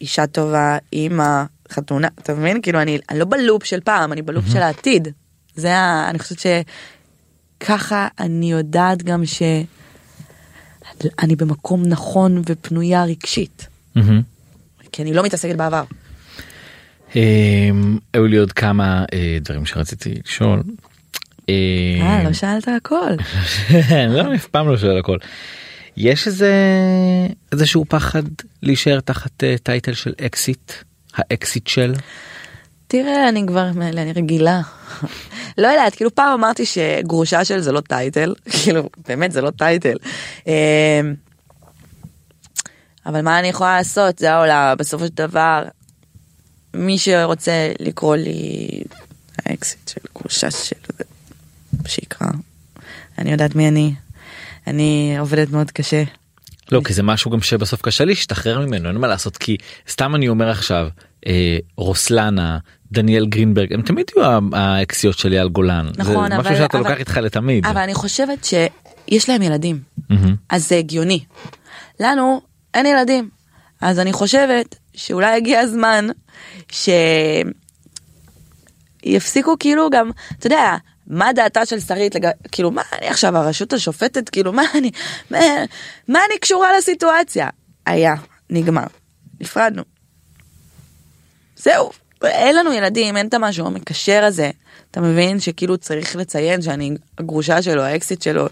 אישה 0.01 0.27
טובה, 0.27 0.77
אימא, 0.93 1.43
חתונה, 1.71 2.07
אתה 2.19 2.33
מבין? 2.33 2.61
כאילו 2.61 2.81
אני, 2.81 2.99
אני 3.09 3.19
לא 3.19 3.25
בלופ 3.25 3.63
של 3.63 3.79
פעם, 3.79 4.13
אני 4.13 4.21
בלופ 4.21 4.45
של 4.51 4.61
העתיד. 4.61 5.07
זה 5.55 5.77
ה... 5.77 6.09
אני 6.09 6.19
חושבת 6.19 6.39
שככה 7.59 8.07
אני 8.19 8.51
יודעת 8.51 9.03
גם 9.03 9.25
ש... 9.25 9.41
אני 11.19 11.35
במקום 11.35 11.83
נכון 11.85 12.41
ופנויה 12.45 13.03
רגשית. 13.03 13.67
כי 14.91 15.01
אני 15.01 15.13
לא 15.13 15.23
מתעסקת 15.23 15.55
בעבר. 15.55 15.83
אמ, 17.15 17.97
היו 18.13 18.27
לי 18.27 18.37
עוד 18.37 18.51
כמה 18.51 19.05
אה, 19.13 19.37
דברים 19.41 19.65
שרציתי 19.65 20.13
לשאול. 20.25 20.63
אה, 21.49 22.23
לא 22.23 22.33
שאלת 22.33 22.67
הכל. 22.67 23.11
לא, 24.15 24.35
אף 24.35 24.47
פעם 24.47 24.67
לא 24.67 24.77
שואל 24.77 24.97
הכל. 24.97 25.17
יש 25.97 26.27
איזה 26.27 26.53
איזשהו 27.51 27.85
פחד 27.89 28.23
להישאר 28.63 28.99
תחת 28.99 29.43
אה, 29.43 29.55
title 29.63 29.93
של 29.93 30.13
אקסית 30.25 30.71
האקסית 31.13 31.67
של 31.67 31.93
תראה, 32.87 33.29
אני 33.29 33.43
כבר, 33.47 33.67
אני 33.69 34.13
רגילה. 34.13 34.61
לא 35.57 35.67
יודעת, 35.67 35.95
כאילו 35.95 36.15
פעם 36.15 36.33
אמרתי 36.33 36.65
שגרושה 36.65 37.45
של 37.45 37.59
זה 37.59 37.71
לא 37.71 37.81
title, 37.81 38.33
כאילו, 38.63 38.89
באמת 39.07 39.31
זה 39.31 39.41
לא 39.41 39.49
title. 39.49 39.97
אמ, 40.47 40.53
אבל 43.05 43.21
מה 43.21 43.39
אני 43.39 43.47
יכולה 43.47 43.77
לעשות, 43.77 44.19
זה 44.19 44.33
העולם, 44.33 44.75
בסופו 44.77 45.05
של 45.05 45.13
דבר, 45.13 45.63
מי 46.73 46.97
שרוצה 46.97 47.71
לקרוא 47.79 48.15
לי 48.15 48.81
האקסית 49.45 49.87
של 49.87 50.01
גרושה 50.15 50.51
של 50.51 50.75
זה, 50.97 51.03
שיקרא. 51.87 52.27
אני 53.17 53.31
יודעת 53.31 53.55
מי 53.55 53.67
אני, 53.67 53.93
אני 54.67 55.15
עובדת 55.19 55.49
מאוד 55.49 55.71
קשה. 55.71 56.03
לא 56.71 56.81
כי 56.85 56.93
זה 56.93 57.03
משהו 57.03 57.31
גם 57.31 57.41
שבסוף 57.41 57.81
קשה 57.81 58.05
להשתחרר 58.05 58.59
ממנו 58.59 58.89
אין 58.89 58.97
מה 58.97 59.07
לעשות 59.07 59.37
כי 59.37 59.57
סתם 59.89 60.15
אני 60.15 60.29
אומר 60.29 60.49
עכשיו 60.49 60.87
אה, 61.27 61.57
רוסלנה 61.77 62.57
דניאל 62.91 63.25
גרינברג 63.25 63.73
הם 63.73 63.81
תמיד 63.81 64.05
יהיו 64.17 64.39
האקסיות 64.53 65.17
של 65.17 65.33
אייל 65.33 65.47
גולן 65.47 65.89
נכון, 65.97 66.29
זה 66.29 66.35
אבל- 66.35 66.37
משהו 66.43 66.55
שאתה 66.55 66.77
אבל- 66.79 66.89
לוקח 66.89 66.99
איתך 66.99 67.17
לתמיד. 67.17 67.65
אבל 67.65 67.81
אני 67.81 67.93
חושבת 67.93 68.45
שיש 68.45 69.29
להם 69.29 69.41
ילדים, 69.41 69.79
מהמם. 70.09 70.35
אז 70.49 70.67
זה 70.69 70.75
הגיוני. 70.75 71.23
לנו 71.99 72.41
אין 72.73 72.85
ילדים, 72.85 73.29
אז 73.81 73.99
אני 73.99 74.13
חושבת 74.13 74.75
שאולי 74.93 75.35
הגיע 75.37 75.59
הזמן 75.59 76.07
שיפסיקו 79.05 79.55
כאילו 79.59 79.89
גם, 79.89 80.11
אתה 80.39 80.47
יודע, 80.47 80.75
מה 81.07 81.33
דעתה 81.33 81.65
של 81.65 81.79
שרית, 81.79 82.15
לג... 82.15 82.27
כאילו 82.51 82.71
מה 82.71 82.81
אני 82.99 83.07
עכשיו 83.07 83.37
הרשות 83.37 83.73
השופטת, 83.73 84.29
כאילו 84.29 84.53
מה 84.53 84.63
אני, 84.75 84.91
מה, 85.31 85.37
מה 86.07 86.19
אני 86.29 86.39
קשורה 86.41 86.77
לסיטואציה? 86.77 87.49
היה, 87.85 88.15
נגמר, 88.49 88.83
נפרדנו. 89.41 89.83
זהו, 91.57 91.89
אין 92.23 92.55
לנו 92.55 92.73
ילדים, 92.73 93.17
אין 93.17 93.27
את 93.27 93.33
המשהו 93.33 93.67
המקשר 93.67 94.23
הזה. 94.23 94.51
אתה 94.91 95.01
מבין 95.01 95.39
שכאילו 95.39 95.77
צריך 95.77 96.15
לציין 96.15 96.61
שאני 96.61 96.95
הגרושה 97.17 97.61
שלו, 97.61 97.81
האקסיט 97.83 98.21
שלו. 98.21 98.47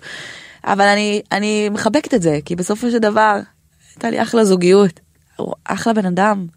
אבל 0.64 0.86
אני, 0.86 1.22
אני 1.32 1.70
מחבקת 1.70 2.14
את 2.14 2.22
זה, 2.22 2.40
כי 2.46 2.56
בסופו 2.56 2.92
של 2.92 2.98
דבר, 3.00 3.40
הייתה 3.96 4.10
לי 4.10 4.22
אחלה 4.22 4.46
זוגיות. 4.46 5.00
אחלה 5.64 5.94
בן 5.94 6.06
אדם. 6.06 6.48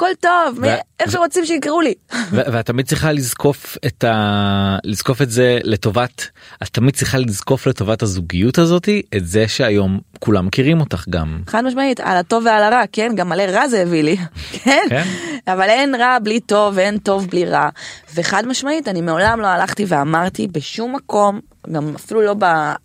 הכל 0.00 0.14
טוב, 0.20 0.58
ו- 0.62 0.66
איך 1.00 1.10
שרוצים 1.10 1.44
שיקראו 1.44 1.80
לי. 1.80 1.94
ו- 2.12 2.52
ואת 2.52 2.66
תמיד 2.66 2.86
צריכה 2.86 3.12
לזקוף 3.12 3.76
את 3.86 4.04
ה... 4.04 4.76
לזקוף 4.84 5.22
את 5.22 5.30
זה 5.30 5.58
לטובת 5.64 6.28
את 6.62 6.68
תמיד 6.68 6.96
צריכה 6.96 7.18
לזקוף 7.18 7.66
לטובת 7.66 8.02
הזוגיות 8.02 8.58
הזאתי 8.58 9.02
את 9.16 9.26
זה 9.26 9.48
שהיום 9.48 10.00
כולם 10.18 10.46
מכירים 10.46 10.80
אותך 10.80 11.04
גם. 11.10 11.42
חד 11.46 11.64
משמעית, 11.64 12.00
על 12.00 12.16
הטוב 12.16 12.44
ועל 12.46 12.62
הרע, 12.62 12.82
כן, 12.92 13.12
גם 13.14 13.28
מלא 13.28 13.42
רע 13.42 13.68
זה 13.68 13.82
הביא 13.82 14.02
לי, 14.02 14.16
כן? 14.64 14.86
כן. 14.88 15.04
אבל 15.46 15.68
אין 15.68 15.94
רע 15.94 16.18
בלי 16.22 16.40
טוב 16.40 16.74
ואין 16.76 16.98
טוב 16.98 17.26
בלי 17.26 17.44
רע. 17.44 17.68
וחד 18.14 18.46
משמעית, 18.46 18.88
אני 18.88 19.00
מעולם 19.00 19.40
לא 19.40 19.46
הלכתי 19.46 19.84
ואמרתי 19.88 20.48
בשום 20.52 20.96
מקום, 20.96 21.40
גם 21.72 21.94
אפילו 21.94 22.22
לא 22.22 22.34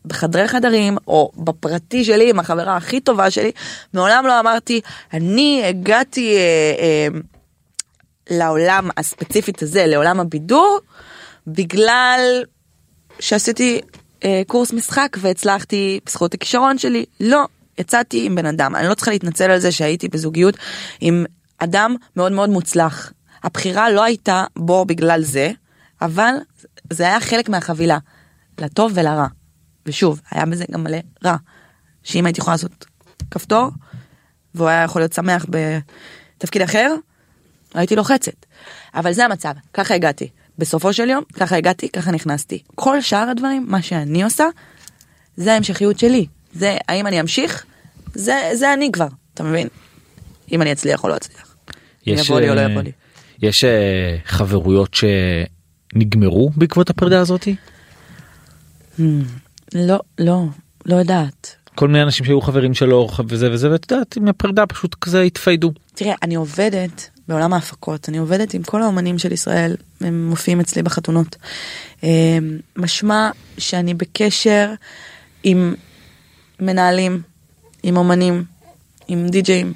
בחדרי 0.05 0.47
חדרים, 0.47 0.97
או 1.07 1.31
בפרטי 1.35 2.03
שלי 2.03 2.29
עם 2.29 2.39
החברה 2.39 2.77
הכי 2.77 2.99
טובה 2.99 3.31
שלי, 3.31 3.51
מעולם 3.93 4.25
לא 4.27 4.39
אמרתי, 4.39 4.81
אני 5.13 5.63
הגעתי 5.65 6.35
אה, 6.35 6.39
אה, 6.79 7.19
לעולם 8.29 8.89
הספציפית 8.97 9.61
הזה, 9.61 9.85
לעולם 9.87 10.19
הבידור, 10.19 10.79
בגלל 11.47 12.43
שעשיתי 13.19 13.81
אה, 14.23 14.41
קורס 14.47 14.73
משחק 14.73 15.17
והצלחתי 15.21 15.99
בזכות 16.05 16.33
הכישרון 16.33 16.77
שלי, 16.77 17.05
לא, 17.19 17.45
יצאתי 17.77 18.25
עם 18.25 18.35
בן 18.35 18.45
אדם, 18.45 18.75
אני 18.75 18.87
לא 18.87 18.93
צריכה 18.93 19.11
להתנצל 19.11 19.51
על 19.51 19.59
זה 19.59 19.71
שהייתי 19.71 20.07
בזוגיות 20.07 20.57
עם 21.01 21.25
אדם 21.57 21.95
מאוד 22.15 22.31
מאוד 22.31 22.49
מוצלח. 22.49 23.11
הבחירה 23.43 23.89
לא 23.89 24.03
הייתה 24.03 24.45
בו 24.55 24.85
בגלל 24.85 25.21
זה, 25.23 25.51
אבל 26.01 26.33
זה 26.93 27.03
היה 27.03 27.19
חלק 27.19 27.49
מהחבילה, 27.49 27.97
לטוב 28.59 28.91
ולרע. 28.95 29.27
ושוב, 29.85 30.21
היה 30.31 30.45
בזה 30.45 30.65
גם 30.71 30.83
מלא 30.83 30.97
רע, 31.25 31.35
שאם 32.03 32.25
הייתי 32.25 32.41
יכולה 32.41 32.53
לעשות 32.53 32.85
כפתור, 33.31 33.69
והוא 34.55 34.67
היה 34.67 34.83
יכול 34.83 35.01
להיות 35.01 35.13
שמח 35.13 35.45
בתפקיד 35.49 36.61
אחר, 36.61 36.95
הייתי 37.73 37.95
לוחצת. 37.95 38.45
אבל 38.95 39.13
זה 39.13 39.25
המצב, 39.25 39.51
ככה 39.73 39.93
הגעתי. 39.93 40.29
בסופו 40.57 40.93
של 40.93 41.09
יום, 41.09 41.23
ככה 41.33 41.55
הגעתי, 41.55 41.89
ככה 41.89 42.11
נכנסתי. 42.11 42.63
כל 42.75 43.01
שאר 43.01 43.29
הדברים, 43.29 43.65
מה 43.67 43.81
שאני 43.81 44.23
עושה, 44.23 44.45
זה 45.37 45.53
ההמשכיות 45.53 45.99
שלי. 45.99 46.25
זה 46.53 46.77
האם 46.87 47.07
אני 47.07 47.21
אמשיך, 47.21 47.65
זה, 48.13 48.49
זה 48.53 48.73
אני 48.73 48.91
כבר, 48.91 49.07
אתה 49.33 49.43
מבין? 49.43 49.67
אם 50.51 50.61
אני 50.61 50.71
אצליח 50.71 51.03
או 51.03 51.09
לא 51.09 51.15
אצליח. 51.15 51.55
אם 52.07 52.15
יבוא 52.17 52.39
לי 52.39 52.49
או 52.49 52.55
לא 52.55 52.59
אה, 52.59 52.71
יבוא 52.71 52.81
לי. 52.81 52.91
יש 53.41 53.63
אה, 53.63 54.17
חברויות 54.25 54.93
שנגמרו 54.93 56.51
בעקבות 56.55 56.89
הפרידה 56.89 57.19
הזאתי? 57.19 57.55
לא, 59.73 59.99
לא, 60.19 60.43
לא 60.85 60.95
יודעת. 60.95 61.55
כל 61.75 61.87
מיני 61.87 62.03
אנשים 62.03 62.25
שהיו 62.25 62.41
חברים 62.41 62.73
שלו 62.73 63.09
וזה 63.27 63.51
וזה 63.51 63.71
ואת 63.71 63.91
יודעת 63.91 64.17
עם 64.17 64.27
הפרידה 64.27 64.65
פשוט 64.65 64.95
כזה 65.01 65.21
התפיידו. 65.21 65.71
תראה, 65.95 66.15
אני 66.23 66.35
עובדת 66.35 67.09
בעולם 67.27 67.53
ההפקות, 67.53 68.09
אני 68.09 68.17
עובדת 68.17 68.53
עם 68.53 68.63
כל 68.63 68.81
האומנים 68.81 69.17
של 69.19 69.31
ישראל, 69.31 69.75
הם 70.01 70.29
מופיעים 70.29 70.59
אצלי 70.59 70.83
בחתונות. 70.83 71.35
אה, 72.03 72.37
משמע 72.75 73.29
שאני 73.57 73.93
בקשר 73.93 74.73
עם 75.43 75.75
מנהלים, 76.59 77.21
עם 77.83 77.97
אומנים, 77.97 78.43
עם 79.07 79.27
די-ג'אים, 79.27 79.73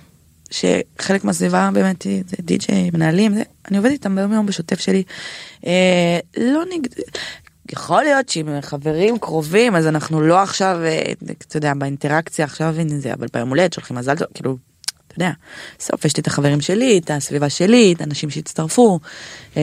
שחלק 0.51 1.23
מהסביבה 1.23 1.69
באמת 1.73 2.03
היא 2.03 2.23
די-ג'יי, 2.39 2.89
מנהלים, 2.93 3.33
זה, 3.33 3.43
אני 3.67 3.77
עובדת 3.77 3.91
איתם 3.91 4.15
ביום 4.15 4.33
יום 4.33 4.45
בשוטף 4.45 4.79
שלי. 4.79 5.03
אה, 5.65 6.19
לא 6.37 6.63
נגד... 6.73 6.89
יכול 7.73 8.03
להיות 8.03 8.29
שאם 8.29 8.61
חברים 8.61 9.19
קרובים 9.19 9.75
אז 9.75 9.87
אנחנו 9.87 10.21
לא 10.21 10.41
עכשיו, 10.41 10.77
אה, 10.83 11.13
אתה 11.47 11.57
יודע, 11.57 11.73
באינטראקציה 11.73 12.45
עכשיו, 12.45 12.75
הנה 12.77 12.99
זה, 12.99 13.13
אבל 13.13 13.27
ביום 13.33 13.49
הולדת 13.49 13.73
שולחים 13.73 13.97
מזל 13.97 14.15
טוב, 14.15 14.27
כאילו, 14.33 14.57
אתה 15.07 15.15
יודע, 15.15 15.31
בסוף 15.79 16.05
יש 16.05 16.17
לי 16.17 16.21
את 16.21 16.27
החברים 16.27 16.61
שלי, 16.61 16.97
את 16.97 17.11
הסביבה 17.11 17.49
שלי, 17.49 17.93
את 17.93 18.01
האנשים 18.01 18.29
שהצטרפו, 18.29 18.99
אה, 19.57 19.61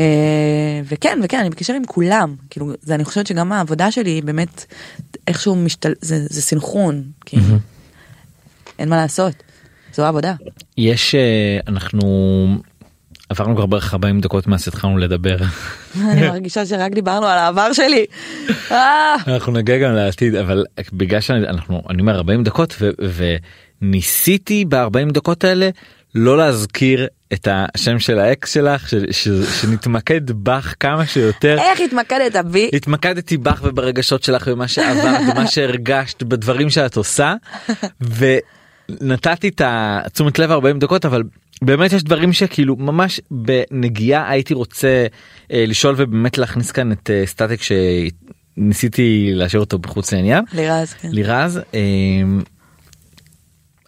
וכן, 0.85 1.19
וכן, 1.23 1.39
אני 1.39 1.51
בקשר 1.51 1.75
עם 1.75 1.85
כולם, 1.85 2.35
כאילו, 2.51 2.73
זה 2.83 2.95
אני 2.95 3.05
חושבת 3.05 3.27
שגם 3.27 3.53
העבודה 3.53 3.91
שלי 3.91 4.11
היא 4.11 4.23
באמת 4.23 4.65
איכשהו 5.27 5.55
משתל... 5.57 5.93
זה, 6.01 6.27
זה 6.31 6.43
סינכרון, 6.43 7.03
כי 7.27 7.37
אין 8.79 8.89
מה 8.89 8.97
לעשות, 8.97 9.35
זו 9.95 10.05
העבודה. 10.05 10.35
יש 10.79 11.15
אה, 11.15 11.59
אנחנו 11.69 12.09
עברנו 13.29 13.57
כבר 13.57 13.66
בערך 13.66 13.95
40 13.95 14.20
דקות 14.20 14.47
מאז 14.47 14.64
שהתחלנו 14.64 14.99
לדבר 14.99 15.37
אני 16.11 16.29
מרגישה 16.29 16.66
שרק 16.66 16.93
דיברנו 16.93 17.27
על 17.27 17.39
העבר 17.39 17.72
שלי. 17.72 18.05
אה, 18.70 19.14
אנחנו 19.27 19.53
נגיע 19.53 19.79
גם 19.79 19.95
לעתיד 19.95 20.35
אבל 20.35 20.64
בגלל 20.93 21.20
שאנחנו 21.20 21.83
אני 21.91 22.01
אומר 22.01 22.14
40 22.16 22.45
דקות 22.45 22.83
וניסיתי 23.83 24.64
ב-40 24.68 25.12
דקות 25.12 25.45
האלה 25.45 25.68
לא 26.14 26.39
להזכיר 26.39 27.07
את 27.33 27.49
השם 27.51 27.99
של 27.99 28.18
האקס 28.18 28.55
שלך 28.55 28.89
ש- 28.89 28.95
ש- 29.11 29.61
שנתמקד 29.61 30.20
בך 30.31 30.74
כמה 30.81 31.07
שיותר. 31.07 31.57
איך 31.59 31.81
התמקדת 31.81 32.45
בי? 32.45 32.70
התמקדתי 32.72 33.37
בך 33.37 33.61
וברגשות 33.64 34.22
שלך 34.22 34.49
במה 34.49 34.68
שעברת 34.68 35.20
במה 35.35 35.47
שהרגשת 35.53 36.22
בדברים 36.22 36.70
שאת 36.70 36.97
עושה 36.97 37.35
ונתתי 38.89 39.49
את 39.49 39.62
התשומת 39.64 40.39
לב 40.39 40.51
40 40.51 40.78
דקות 40.78 41.05
אבל 41.05 41.22
באמת 41.62 41.93
יש 41.93 42.03
דברים 42.03 42.32
שכאילו 42.32 42.76
ממש 42.76 43.20
בנגיעה 43.30 44.30
הייתי 44.30 44.55
רוצה 44.55 45.07
אה, 45.53 45.64
לשאול 45.66 45.95
ובאמת 45.99 46.39
להכניס 46.39 46.72
כאן 46.72 46.93
את 46.93 47.11
אה, 47.11 47.22
סטטיק 47.26 47.61
שניסיתי 47.62 49.30
להשאיר 49.34 49.61
אותו 49.61 49.78
בחוץ 49.78 50.12
לעניין. 50.12 50.45
לירז, 50.53 50.93
כן. 50.93 51.09
לירז 51.12 51.61
אה, 51.74 51.80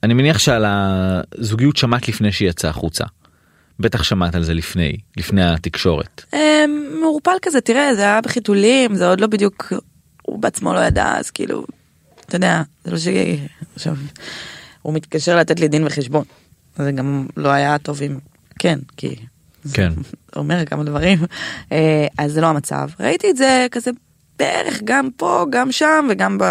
אני 0.03 0.15
מניח 0.15 0.39
שעל 0.39 0.65
הזוגיות 0.69 1.77
שמעת 1.77 2.09
לפני 2.09 2.33
שהיא 2.33 2.49
יצאה 2.49 2.71
החוצה. 2.71 3.05
בטח 3.81 4.03
שמעת 4.03 4.35
על 4.35 4.45
זה 4.45 4.55
לפני 4.55 4.97
לפני 5.17 5.51
התקשורת. 5.51 6.25
אה, 6.35 6.65
מעורפל 7.01 7.37
כזה, 7.43 7.61
תראה, 7.61 7.95
זה 7.95 8.03
היה 8.03 8.21
בחיתולים, 8.21 8.95
זה 8.95 9.09
עוד 9.09 9.21
לא 9.21 9.27
בדיוק, 9.27 9.73
הוא 10.23 10.39
בעצמו 10.39 10.75
לא 10.75 10.81
ידע, 10.81 11.17
אז 11.17 11.31
כאילו, 11.31 11.65
אתה 12.27 12.37
יודע, 12.37 12.63
זה 12.85 12.91
לא 12.91 12.99
ש... 12.99 13.07
עכשיו, 13.75 13.95
הוא 14.89 14.95
מתקשר 14.95 15.37
לתת 15.37 15.61
לי 15.61 15.69
דין 15.69 15.87
וחשבון. 15.87 16.25
זה 16.77 16.93
גם 16.93 17.27
לא 17.37 17.49
היה 17.49 17.79
טוב 17.79 18.03
אם... 18.03 18.19
כן, 18.59 18.79
כי... 18.97 19.17
כן. 19.73 19.93
אומר 20.37 20.65
כמה 20.65 20.85
דברים. 20.85 21.19
אה, 21.73 22.07
אז 22.19 22.33
זה 22.33 22.41
לא 22.41 22.47
המצב. 22.47 22.89
ראיתי 23.01 23.31
את 23.31 23.37
זה 23.37 23.67
כזה 23.71 23.91
בערך 24.39 24.81
גם 24.85 25.09
פה, 25.17 25.47
גם 25.51 25.73
שם 25.73 26.09
וגם 26.11 26.39
ב... 26.39 26.45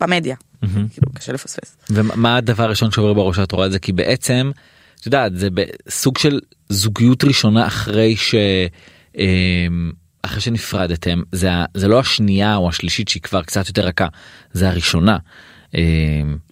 במדיה. 0.00 0.36
מהמם. 0.62 0.88
כאילו, 0.88 1.12
קשה 1.14 1.32
לפספס. 1.32 1.76
ומה 1.90 2.36
הדבר 2.36 2.64
הראשון 2.64 2.90
שעובר 2.90 3.12
בראש 3.12 3.36
שאת 3.36 3.52
רואה 3.52 3.66
את 3.66 3.72
זה 3.72 3.78
כי 3.78 3.92
בעצם 3.92 4.50
את 5.00 5.06
יודעת 5.06 5.36
זה 5.36 5.48
בסוג 5.50 6.18
של 6.18 6.40
זוגיות 6.68 7.24
ראשונה 7.24 7.66
אחרי 7.66 8.16
ש... 8.16 8.34
אמ, 9.18 9.92
אחרי 10.22 10.40
שנפרדתם 10.40 11.22
זה, 11.32 11.50
זה 11.74 11.88
לא 11.88 12.00
השנייה 12.00 12.56
או 12.56 12.68
השלישית 12.68 13.08
שהיא 13.08 13.22
כבר 13.22 13.42
קצת 13.42 13.68
יותר 13.68 13.86
רכה, 13.86 14.06
זה 14.52 14.68
הראשונה. 14.68 15.18
אה, 15.74 15.80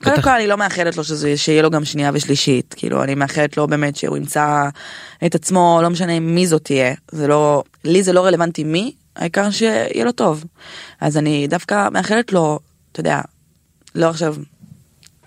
קודם 0.02 0.22
כל 0.22 0.30
אני 0.30 0.46
לא 0.46 0.56
מאחלת 0.56 0.96
לו 0.96 1.04
שזה, 1.04 1.36
שיהיה 1.36 1.62
לו 1.62 1.70
גם 1.70 1.84
שנייה 1.84 2.10
ושלישית, 2.14 2.74
כאילו 2.78 3.02
אני 3.02 3.14
מאחלת 3.14 3.56
לו 3.56 3.66
באמת 3.66 3.96
שהוא 3.96 4.16
ימצא 4.16 4.68
את 5.26 5.34
עצמו, 5.34 5.80
לא 5.82 5.90
משנה 5.90 6.20
מי 6.20 6.46
זאת 6.46 6.64
תהיה, 6.64 6.94
זה 7.12 7.26
לא, 7.26 7.62
לי 7.84 8.02
זה 8.02 8.12
לא 8.12 8.24
רלוונטי 8.24 8.64
מי, 8.64 8.94
העיקר 9.16 9.50
שיהיה 9.50 10.04
לו 10.04 10.12
טוב. 10.12 10.44
אז 11.00 11.16
אני 11.16 11.46
דווקא 11.46 11.88
מאחלת 11.92 12.32
לו, 12.32 12.58
אתה 12.92 13.00
יודע, 13.00 13.20
לא 13.94 14.08
עכשיו 14.08 14.36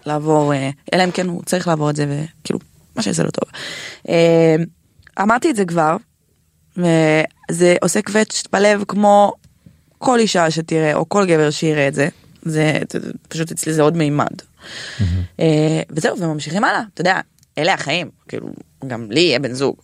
לעבור, 0.05 0.53
אה, 0.53 0.69
אלא 0.93 1.03
אם 1.03 1.11
כן 1.11 1.27
הוא 1.27 1.43
צריך 1.45 1.67
לעבור 1.67 1.89
את 1.89 1.95
זה, 1.95 2.05
וכאילו, 2.41 2.59
מה 2.95 3.01
שיעשה 3.01 3.23
לו 3.23 3.31
טוב. 3.31 3.49
אה, 4.09 4.55
אמרתי 5.21 5.49
את 5.49 5.55
זה 5.55 5.65
כבר, 5.65 5.97
וזה 6.77 7.75
עושה 7.81 8.01
קווץ' 8.01 8.43
בלב 8.51 8.83
כמו 8.87 9.33
כל 9.97 10.19
אישה 10.19 10.51
שתראה, 10.51 10.95
או 10.95 11.09
כל 11.09 11.25
גבר 11.25 11.49
שיראה 11.49 11.87
את 11.87 11.93
זה, 11.93 12.07
זה, 12.49 12.79
פשוט 13.29 13.51
אצלי 13.51 13.73
זה 13.73 13.81
עוד 13.81 13.97
מימד. 13.97 14.41
אה, 15.39 15.81
וזהו, 15.89 16.19
וממשיכים 16.19 16.63
הלאה, 16.63 16.81
אתה 16.93 17.01
יודע, 17.01 17.19
אלה 17.57 17.73
החיים, 17.73 18.09
כאילו, 18.27 18.47
גם 18.87 19.11
לי 19.11 19.19
יהיה 19.19 19.39
בן 19.39 19.53
זוג, 19.53 19.75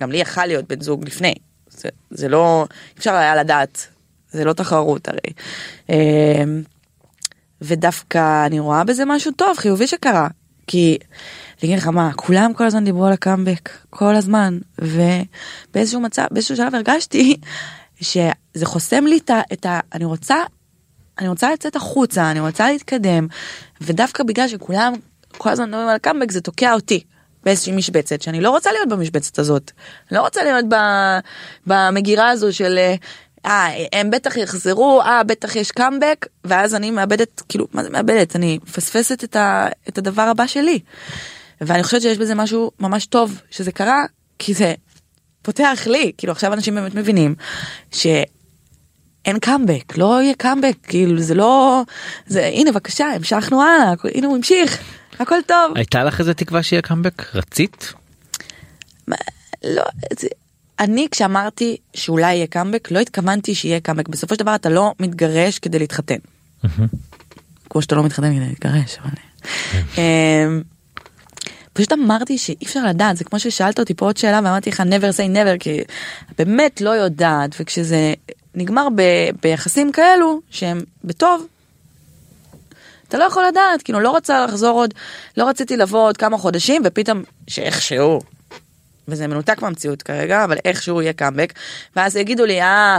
גם 0.00 0.10
לי 0.10 0.18
יכל 0.18 0.46
להיות 0.46 0.68
בן 0.68 0.80
זוג 0.80 1.04
לפני, 1.06 1.34
זה, 1.70 1.88
זה 2.10 2.28
לא, 2.28 2.66
אפשר 2.98 3.14
היה 3.14 3.36
לדעת, 3.36 3.86
זה 4.30 4.44
לא 4.44 4.52
תחרות 4.52 5.08
הרי. 5.08 5.32
אה, 5.90 6.44
ודווקא 7.60 8.46
אני 8.46 8.60
רואה 8.60 8.84
בזה 8.84 9.04
משהו 9.06 9.32
טוב, 9.32 9.56
חיובי 9.58 9.86
שקרה, 9.86 10.28
כי 10.66 10.98
אני 11.62 11.68
אגיד 11.68 11.78
לך 11.78 11.86
מה, 11.86 12.12
כולם 12.16 12.52
כל 12.54 12.66
הזמן 12.66 12.84
דיברו 12.84 13.06
על 13.06 13.12
הקאמבק, 13.12 13.70
כל 13.90 14.14
הזמן, 14.14 14.58
ובאיזשהו 14.78 16.00
מצב, 16.00 16.26
באיזשהו 16.30 16.56
שלב 16.56 16.74
הרגשתי 16.74 17.36
שזה 18.00 18.64
חוסם 18.66 19.04
לי 19.06 19.18
את 19.18 19.30
ה... 19.30 19.40
את 19.52 19.66
ה 19.66 19.80
אני 19.92 20.04
רוצה, 20.04 20.36
אני 21.18 21.28
רוצה 21.28 21.52
לצאת 21.52 21.76
החוצה, 21.76 22.30
אני 22.30 22.40
רוצה 22.40 22.68
להתקדם, 22.70 23.26
ודווקא 23.80 24.22
בגלל 24.22 24.48
שכולם 24.48 24.92
כל 25.38 25.50
הזמן 25.50 25.68
מדברים 25.68 25.88
על 25.88 25.96
הקאמבק 25.96 26.32
זה 26.32 26.40
תוקע 26.40 26.72
אותי. 26.74 27.04
באיזושהי 27.44 27.72
משבצת 27.72 28.22
שאני 28.22 28.40
לא 28.40 28.50
רוצה 28.50 28.72
להיות 28.72 28.88
במשבצת 28.88 29.38
הזאת. 29.38 29.70
לא 30.10 30.20
רוצה 30.20 30.42
להיות 30.44 30.64
במגירה 31.66 32.30
הזו 32.30 32.52
של 32.52 32.78
אה 33.46 33.68
הם 33.92 34.10
בטח 34.10 34.36
יחזרו 34.36 35.02
אה 35.02 35.22
בטח 35.22 35.56
יש 35.56 35.70
קאמבק 35.70 36.26
ואז 36.44 36.74
אני 36.74 36.90
מאבדת 36.90 37.42
כאילו 37.48 37.66
מה 37.72 37.84
זה 37.84 37.90
מאבדת 37.90 38.36
אני 38.36 38.58
מפספסת 38.62 39.24
את, 39.24 39.36
את 39.88 39.98
הדבר 39.98 40.22
הבא 40.22 40.46
שלי. 40.46 40.80
ואני 41.60 41.82
חושבת 41.82 42.02
שיש 42.02 42.18
בזה 42.18 42.34
משהו 42.34 42.70
ממש 42.80 43.06
טוב 43.06 43.40
שזה 43.50 43.72
קרה 43.72 44.04
כי 44.38 44.54
זה 44.54 44.74
פותח 45.42 45.82
לי 45.86 46.12
כאילו 46.18 46.32
עכשיו 46.32 46.52
אנשים 46.52 46.74
באמת 46.74 46.94
מבינים 46.94 47.34
שאין 49.24 49.38
קאמבק 49.38 49.96
לא 49.96 50.22
יהיה 50.22 50.34
קאמבק 50.34 50.76
כאילו 50.82 51.20
זה 51.20 51.34
לא 51.34 51.82
זה 52.26 52.46
הנה 52.46 52.72
בבקשה 52.72 53.06
המשכנו 53.06 53.62
הלאה 53.62 53.94
הנה 54.14 54.26
הוא 54.26 54.36
המשיך 54.36 54.78
הכל 55.18 55.38
טוב. 55.46 55.72
הייתה 55.76 56.04
לך 56.04 56.20
איזה 56.20 56.34
תקווה 56.34 56.62
שיהיה 56.62 56.82
קאמבק? 56.82 57.34
רצית? 57.34 57.92
מה, 59.06 59.16
לא, 59.64 59.82
זה, 60.18 60.28
אני 60.78 61.08
כשאמרתי 61.10 61.76
שאולי 61.94 62.34
יהיה 62.34 62.46
קאמבק 62.46 62.90
לא 62.90 62.98
התכוונתי 62.98 63.54
שיהיה 63.54 63.80
קאמבק 63.80 64.08
בסופו 64.08 64.34
של 64.34 64.40
דבר 64.40 64.54
אתה 64.54 64.68
לא 64.68 64.92
מתגרש 65.00 65.58
כדי 65.58 65.78
להתחתן. 65.78 66.18
כמו 67.70 67.82
שאתה 67.82 67.94
לא 67.94 68.04
מתחתן 68.04 68.36
כדי 68.36 68.46
להתגרש. 68.48 68.98
אבל... 69.02 69.10
אמ, 69.98 70.62
פשוט 71.72 71.92
אמרתי 71.92 72.38
שאי 72.38 72.64
אפשר 72.64 72.86
לדעת 72.86 73.16
זה 73.16 73.24
כמו 73.24 73.40
ששאלת 73.40 73.78
אותי 73.78 73.94
פה 73.94 74.06
עוד 74.06 74.16
שאלה 74.16 74.40
ואמרתי 74.44 74.70
לך 74.70 74.80
never 74.80 75.16
say 75.16 75.34
never 75.34 75.58
כי 75.60 75.80
באמת 76.38 76.80
לא 76.80 76.90
יודעת 76.90 77.56
וכשזה 77.60 78.14
נגמר 78.54 78.88
ב, 78.94 79.02
ביחסים 79.42 79.92
כאלו 79.92 80.40
שהם 80.50 80.80
בטוב. 81.04 81.46
אתה 83.08 83.18
לא 83.18 83.24
יכול 83.24 83.44
לדעת 83.48 83.82
כאילו 83.82 84.00
לא 84.00 84.10
רוצה 84.10 84.44
לחזור 84.44 84.70
עוד 84.70 84.94
לא 85.36 85.48
רציתי 85.48 85.76
לבוא 85.76 86.08
עוד 86.08 86.16
כמה 86.16 86.38
חודשים 86.38 86.82
ופתאום 86.84 87.22
שאיכשהו 87.48 88.20
וזה 89.08 89.26
מנותק 89.26 89.62
מהמציאות 89.62 90.02
כרגע 90.02 90.44
אבל 90.44 90.56
איכשהו 90.64 91.02
יהיה 91.02 91.12
קאמבק 91.12 91.52
ואז 91.96 92.16
יגידו 92.16 92.44
לי 92.44 92.62
אה 92.62 92.98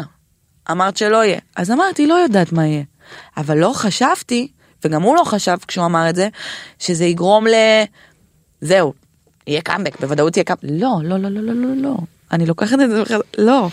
אמרת 0.72 0.97
שלא 0.97 1.26
יהיה 1.26 1.39
אז 1.56 1.72
אמרתי 1.72 2.08
לא 2.08 2.14
יודעת 2.14 2.51
מה 2.51 2.68
יהיה 2.68 2.84
אבל 3.38 3.58
לא 3.58 3.72
חשבתי 3.76 4.47
וגם 4.86 5.01
הוא 5.01 5.16
לא 5.16 5.24
חשב 5.24 5.58
כשהוא 5.68 5.86
אמר 5.86 6.10
את 6.10 6.16
זה 6.16 6.30
שזה 6.80 7.06
יגרום 7.06 7.47
ל... 7.47 7.53
זהו 8.62 8.93
יהיה 9.47 9.62
קאמבק 9.62 9.99
בוודאות 9.99 10.38
יהיה 10.38 10.43
קאמבק 10.43 10.64
לא 10.64 10.97
לא 11.03 11.18
לא 11.18 11.30
לא 11.30 11.41
לא 11.41 11.53
לא 11.53 11.76
לא 11.76 11.95
אני 12.32 12.45
לוקחת 12.45 12.74
את 12.74 12.89
זה 12.89 13.01
בכלל 13.01 13.22
לא. 13.38 13.70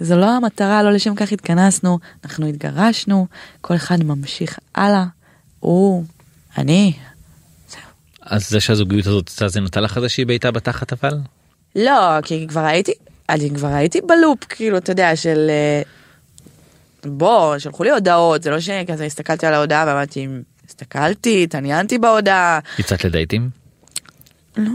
זו 0.00 0.16
לא 0.16 0.36
המטרה 0.36 0.82
לא 0.82 0.92
לשם 0.92 1.14
כך 1.14 1.32
התכנסנו 1.32 1.98
אנחנו 2.24 2.46
התגרשנו 2.46 3.26
כל 3.60 3.74
אחד 3.74 4.04
ממשיך 4.04 4.58
הלאה 4.74 5.04
הוא 5.60 6.04
אני 6.58 6.92
אז 8.28 8.50
זה 8.50 8.60
שהזוגיות 8.60 9.06
הזאת 9.06 9.26
קצת 9.28 9.48
זה 9.48 9.60
נותן 9.60 9.82
לך 9.82 9.96
איזושהי 9.96 10.24
בעיטה 10.24 10.50
בתחת 10.50 10.92
אבל? 10.92 11.18
לא, 11.76 12.20
כי 12.22 12.46
כבר 12.48 12.60
הייתי, 12.60 12.92
אני 13.28 13.50
כבר 13.50 13.68
הייתי 13.68 14.00
בלופ, 14.00 14.44
כאילו, 14.48 14.78
אתה 14.78 14.92
יודע, 14.92 15.16
של... 15.16 15.46
אה, 15.50 15.82
בוא, 17.04 17.58
שלחו 17.58 17.84
לי 17.84 17.90
הודעות, 17.90 18.42
זה 18.42 18.50
לא 18.50 18.60
שכזה 18.60 19.04
הסתכלתי 19.04 19.46
על 19.46 19.54
ההודעה 19.54 19.84
ואמרתי, 19.86 20.26
הסתכלתי, 20.68 21.42
התעניינתי 21.44 21.98
בהודעה. 21.98 22.58
יצאת 22.78 23.04
לדייטים? 23.04 23.57
לא, 24.58 24.70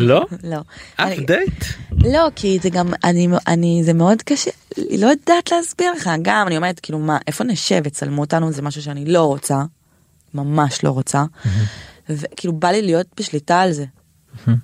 לא? 0.00 0.26
לא. 0.42 0.56
אף 0.56 0.64
אני- 1.12 1.24
דייט? 1.26 1.64
לא, 1.92 2.28
כי 2.36 2.58
זה 2.62 2.70
גם, 2.70 2.92
אני, 3.04 3.28
אני, 3.46 3.82
זה 3.84 3.92
מאוד 3.92 4.22
קשה, 4.22 4.50
אני 4.78 4.98
לא 4.98 5.06
יודעת 5.06 5.52
להסביר 5.52 5.92
לך, 5.92 6.10
גם 6.22 6.46
אני 6.46 6.56
אומרת, 6.56 6.80
כאילו, 6.80 6.98
מה, 6.98 7.18
איפה 7.26 7.44
נשב, 7.44 7.82
יצלמו 7.86 8.20
אותנו, 8.20 8.52
זה 8.52 8.62
משהו 8.62 8.82
שאני 8.82 9.04
לא 9.04 9.24
רוצה, 9.24 9.62
ממש 10.34 10.84
לא 10.84 10.90
רוצה, 10.90 11.24
וכאילו, 12.08 12.52
בא 12.52 12.68
לי 12.68 12.82
להיות 12.82 13.06
בשליטה 13.20 13.60
על 13.60 13.72
זה, 13.72 13.84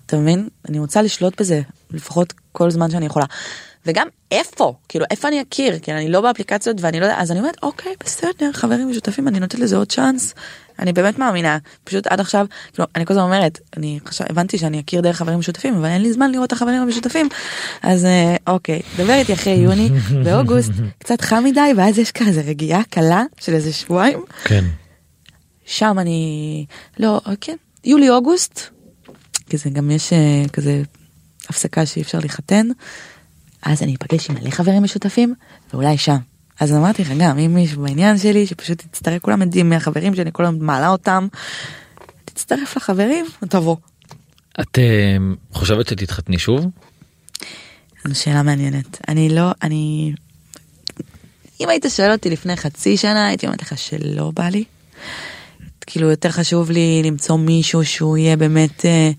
אתה 0.06 0.16
מבין? 0.16 0.48
אני 0.68 0.78
רוצה 0.78 1.02
לשלוט 1.02 1.40
בזה, 1.40 1.60
לפחות 1.90 2.32
כל 2.52 2.70
זמן 2.70 2.90
שאני 2.90 3.06
יכולה. 3.06 3.24
וגם 3.88 4.08
איפה, 4.32 4.74
כאילו, 4.88 5.04
איפה 5.10 5.28
אני 5.28 5.42
אכיר, 5.42 5.78
כי 5.78 5.92
אני 5.92 6.08
לא 6.08 6.20
באפליקציות 6.20 6.76
ואני 6.80 7.00
לא 7.00 7.04
יודע, 7.04 7.20
אז 7.20 7.30
אני 7.30 7.40
אומרת, 7.40 7.56
אוקיי, 7.62 7.92
בסדר, 8.04 8.52
חברים 8.52 8.90
משותפים, 8.90 9.28
אני 9.28 9.40
נותנת 9.40 9.60
לזה 9.60 9.76
עוד 9.76 9.92
צ'אנס. 9.92 10.34
אני 10.78 10.92
באמת 10.92 11.18
מאמינה, 11.18 11.58
פשוט 11.84 12.06
עד 12.06 12.20
עכשיו, 12.20 12.46
כאילו, 12.72 12.88
אני 12.96 13.06
כל 13.06 13.12
הזמן 13.12 13.24
אומרת, 13.24 13.58
אני 13.76 13.98
חשב, 14.06 14.24
הבנתי 14.28 14.58
שאני 14.58 14.80
אכיר 14.80 15.00
דרך 15.00 15.16
חברים 15.16 15.38
משותפים, 15.38 15.74
אבל 15.74 15.86
אין 15.86 16.02
לי 16.02 16.12
זמן 16.12 16.32
לראות 16.32 16.46
את 16.46 16.52
החברים 16.52 16.82
המשותפים, 16.82 17.28
אז 17.82 18.04
אה, 18.04 18.36
אוקיי, 18.46 18.80
דבר 18.96 19.12
איתי 19.12 19.32
אחרי 19.32 19.52
יוני, 19.52 19.90
באוגוסט, 20.24 20.70
קצת 20.98 21.20
חם 21.20 21.44
מדי, 21.44 21.72
ואז 21.76 21.98
יש 21.98 22.12
כזה 22.12 22.40
רגיעה 22.40 22.82
קלה 22.90 23.22
של 23.40 23.54
איזה 23.54 23.72
שבועיים, 23.72 24.24
כן. 24.44 24.64
שם 25.66 25.96
אני, 25.98 26.66
לא, 26.98 27.20
כן, 27.40 27.56
יולי 27.84 28.10
אוגוסט, 28.10 28.60
כזה 29.50 29.70
גם 29.70 29.90
יש 29.90 30.12
אה, 30.12 30.42
כזה 30.52 30.82
הפסקה 31.48 31.86
שאי 31.86 32.02
אפשר 32.02 32.18
להתחתן, 32.18 32.68
אז 33.68 33.82
אני 33.82 33.94
אפגש 33.94 34.30
עם 34.30 34.36
מלא 34.36 34.50
חברים 34.50 34.82
משותפים, 34.82 35.34
ואולי 35.72 35.98
שם. 35.98 36.16
אז 36.60 36.72
אמרתי 36.72 37.02
לך 37.02 37.08
גם, 37.18 37.38
אם 37.38 37.54
מישהו 37.54 37.82
בעניין 37.82 38.18
שלי, 38.18 38.46
שפשוט 38.46 38.82
תצטרף, 38.90 39.22
כולם 39.22 39.42
יודעים 39.42 39.68
מהחברים 39.68 40.14
שאני 40.14 40.30
כל 40.32 40.44
הזמן 40.44 40.66
מעלה 40.66 40.88
אותם, 40.88 41.26
תצטרף 42.24 42.76
לחברים, 42.76 43.26
תבוא. 43.48 43.76
את 44.60 44.78
אה, 44.78 45.16
חושבת 45.52 45.88
שתתחתני 45.88 46.38
שוב? 46.38 46.66
זו 48.08 48.20
שאלה 48.20 48.42
מעניינת. 48.42 49.00
אני 49.08 49.28
לא, 49.28 49.50
אני... 49.62 50.12
אם 51.60 51.68
היית 51.68 51.84
שואל 51.88 52.12
אותי 52.12 52.30
לפני 52.30 52.56
חצי 52.56 52.96
שנה, 52.96 53.26
הייתי 53.26 53.46
אומרת 53.46 53.62
לך 53.62 53.78
שלא 53.78 54.30
בא 54.34 54.48
לי. 54.48 54.64
כאילו, 55.86 56.10
יותר 56.10 56.30
חשוב 56.30 56.70
לי 56.70 57.02
למצוא 57.04 57.38
מישהו 57.38 57.84
שהוא 57.84 58.16
יהיה 58.16 58.36
באמת 58.36 58.84
אה, 58.84 59.10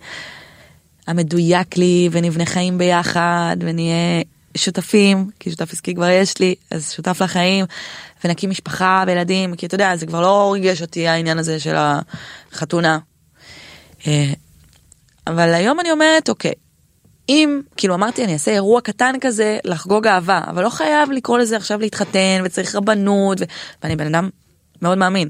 המדויק 1.08 1.78
לי, 1.78 2.10
ונבנה 2.12 2.46
חיים 2.46 2.78
ביחד, 2.78 3.58
ונהיה 3.60 4.22
שותפים, 4.58 5.30
כי 5.40 5.50
שותף 5.52 5.74
עסקי 5.74 5.96
כבר 5.96 6.10
יש 6.10 6.40
לי, 6.40 6.56
אז 6.72 6.92
שותף 6.92 7.22
לחיים, 7.22 7.66
ונקים 8.24 8.50
משפחה 8.50 9.04
וילדים, 9.08 9.56
כי 9.56 9.66
אתה 9.66 9.76
יודע, 9.76 9.96
זה 9.96 10.06
כבר 10.06 10.22
לא 10.22 10.50
ריגש 10.54 10.82
אותי 10.82 11.08
העניין 11.08 11.38
הזה 11.38 11.60
של 11.60 11.76
החתונה. 11.78 13.00
אה, 14.08 14.34
אבל 15.28 15.54
היום 15.54 15.80
אני 15.80 15.92
אומרת, 15.92 16.30
אוקיי, 16.30 16.54
אם, 17.30 17.62
כאילו 17.78 17.96
אמרתי, 17.96 18.24
אני 18.24 18.34
אעשה 18.34 18.52
אירוע 18.52 18.82
קטן 18.82 19.14
כזה 19.22 19.58
לחגוג 19.64 20.08
אהבה, 20.08 20.42
אבל 20.48 20.64
לא 20.64 20.70
חייב 20.70 21.12
לקרוא 21.12 21.38
לזה 21.38 21.58
עכשיו 21.58 21.80
להתחתן, 21.80 22.42
וצריך 22.44 22.76
רבנות, 22.76 23.42
ו... 23.42 23.44
ואני 23.84 23.96
בן 23.96 24.16
אדם 24.16 24.30
מאוד 24.82 24.98
מאמין. 24.98 25.30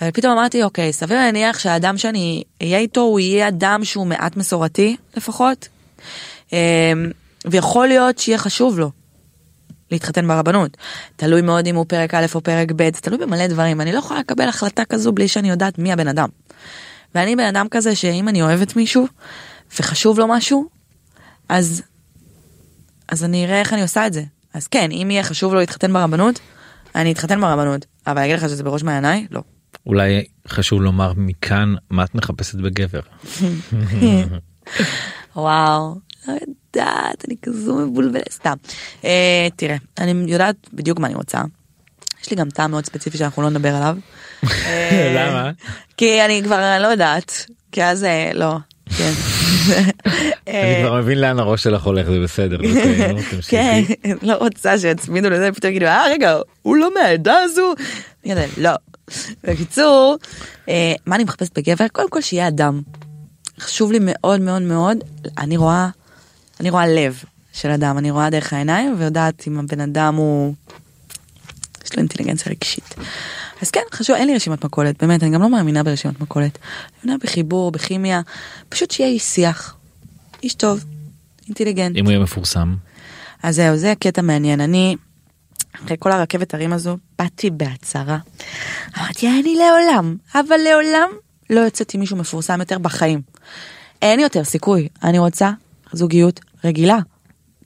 אבל 0.00 0.10
פתאום 0.10 0.32
אמרתי, 0.32 0.62
אוקיי, 0.62 0.92
סביר 0.92 1.16
להניח 1.18 1.58
שהאדם 1.58 1.98
שאני 1.98 2.42
אהיה 2.62 2.78
איתו, 2.78 3.00
הוא 3.00 3.20
יהיה 3.20 3.48
אדם 3.48 3.84
שהוא 3.84 4.06
מעט 4.06 4.36
מסורתי 4.36 4.96
לפחות, 5.16 5.68
אמ, 6.52 6.58
ויכול 7.44 7.88
להיות 7.88 8.18
שיהיה 8.18 8.38
חשוב 8.38 8.78
לו 8.78 8.90
להתחתן 9.90 10.28
ברבנות. 10.28 10.76
תלוי 11.16 11.42
מאוד 11.42 11.66
אם 11.66 11.76
הוא 11.76 11.86
פרק 11.88 12.14
א' 12.14 12.26
או 12.34 12.40
פרק 12.40 12.68
ב', 12.76 12.94
זה 12.94 13.00
תלוי 13.00 13.18
במלא 13.18 13.46
דברים, 13.46 13.80
אני 13.80 13.92
לא 13.92 13.98
יכולה 13.98 14.20
לקבל 14.20 14.48
החלטה 14.48 14.84
כזו 14.84 15.12
בלי 15.12 15.28
שאני 15.28 15.50
יודעת 15.50 15.78
מי 15.78 15.92
הבן 15.92 16.08
אדם. 16.08 16.28
ואני 17.14 17.36
בן 17.36 17.44
אדם 17.44 17.66
כזה 17.70 17.96
שאם 17.96 18.28
אני 18.28 18.42
אוהבת 18.42 18.76
מישהו, 18.76 19.06
וחשוב 19.78 20.18
לו 20.18 20.28
משהו, 20.28 20.68
אז, 21.48 21.82
אז 23.08 23.24
אני 23.24 23.44
אראה 23.44 23.60
איך 23.60 23.72
אני 23.72 23.82
עושה 23.82 24.06
את 24.06 24.12
זה. 24.12 24.22
אז 24.54 24.66
כן, 24.66 24.90
אם 24.90 25.08
יהיה 25.10 25.22
חשוב 25.22 25.54
לו 25.54 25.60
להתחתן 25.60 25.92
ברבנות, 25.92 26.40
אני 26.94 27.12
אתחתן 27.12 27.40
ברבנות, 27.40 27.86
אבל 28.06 28.18
אני 28.18 28.26
אגיד 28.26 28.38
לך 28.38 28.50
שזה 28.50 28.64
בראש 28.64 28.82
מעייניי? 28.82 29.26
לא. 29.30 29.42
אולי 29.86 30.24
חשוב 30.48 30.82
לומר 30.82 31.12
מכאן 31.16 31.74
מה 31.90 32.04
את 32.04 32.14
מחפשת 32.14 32.54
בגבר. 32.54 33.00
וואו, 35.36 35.94
לא 36.28 36.34
יודעת, 36.76 37.24
אני 37.28 37.36
כזו 37.42 37.74
מבולבלת, 37.74 38.32
סתם. 38.32 38.54
אה, 39.04 39.48
תראה, 39.56 39.76
אני 39.98 40.32
יודעת 40.32 40.56
בדיוק 40.72 40.98
מה 40.98 41.06
אני 41.06 41.14
רוצה. 41.14 41.42
יש 42.22 42.30
לי 42.30 42.36
גם 42.36 42.50
טעם 42.50 42.70
מאוד 42.70 42.86
ספציפי 42.86 43.18
שאנחנו 43.18 43.42
לא 43.42 43.50
נדבר 43.50 43.74
עליו. 43.74 43.96
אה, 44.66 45.12
למה? 45.16 45.50
כי 45.96 46.24
אני 46.24 46.42
כבר 46.44 46.78
לא 46.78 46.86
יודעת, 46.86 47.46
כי 47.72 47.84
אז 47.84 48.04
אה, 48.04 48.30
לא. 48.34 48.56
כן. 48.96 49.12
אני 50.48 50.82
כבר 50.82 51.00
מבין 51.00 51.20
לאן 51.20 51.38
הראש 51.38 51.62
שלך 51.62 51.82
הולך 51.82 52.06
זה 52.06 52.20
בסדר. 52.20 52.58
כן, 53.48 53.82
לא 54.22 54.34
רוצה 54.34 54.78
שיצמידו 54.78 55.30
לזה 55.30 55.48
ופתאום 55.52 55.70
יגידו 55.70 55.86
אה 55.86 56.04
רגע 56.10 56.36
הוא 56.62 56.76
לא 56.76 56.94
מהעדה 56.94 57.36
הזו. 57.38 57.74
לא. 58.56 58.70
בקיצור 59.44 60.16
אה, 60.68 60.92
מה 61.06 61.16
אני 61.16 61.24
מחפשת 61.24 61.58
בגבר 61.58 61.88
קודם 61.88 62.10
כל 62.10 62.20
שיהיה 62.20 62.48
אדם. 62.48 62.82
חשוב 63.60 63.92
לי 63.92 63.98
מאוד 64.00 64.40
מאוד 64.40 64.62
מאוד 64.62 64.98
אני 65.38 65.56
רואה 65.56 65.88
אני 66.60 66.70
רואה 66.70 66.86
לב 66.86 67.22
של 67.52 67.70
אדם 67.70 67.98
אני 67.98 68.10
רואה 68.10 68.30
דרך 68.30 68.52
העיניים 68.52 68.94
ויודעת 68.98 69.48
אם 69.48 69.58
הבן 69.58 69.80
אדם 69.80 70.14
הוא. 70.14 70.54
יש 71.84 71.92
לו 71.92 71.98
אינטליגנציה 71.98 72.52
רגשית. 72.52 72.94
אז 73.62 73.70
כן 73.70 73.80
חשוב 73.92 74.16
אין 74.16 74.26
לי 74.26 74.34
רשימת 74.34 74.64
מכולת 74.64 75.02
באמת 75.02 75.22
אני 75.22 75.30
גם 75.30 75.42
לא 75.42 75.50
מאמינה 75.50 75.82
ברשימת 75.82 76.20
מכולת. 76.20 76.58
אני 76.58 76.92
מאמינה 77.04 77.18
בחיבור 77.18 77.72
בכימיה 77.72 78.20
פשוט 78.68 78.90
שיהיה 78.90 79.08
איש 79.08 79.22
שיח. 79.22 79.76
איש 80.42 80.54
טוב 80.54 80.84
אינטליגנט. 81.46 81.96
אם 81.96 82.04
הוא 82.04 82.12
יהיה 82.12 82.22
מפורסם. 82.22 82.74
אז 83.42 83.56
זהו, 83.56 83.76
זה 83.76 83.92
קטע 83.98 84.22
מעניין. 84.22 84.60
אני, 84.60 84.96
אחרי 85.74 85.96
כל 85.98 86.12
הרכבת 86.12 86.54
הרים 86.54 86.72
הזו, 86.72 86.96
באתי 87.18 87.50
בהצהרה. 87.50 88.18
אמרתי, 88.98 89.28
אני 89.28 89.56
לעולם, 89.56 90.16
אבל 90.34 90.56
לעולם 90.56 91.08
לא 91.50 91.60
יוצאתי 91.60 91.98
מישהו 91.98 92.16
מפורסם 92.16 92.60
יותר 92.60 92.78
בחיים. 92.78 93.22
אין 94.02 94.20
יותר 94.20 94.44
סיכוי. 94.44 94.88
אני 95.02 95.18
רוצה 95.18 95.50
זוגיות 95.96 96.40
רגילה. 96.64 96.98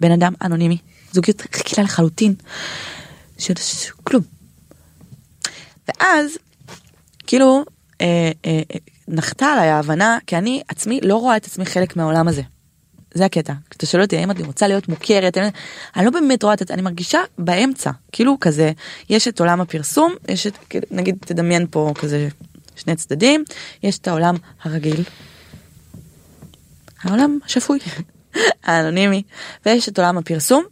בן 0.01 0.11
אדם 0.11 0.33
אנונימי. 0.43 0.79
זוגיות 1.13 1.43
רגילה 1.43 1.83
לחלוטין. 1.83 2.35
של 3.39 3.55
של 3.55 3.93
כלום. 4.05 4.23
ואז, 5.89 6.39
כאילו, 7.27 7.65
אה, 8.01 8.31
אה, 8.45 8.63
אה, 8.75 8.79
נחתה 9.09 9.47
עליי 9.47 9.69
ההבנה, 9.69 10.19
כי 10.27 10.37
אני 10.37 10.63
עצמי 10.69 11.01
לא 11.03 11.17
רואה 11.17 11.37
את 11.37 11.45
עצמי 11.45 11.67
חלק 11.67 11.97
מהעולם 11.97 12.29
הזה. 12.29 12.43
זה 13.15 13.25
הקטע. 13.25 13.53
כשאתה 13.71 13.87
שואל 13.87 14.03
אותי 14.03 14.17
האם 14.17 14.31
אני 14.31 14.43
רוצה 14.43 14.69
להיות 14.69 14.89
מוכרת, 14.89 15.39
אני, 15.97 16.05
לא 16.05 16.11
באמת 16.11 16.43
רואה 16.43 16.55
את 16.55 16.59
זה, 16.69 16.75
אני 16.75 16.83
מרגישה 16.83 17.19
באמצע, 17.39 17.91
כאילו 18.13 18.37
כזה, 18.41 18.73
יש 19.11 19.29
את 19.29 19.41
עולם 19.41 19.61
הפרסום, 19.61 20.15
יש 20.29 20.47
את, 20.47 20.75
נגיד 20.91 21.17
תדמיין 21.21 21.67
פה 21.71 21.93
כזה 21.99 22.29
שני 22.77 22.97
צדדים, 22.97 23.45
יש 23.83 23.99
את 23.99 24.09
העולם 24.09 24.35
הרגיל, 24.63 25.03
העולם 27.03 27.39
השפוי, 27.45 27.79
האנונימי, 28.65 29.23
ויש 29.67 29.89
את 29.89 29.99
עולם 29.99 30.19
הפרסום, 30.19 30.65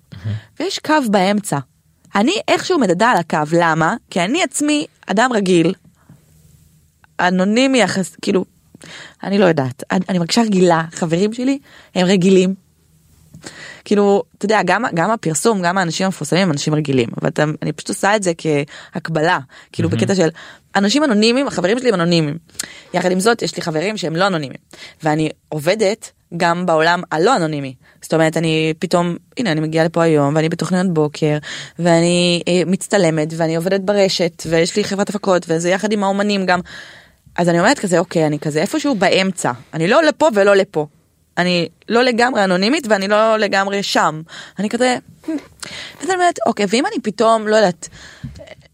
ויש 0.60 0.78
קו 0.78 0.94
באמצע. 1.10 1.58
אני 2.14 2.32
איכשהו 2.48 2.78
מדדה 2.78 3.10
על 3.10 3.16
הקו, 3.16 3.38
למה? 3.52 3.94
כי 4.10 4.20
אני 4.20 4.42
עצמי 4.42 4.86
אדם 5.06 5.30
רגיל, 5.34 5.74
אנונימי 7.20 7.78
יחס, 7.78 8.16
כאילו, 8.22 8.44
אני 9.22 9.38
לא 9.38 9.44
יודעת, 9.44 9.82
אני, 9.90 10.04
אני 10.08 10.18
מרגישה 10.18 10.42
רגילה, 10.42 10.82
חברים 10.92 11.32
שלי 11.32 11.58
הם 11.94 12.06
רגילים. 12.06 12.54
כאילו, 13.84 14.22
אתה 14.38 14.44
יודע, 14.44 14.60
גם, 14.64 14.84
גם 14.94 15.10
הפרסום, 15.10 15.62
גם 15.62 15.78
האנשים 15.78 16.04
המפורסמים 16.04 16.42
הם 16.42 16.52
אנשים 16.52 16.74
רגילים, 16.74 17.08
אבל 17.20 17.28
אתה, 17.28 17.44
אני 17.62 17.72
פשוט 17.72 17.88
עושה 17.88 18.16
את 18.16 18.22
זה 18.22 18.32
כהקבלה, 18.38 19.38
כאילו 19.72 19.88
בקטע 19.88 20.14
של 20.14 20.28
אנשים 20.76 21.04
אנונימיים, 21.04 21.46
החברים 21.46 21.78
שלי 21.78 21.88
הם 21.88 21.94
אנונימיים. 21.94 22.38
יחד 22.94 23.10
עם 23.10 23.20
זאת, 23.20 23.42
יש 23.42 23.56
לי 23.56 23.62
חברים 23.62 23.96
שהם 23.96 24.16
לא 24.16 24.26
אנונימיים, 24.26 24.60
ואני 25.02 25.28
עובדת 25.48 26.10
גם 26.36 26.66
בעולם 26.66 27.02
הלא 27.12 27.36
אנונימי. 27.36 27.74
זאת 28.02 28.14
אומרת, 28.14 28.36
אני 28.36 28.74
פתאום, 28.78 29.16
הנה, 29.38 29.52
אני 29.52 29.60
מגיעה 29.60 29.84
לפה 29.84 30.02
היום, 30.02 30.36
ואני 30.36 30.48
בתוכניות 30.48 30.94
בוקר, 30.94 31.38
ואני 31.78 32.42
אה, 32.48 32.62
מצטלמת, 32.66 33.28
ואני 33.36 33.56
עובדת 33.56 33.80
ברשת, 33.80 34.42
ויש 34.46 34.76
לי 34.76 34.84
חברת 34.84 35.08
הפקות, 35.10 35.46
וזה 35.48 35.70
יחד 35.70 35.92
עם 35.92 36.04
האומנים 36.04 36.46
גם. 36.46 36.60
אז 37.36 37.48
אני 37.48 37.58
אומרת 37.58 37.78
כזה, 37.78 37.98
אוקיי, 37.98 38.26
אני 38.26 38.38
כזה 38.38 38.60
איפשהו 38.60 38.94
באמצע. 38.94 39.52
אני 39.74 39.88
לא 39.88 40.02
לפה 40.02 40.28
ולא 40.34 40.56
לפה. 40.56 40.86
אני 41.38 41.68
לא 41.88 42.02
לגמרי 42.02 42.44
אנונימית 42.44 42.86
ואני 42.88 43.08
לא 43.08 43.36
לגמרי 43.36 43.82
שם. 43.82 44.22
אני 44.58 44.68
כזה, 44.68 44.98
"Hmm." 45.24 45.30
ואז 46.00 46.08
אני 46.08 46.14
אומרת, 46.14 46.38
אוקיי, 46.46 46.66
ואם 46.68 46.86
אני 46.86 47.02
פתאום, 47.02 47.48
לא 47.48 47.56
יודעת, 47.56 47.88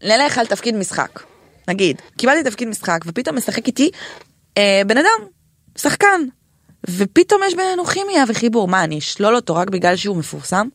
נלך 0.03 0.37
על 0.37 0.45
תפקיד 0.45 0.75
משחק, 0.75 1.19
נגיד, 1.67 2.01
קיבלתי 2.17 2.49
תפקיד 2.49 2.67
משחק 2.67 2.99
ופתאום 3.05 3.37
משחק 3.37 3.67
איתי 3.67 3.91
אה, 4.57 4.81
בן 4.87 4.97
אדם, 4.97 5.27
שחקן, 5.77 6.21
ופתאום 6.89 7.41
יש 7.47 7.55
בינינו 7.55 7.85
כימיה 7.85 8.23
וחיבור, 8.27 8.67
מה, 8.67 8.83
אני 8.83 8.97
אשלול 8.97 9.35
אותו 9.35 9.55
רק 9.55 9.69
בגלל 9.69 9.95
שהוא 9.95 10.17
מפורסם? 10.17 10.67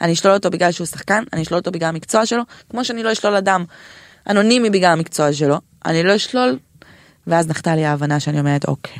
אני 0.00 0.12
אשלול 0.12 0.34
אותו 0.34 0.50
בגלל 0.50 0.72
שהוא 0.72 0.86
שחקן? 0.86 1.24
אני 1.32 1.42
אשלול 1.42 1.58
אותו 1.58 1.70
בגלל 1.70 1.88
המקצוע 1.88 2.26
שלו? 2.26 2.42
כמו 2.70 2.84
שאני 2.84 3.02
לא 3.02 3.12
אשלול 3.12 3.36
אדם 3.36 3.64
אנונימי 4.28 4.70
בגלל 4.70 4.92
המקצוע 4.92 5.32
שלו, 5.32 5.60
אני 5.86 6.02
לא 6.02 6.16
אשלול 6.16 6.58
ואז 7.26 7.48
נחתה 7.48 7.76
לי 7.76 7.84
ההבנה 7.84 8.20
שאני 8.20 8.40
אומרת 8.40 8.68
אוקיי, 8.68 8.98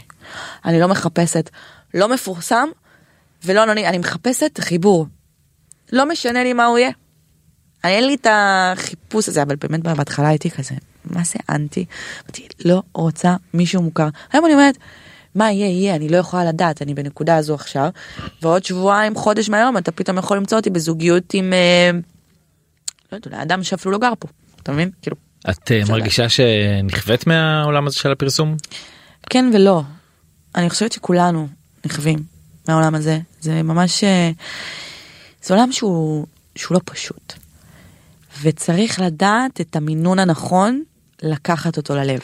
אני 0.64 0.80
לא 0.80 0.88
מחפשת 0.88 1.50
לא 1.94 2.08
מפורסם 2.08 2.68
ולא 3.44 3.62
אנונימי, 3.62 3.88
אני 3.88 3.98
מחפשת 3.98 4.60
חיבור. 4.60 5.06
לא 5.92 6.08
משנה 6.08 6.42
לי 6.42 6.52
מה 6.52 6.66
הוא 6.66 6.78
יהיה. 6.78 6.90
אין 7.84 8.06
לי 8.06 8.14
את 8.14 8.26
החיפוש 8.30 9.28
הזה, 9.28 9.42
אבל 9.42 9.56
באמת 9.56 9.80
בהתחלה 9.80 10.28
הייתי 10.28 10.50
כזה, 10.50 10.74
מה 11.04 11.24
זה 11.24 11.38
אנטי? 11.50 11.84
אמרתי, 12.22 12.48
לא 12.64 12.82
רוצה 12.94 13.36
מישהו 13.54 13.82
מוכר. 13.82 14.08
היום 14.32 14.44
אני 14.44 14.54
אומרת, 14.54 14.78
מה 15.34 15.52
יהיה 15.52 15.66
יהיה, 15.66 15.96
אני 15.96 16.08
לא 16.08 16.16
יכולה 16.16 16.44
לדעת, 16.44 16.82
אני 16.82 16.94
בנקודה 16.94 17.36
הזו 17.36 17.54
עכשיו, 17.54 17.88
ועוד 18.42 18.64
שבועיים, 18.64 19.14
חודש 19.14 19.48
מהיום, 19.48 19.76
אתה 19.76 19.92
פתאום 19.92 20.18
יכול 20.18 20.36
למצוא 20.36 20.58
אותי 20.58 20.70
בזוגיות 20.70 21.34
עם, 21.34 21.52
אה, 21.52 21.90
לא 23.12 23.16
יודעת, 23.16 23.32
אולי 23.32 23.42
אדם 23.42 23.62
שאפילו 23.62 23.92
לא 23.92 23.98
גר 23.98 24.12
פה, 24.18 24.28
אתה 24.62 24.72
מבין? 24.72 24.90
כאילו, 25.02 25.16
את 25.50 25.72
אה, 25.72 25.82
מרגישה 25.88 26.28
שנכווית 26.28 27.26
מהעולם 27.26 27.86
הזה 27.86 27.96
של 27.96 28.12
הפרסום? 28.12 28.56
כן 29.30 29.50
ולא. 29.54 29.82
אני 30.54 30.70
חושבת 30.70 30.92
שכולנו 30.92 31.48
נכווים 31.86 32.18
מהעולם 32.68 32.94
הזה. 32.94 33.18
זה 33.40 33.62
ממש... 33.62 34.04
אה, 34.04 34.30
זה 35.42 35.54
עולם 35.54 35.72
שהוא, 35.72 36.26
שהוא 36.56 36.74
לא 36.74 36.80
פשוט. 36.84 37.32
וצריך 38.42 39.00
לדעת 39.00 39.60
את 39.60 39.76
המינון 39.76 40.18
הנכון 40.18 40.82
לקחת 41.22 41.76
אותו 41.76 41.96
ללב. 41.96 42.20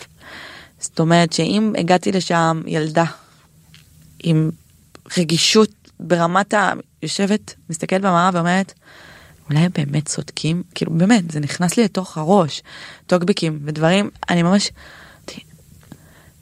זאת 0.84 1.00
אומרת 1.00 1.32
שאם 1.32 1.72
הגעתי 1.78 2.12
לשם 2.12 2.62
ילדה 2.66 3.04
עם 4.22 4.50
רגישות 5.18 5.70
ברמת 6.00 6.54
ה... 6.54 6.72
יושבת, 7.02 7.54
מסתכלת 7.70 8.00
במראה 8.00 8.30
ואומרת, 8.32 8.72
אולי 9.50 9.60
הם 9.60 9.70
באמת 9.74 10.06
צודקים? 10.06 10.62
כאילו 10.74 10.92
באמת, 10.92 11.30
זה 11.30 11.40
נכנס 11.40 11.76
לי 11.76 11.84
לתוך 11.84 12.18
הראש. 12.18 12.62
טוקבקים 13.06 13.60
ודברים, 13.64 14.10
אני 14.30 14.42
ממש... 14.42 14.70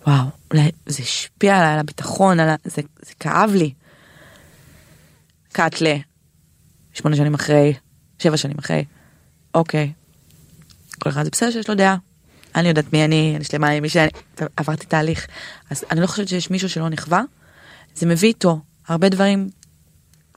וואו, 0.06 0.24
אולי 0.50 0.70
זה 0.86 1.02
השפיע 1.02 1.72
על 1.72 1.78
הביטחון, 1.78 2.40
על 2.40 2.48
ה... 2.48 2.56
זה, 2.64 2.82
זה 3.02 3.12
כאב 3.20 3.50
לי. 3.54 3.72
קאטלה, 5.52 5.96
שמונה 6.94 7.16
שנים 7.16 7.34
אחרי, 7.34 7.74
שבע 8.18 8.36
שנים 8.36 8.58
אחרי, 8.58 8.84
אוקיי. 9.54 9.92
כל 10.98 11.10
אחד 11.10 11.24
זה 11.24 11.30
בסדר 11.30 11.50
שיש 11.50 11.68
לו 11.68 11.74
דעה. 11.74 11.96
אני 12.54 12.68
יודעת 12.68 12.92
מי 12.92 13.04
אני, 13.04 13.32
אני 13.36 13.44
שלמה 13.44 13.68
עם 13.68 13.82
מי 13.82 13.88
שאני, 13.88 14.08
עברתי 14.56 14.86
תהליך. 14.86 15.26
אז 15.70 15.84
אני 15.90 16.00
לא 16.00 16.06
חושבת 16.06 16.28
שיש 16.28 16.50
מישהו 16.50 16.68
שלא 16.68 16.88
נכווה. 16.88 17.22
זה 17.94 18.06
מביא 18.06 18.28
איתו 18.28 18.60
הרבה 18.88 19.08
דברים 19.08 19.48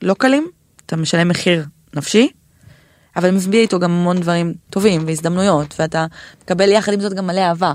לא 0.02 0.14
קלים, 0.14 0.48
אתה 0.86 0.96
משלם 0.96 1.28
מחיר 1.28 1.64
נפשי, 1.94 2.28
אבל 3.16 3.30
מביא 3.30 3.60
איתו 3.60 3.78
גם 3.78 3.90
המון 3.90 4.20
דברים 4.20 4.54
טובים 4.70 5.06
והזדמנויות, 5.06 5.74
ואתה 5.78 6.06
מקבל 6.42 6.72
יחד 6.72 6.92
עם 6.92 7.00
זאת 7.00 7.14
גם 7.14 7.26
מלא 7.26 7.40
אהבה. 7.40 7.72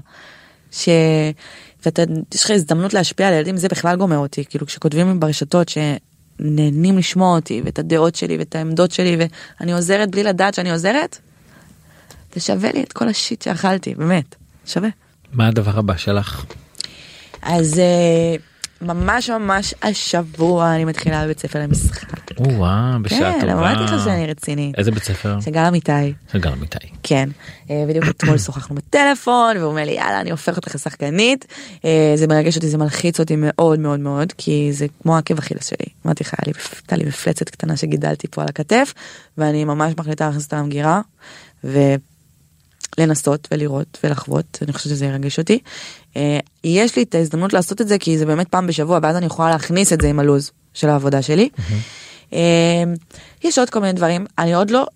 ש... 0.71 0.89
ואתה, 1.85 2.01
יש 2.33 2.43
לך 2.43 2.51
הזדמנות 2.51 2.93
להשפיע 2.93 3.27
על 3.27 3.33
ילדים, 3.33 3.57
זה 3.57 3.67
בכלל 3.67 3.95
גומר 3.95 4.17
אותי, 4.17 4.45
כאילו 4.45 4.65
כשכותבים 4.65 5.19
ברשתות 5.19 5.69
שנהנים 5.69 6.97
לשמוע 6.97 7.35
אותי, 7.35 7.61
ואת 7.65 7.79
הדעות 7.79 8.15
שלי, 8.15 8.37
ואת 8.37 8.55
העמדות 8.55 8.91
שלי, 8.91 9.17
ואני 9.59 9.73
עוזרת 9.73 10.11
בלי 10.11 10.23
לדעת 10.23 10.53
שאני 10.53 10.71
עוזרת, 10.71 11.17
זה 12.33 12.41
שווה 12.41 12.71
לי 12.71 12.83
את 12.83 12.93
כל 12.93 13.07
השיט 13.07 13.41
שאכלתי, 13.41 13.95
באמת, 13.95 14.35
שווה. 14.65 14.89
מה 15.33 15.47
הדבר 15.47 15.79
הבא 15.79 15.97
שלך? 15.97 16.45
אז 17.41 17.79
אה, 17.79 18.35
ממש 18.81 19.29
ממש 19.29 19.73
השבוע 19.81 20.75
אני 20.75 20.85
מתחילה 20.85 21.23
בבית 21.25 21.39
ספר 21.39 21.59
למשחק. 21.59 22.11
או-אה, 22.39 22.97
בשעה 23.01 23.19
כן, 23.19 23.41
טובה. 23.41 23.53
אמרתי 23.53 23.83
לך 23.83 24.03
שאני 24.03 24.27
רציני. 24.27 24.71
איזה 24.77 24.91
בית 24.91 25.03
ספר? 25.03 25.39
שגל 25.39 25.61
אמיתי. 25.61 26.13
של 26.31 26.39
גל 26.39 26.51
אמיתי. 26.51 26.77
כן, 27.03 27.29
אה, 27.69 27.83
בדיוק 27.87 28.05
אתמול 28.09 28.37
שוחחנו 28.37 28.75
בטלפון 28.75 29.57
והוא 29.57 29.69
אומר 29.69 29.83
לי 29.85 29.91
יאללה 29.91 30.21
אני 30.21 30.31
הופך 30.31 30.57
אותך 30.57 30.75
לשחקנית. 30.75 31.45
אה, 31.85 32.13
זה 32.15 32.27
מרגש 32.27 32.55
אותי 32.55 32.69
זה 32.69 32.77
מלחיץ 32.77 33.19
אותי 33.19 33.35
מאוד 33.37 33.79
מאוד 33.79 33.99
מאוד 33.99 34.33
כי 34.37 34.69
זה 34.73 34.85
כמו 35.03 35.17
עקב 35.17 35.37
אכילס 35.37 35.69
שלי. 35.69 35.87
אמרתי 36.05 36.23
לך 36.23 36.33
הייתה 36.37 36.95
לי 36.95 37.03
מפלצת 37.03 37.49
קטנה 37.49 37.77
שגידלתי 37.77 38.27
פה 38.27 38.41
על 38.41 38.47
הכתף 38.47 38.93
ואני 39.37 39.65
ממש 39.65 39.93
מחליטה 39.97 40.25
להכניס 40.25 40.43
אותה 40.43 40.57
למגירה 40.57 41.01
ולנסות 42.97 43.47
ולראות 43.51 43.97
ולחוות 44.03 44.59
אני 44.61 44.73
חושבת 44.73 44.89
שזה 44.89 45.05
ירגש 45.05 45.39
אותי. 45.39 45.59
אה, 46.17 46.39
יש 46.63 46.95
לי 46.95 47.03
את 47.03 47.15
ההזדמנות 47.15 47.53
לעשות 47.53 47.81
את 47.81 47.87
זה 47.87 47.97
כי 47.97 48.17
זה 48.17 48.25
באמת 48.25 48.47
פעם 48.47 48.67
בשבוע 48.67 48.99
ואז 49.01 49.15
אני 49.15 49.25
יכולה 49.25 49.49
להכניס 49.49 49.93
את 49.93 50.01
זה 50.01 50.09
עם 50.09 50.19
הלו"ז 50.19 50.51
של 50.73 50.89
העבודה 50.89 51.21
שלי. 51.21 51.49
אה, 52.33 52.83
יש 53.43 53.57
עוד 53.57 53.69
כל 53.69 53.79
מיני 53.79 53.93
דברים 53.93 54.25
אני 54.37 54.53
עוד 54.53 54.71
לא 54.71 54.87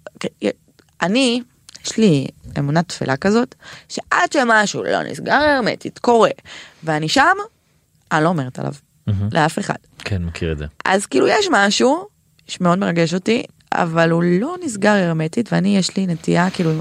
אני 1.01 1.41
יש 1.85 1.97
לי 1.97 2.27
אמונה 2.59 2.83
תפלה 2.83 3.17
כזאת 3.17 3.55
שעד 3.89 4.31
שמשהו 4.33 4.83
לא 4.83 5.03
נסגר 5.03 5.33
הרמטית 5.33 5.99
קורה 5.99 6.29
ואני 6.83 7.09
שם 7.09 7.35
אני 8.11 8.23
לא 8.23 8.29
אומרת 8.29 8.59
עליו 8.59 8.73
מהמם. 9.07 9.29
לאף 9.31 9.59
אחד 9.59 9.75
כן, 9.99 10.23
מכיר 10.23 10.51
את 10.51 10.57
זה. 10.57 10.65
אז 10.85 11.05
כאילו 11.05 11.27
יש 11.27 11.47
משהו 11.51 12.07
שמאוד 12.47 12.79
מרגש 12.79 13.13
אותי 13.13 13.43
אבל 13.73 14.09
הוא 14.11 14.23
לא 14.41 14.55
נסגר 14.65 14.91
הרמטית 14.91 15.53
ואני 15.53 15.77
יש 15.77 15.97
לי 15.97 16.07
נטייה 16.07 16.49
כאילו 16.49 16.71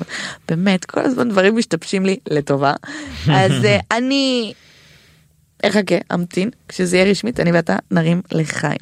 באמת 0.48 0.84
כל 0.84 1.00
הזמן 1.00 1.28
דברים 1.28 1.56
משתבשים 1.56 2.06
לי 2.06 2.16
לטובה 2.30 2.72
אז 3.40 3.64
אה, 3.64 3.78
אני 3.90 4.52
אחכה 5.64 5.94
אמתין 6.14 6.50
כשזה 6.68 6.96
יהיה 6.96 7.10
רשמית 7.10 7.40
אני 7.40 7.52
ואתה 7.52 7.76
נרים 7.90 8.22
לחיים. 8.32 8.78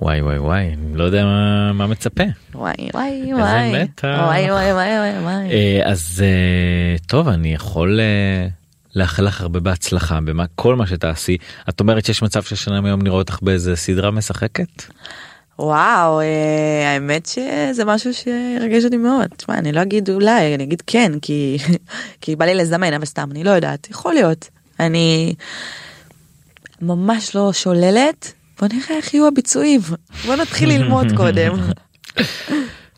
וואי 0.00 0.22
וואי 0.22 0.38
וואי, 0.38 0.62
אני 0.72 0.96
לא 0.98 1.04
יודע 1.04 1.24
מה- 1.24 1.72
מה 1.72 1.86
מצפה. 1.86 2.24
וואי 2.54 2.74
וואי 2.94 3.34
וואי 3.34 3.82
מתח. 3.84 4.04
וואי 4.04 4.50
וואי 4.50 4.72
וואי 4.72 4.98
וואי 4.98 5.18
וואי. 5.22 5.50
אה, 5.52 5.80
אז 5.90 6.22
אה, 6.24 6.96
טוב, 7.06 7.28
אני 7.28 7.54
יכול 7.54 8.00
אה, 8.00 8.46
לאחל 8.94 9.22
לך 9.24 9.40
הרבה 9.40 9.60
בהצלחה 9.60 10.18
במה 10.20 10.44
כל 10.54 10.76
מה 10.76 10.86
שתעשי. 10.86 11.36
את 11.68 11.80
אומרת 11.80 12.04
שיש 12.04 12.22
מצב 12.22 12.42
ששנה 12.42 12.80
מיום 12.80 13.02
נראה 13.02 13.16
אותך 13.16 13.38
באיזה 13.42 13.76
סדרה 13.76 14.10
משחקת? 14.10 14.82
וואו, 15.58 16.20
אה, 16.20 16.92
האמת 16.94 17.26
שזה 17.26 17.84
משהו 17.84 18.14
שירגש 18.14 18.84
אותי 18.84 18.96
מאוד. 18.96 19.26
תשמע, 19.36 19.58
אני 19.58 19.72
לא 19.72 19.82
אגיד 19.82 20.10
אולי, 20.10 20.54
אני 20.54 20.64
אגיד 20.64 20.82
כן, 20.86 21.12
כי, 21.22 21.58
כי 22.20 22.36
בא 22.36 22.44
לי 22.44 22.54
לזמן, 22.54 22.92
אבל 22.92 23.04
סתם, 23.04 23.28
אני 23.30 23.44
לא 23.44 23.50
יודעת, 23.50 23.90
יכול 23.90 24.14
להיות. 24.14 24.48
אני 24.80 25.34
ממש 26.82 27.36
לא 27.36 27.52
שוללת, 27.52 28.32
בוא 28.60 28.68
נראה 28.68 28.96
איך 28.96 29.14
יהיו 29.14 29.26
הביצועים. 29.26 29.80
בוא 30.26 30.36
נתחיל 30.36 30.68
ללמוד 30.68 31.06
קודם. 31.16 31.52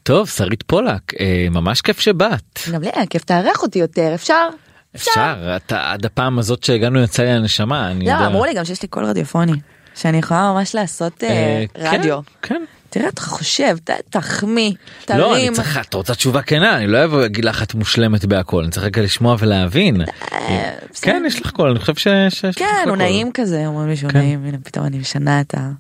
טוב, 0.03 0.29
שרית 0.29 0.63
פולק, 0.63 1.15
אה, 1.21 1.47
ממש 1.51 1.81
כיף 1.81 2.01
שבאת. 2.01 2.61
גם 2.73 2.83
לי 2.83 2.91
היה 2.95 3.07
כיף 3.07 3.25
תארח 3.25 3.63
אותי 3.63 3.79
יותר, 3.79 4.15
אפשר? 4.15 4.49
אפשר, 4.97 5.57
אתה 5.57 5.93
עד 5.93 6.07
הפעם 6.07 6.39
הזאת 6.39 6.65
שהגענו 6.65 7.03
יצא 7.03 7.23
לי 7.23 7.31
הנשמה, 7.31 7.91
אני 7.91 8.05
לא, 8.05 8.11
יודע. 8.11 8.27
אמרו 8.27 8.45
לי 8.45 8.55
גם 8.55 8.65
שיש 8.65 8.83
לי 8.83 8.89
קול 8.89 9.05
רדיופוני, 9.05 9.53
שאני 9.95 10.19
יכולה 10.19 10.53
ממש 10.53 10.75
לעשות 10.75 11.25
אה, 11.25 11.65
אה, 11.79 11.93
רדיו. 11.93 12.21
כן, 12.43 12.55
כן. 12.55 12.65
תראה, 12.95 13.09
אתה 13.09 13.21
חושב, 13.21 13.77
תחמיא, 14.11 14.73
תרים. 15.05 15.21
לא, 15.21 15.37
אני 15.37 15.51
צריך, 15.51 15.79
את 15.79 15.95
רוצה 15.95 16.15
תשובה 16.15 16.43
כנה, 16.43 16.77
אני 16.77 16.87
לא 16.87 17.05
אבוא 17.05 17.21
להגיד 17.21 17.45
לך 17.45 17.63
את 17.63 17.75
מושלמת 17.75 18.25
בהכול, 18.25 18.63
אני 18.63 18.71
צריך 18.71 18.87
רגע 18.87 19.03
לשמוע 19.03 19.37
ולהבין. 19.39 20.01
אה, 20.33 20.71
כן, 21.03 21.23
יש 21.27 21.41
לך 21.41 21.51
קול, 21.51 21.71
אני 21.71 21.79
חושב 21.79 21.95
שיש 21.95 22.45
לך 22.45 22.59
כן, 22.59 22.65
הוא 22.85 22.91
קול. 22.91 22.99
נעים 22.99 23.33
כזה, 23.33 23.67
אומרים 23.67 23.89
לי 23.89 23.97
שהוא 23.97 24.11
כן. 24.11 24.19
נעים, 24.19 24.45
הנה 24.45 24.59
פתאום 24.65 24.87
אני 24.87 24.99
משנה 24.99 25.41
את 25.41 25.55
ה... 25.55 25.71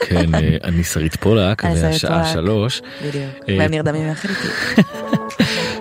כן, 0.00 0.34
אני 0.64 0.84
שרית 0.84 1.16
פולק, 1.16 1.62
והשעה. 1.64 2.32
שלוש. 2.32 2.82
בדיוק, 3.06 3.30
והם 3.48 3.70
נרדמים 3.70 4.08
יחד 4.08 4.28
איתי. 4.28 4.82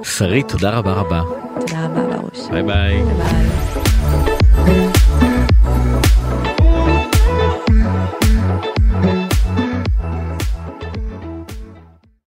שרית, 0.17 0.47
תודה 0.47 0.69
רבה 0.69 0.91
רבה. 0.91 1.21
תודה 1.59 1.85
רבה 1.85 2.17
ברוש. 2.17 2.49
ביי. 2.51 2.63
ביי. 2.63 3.88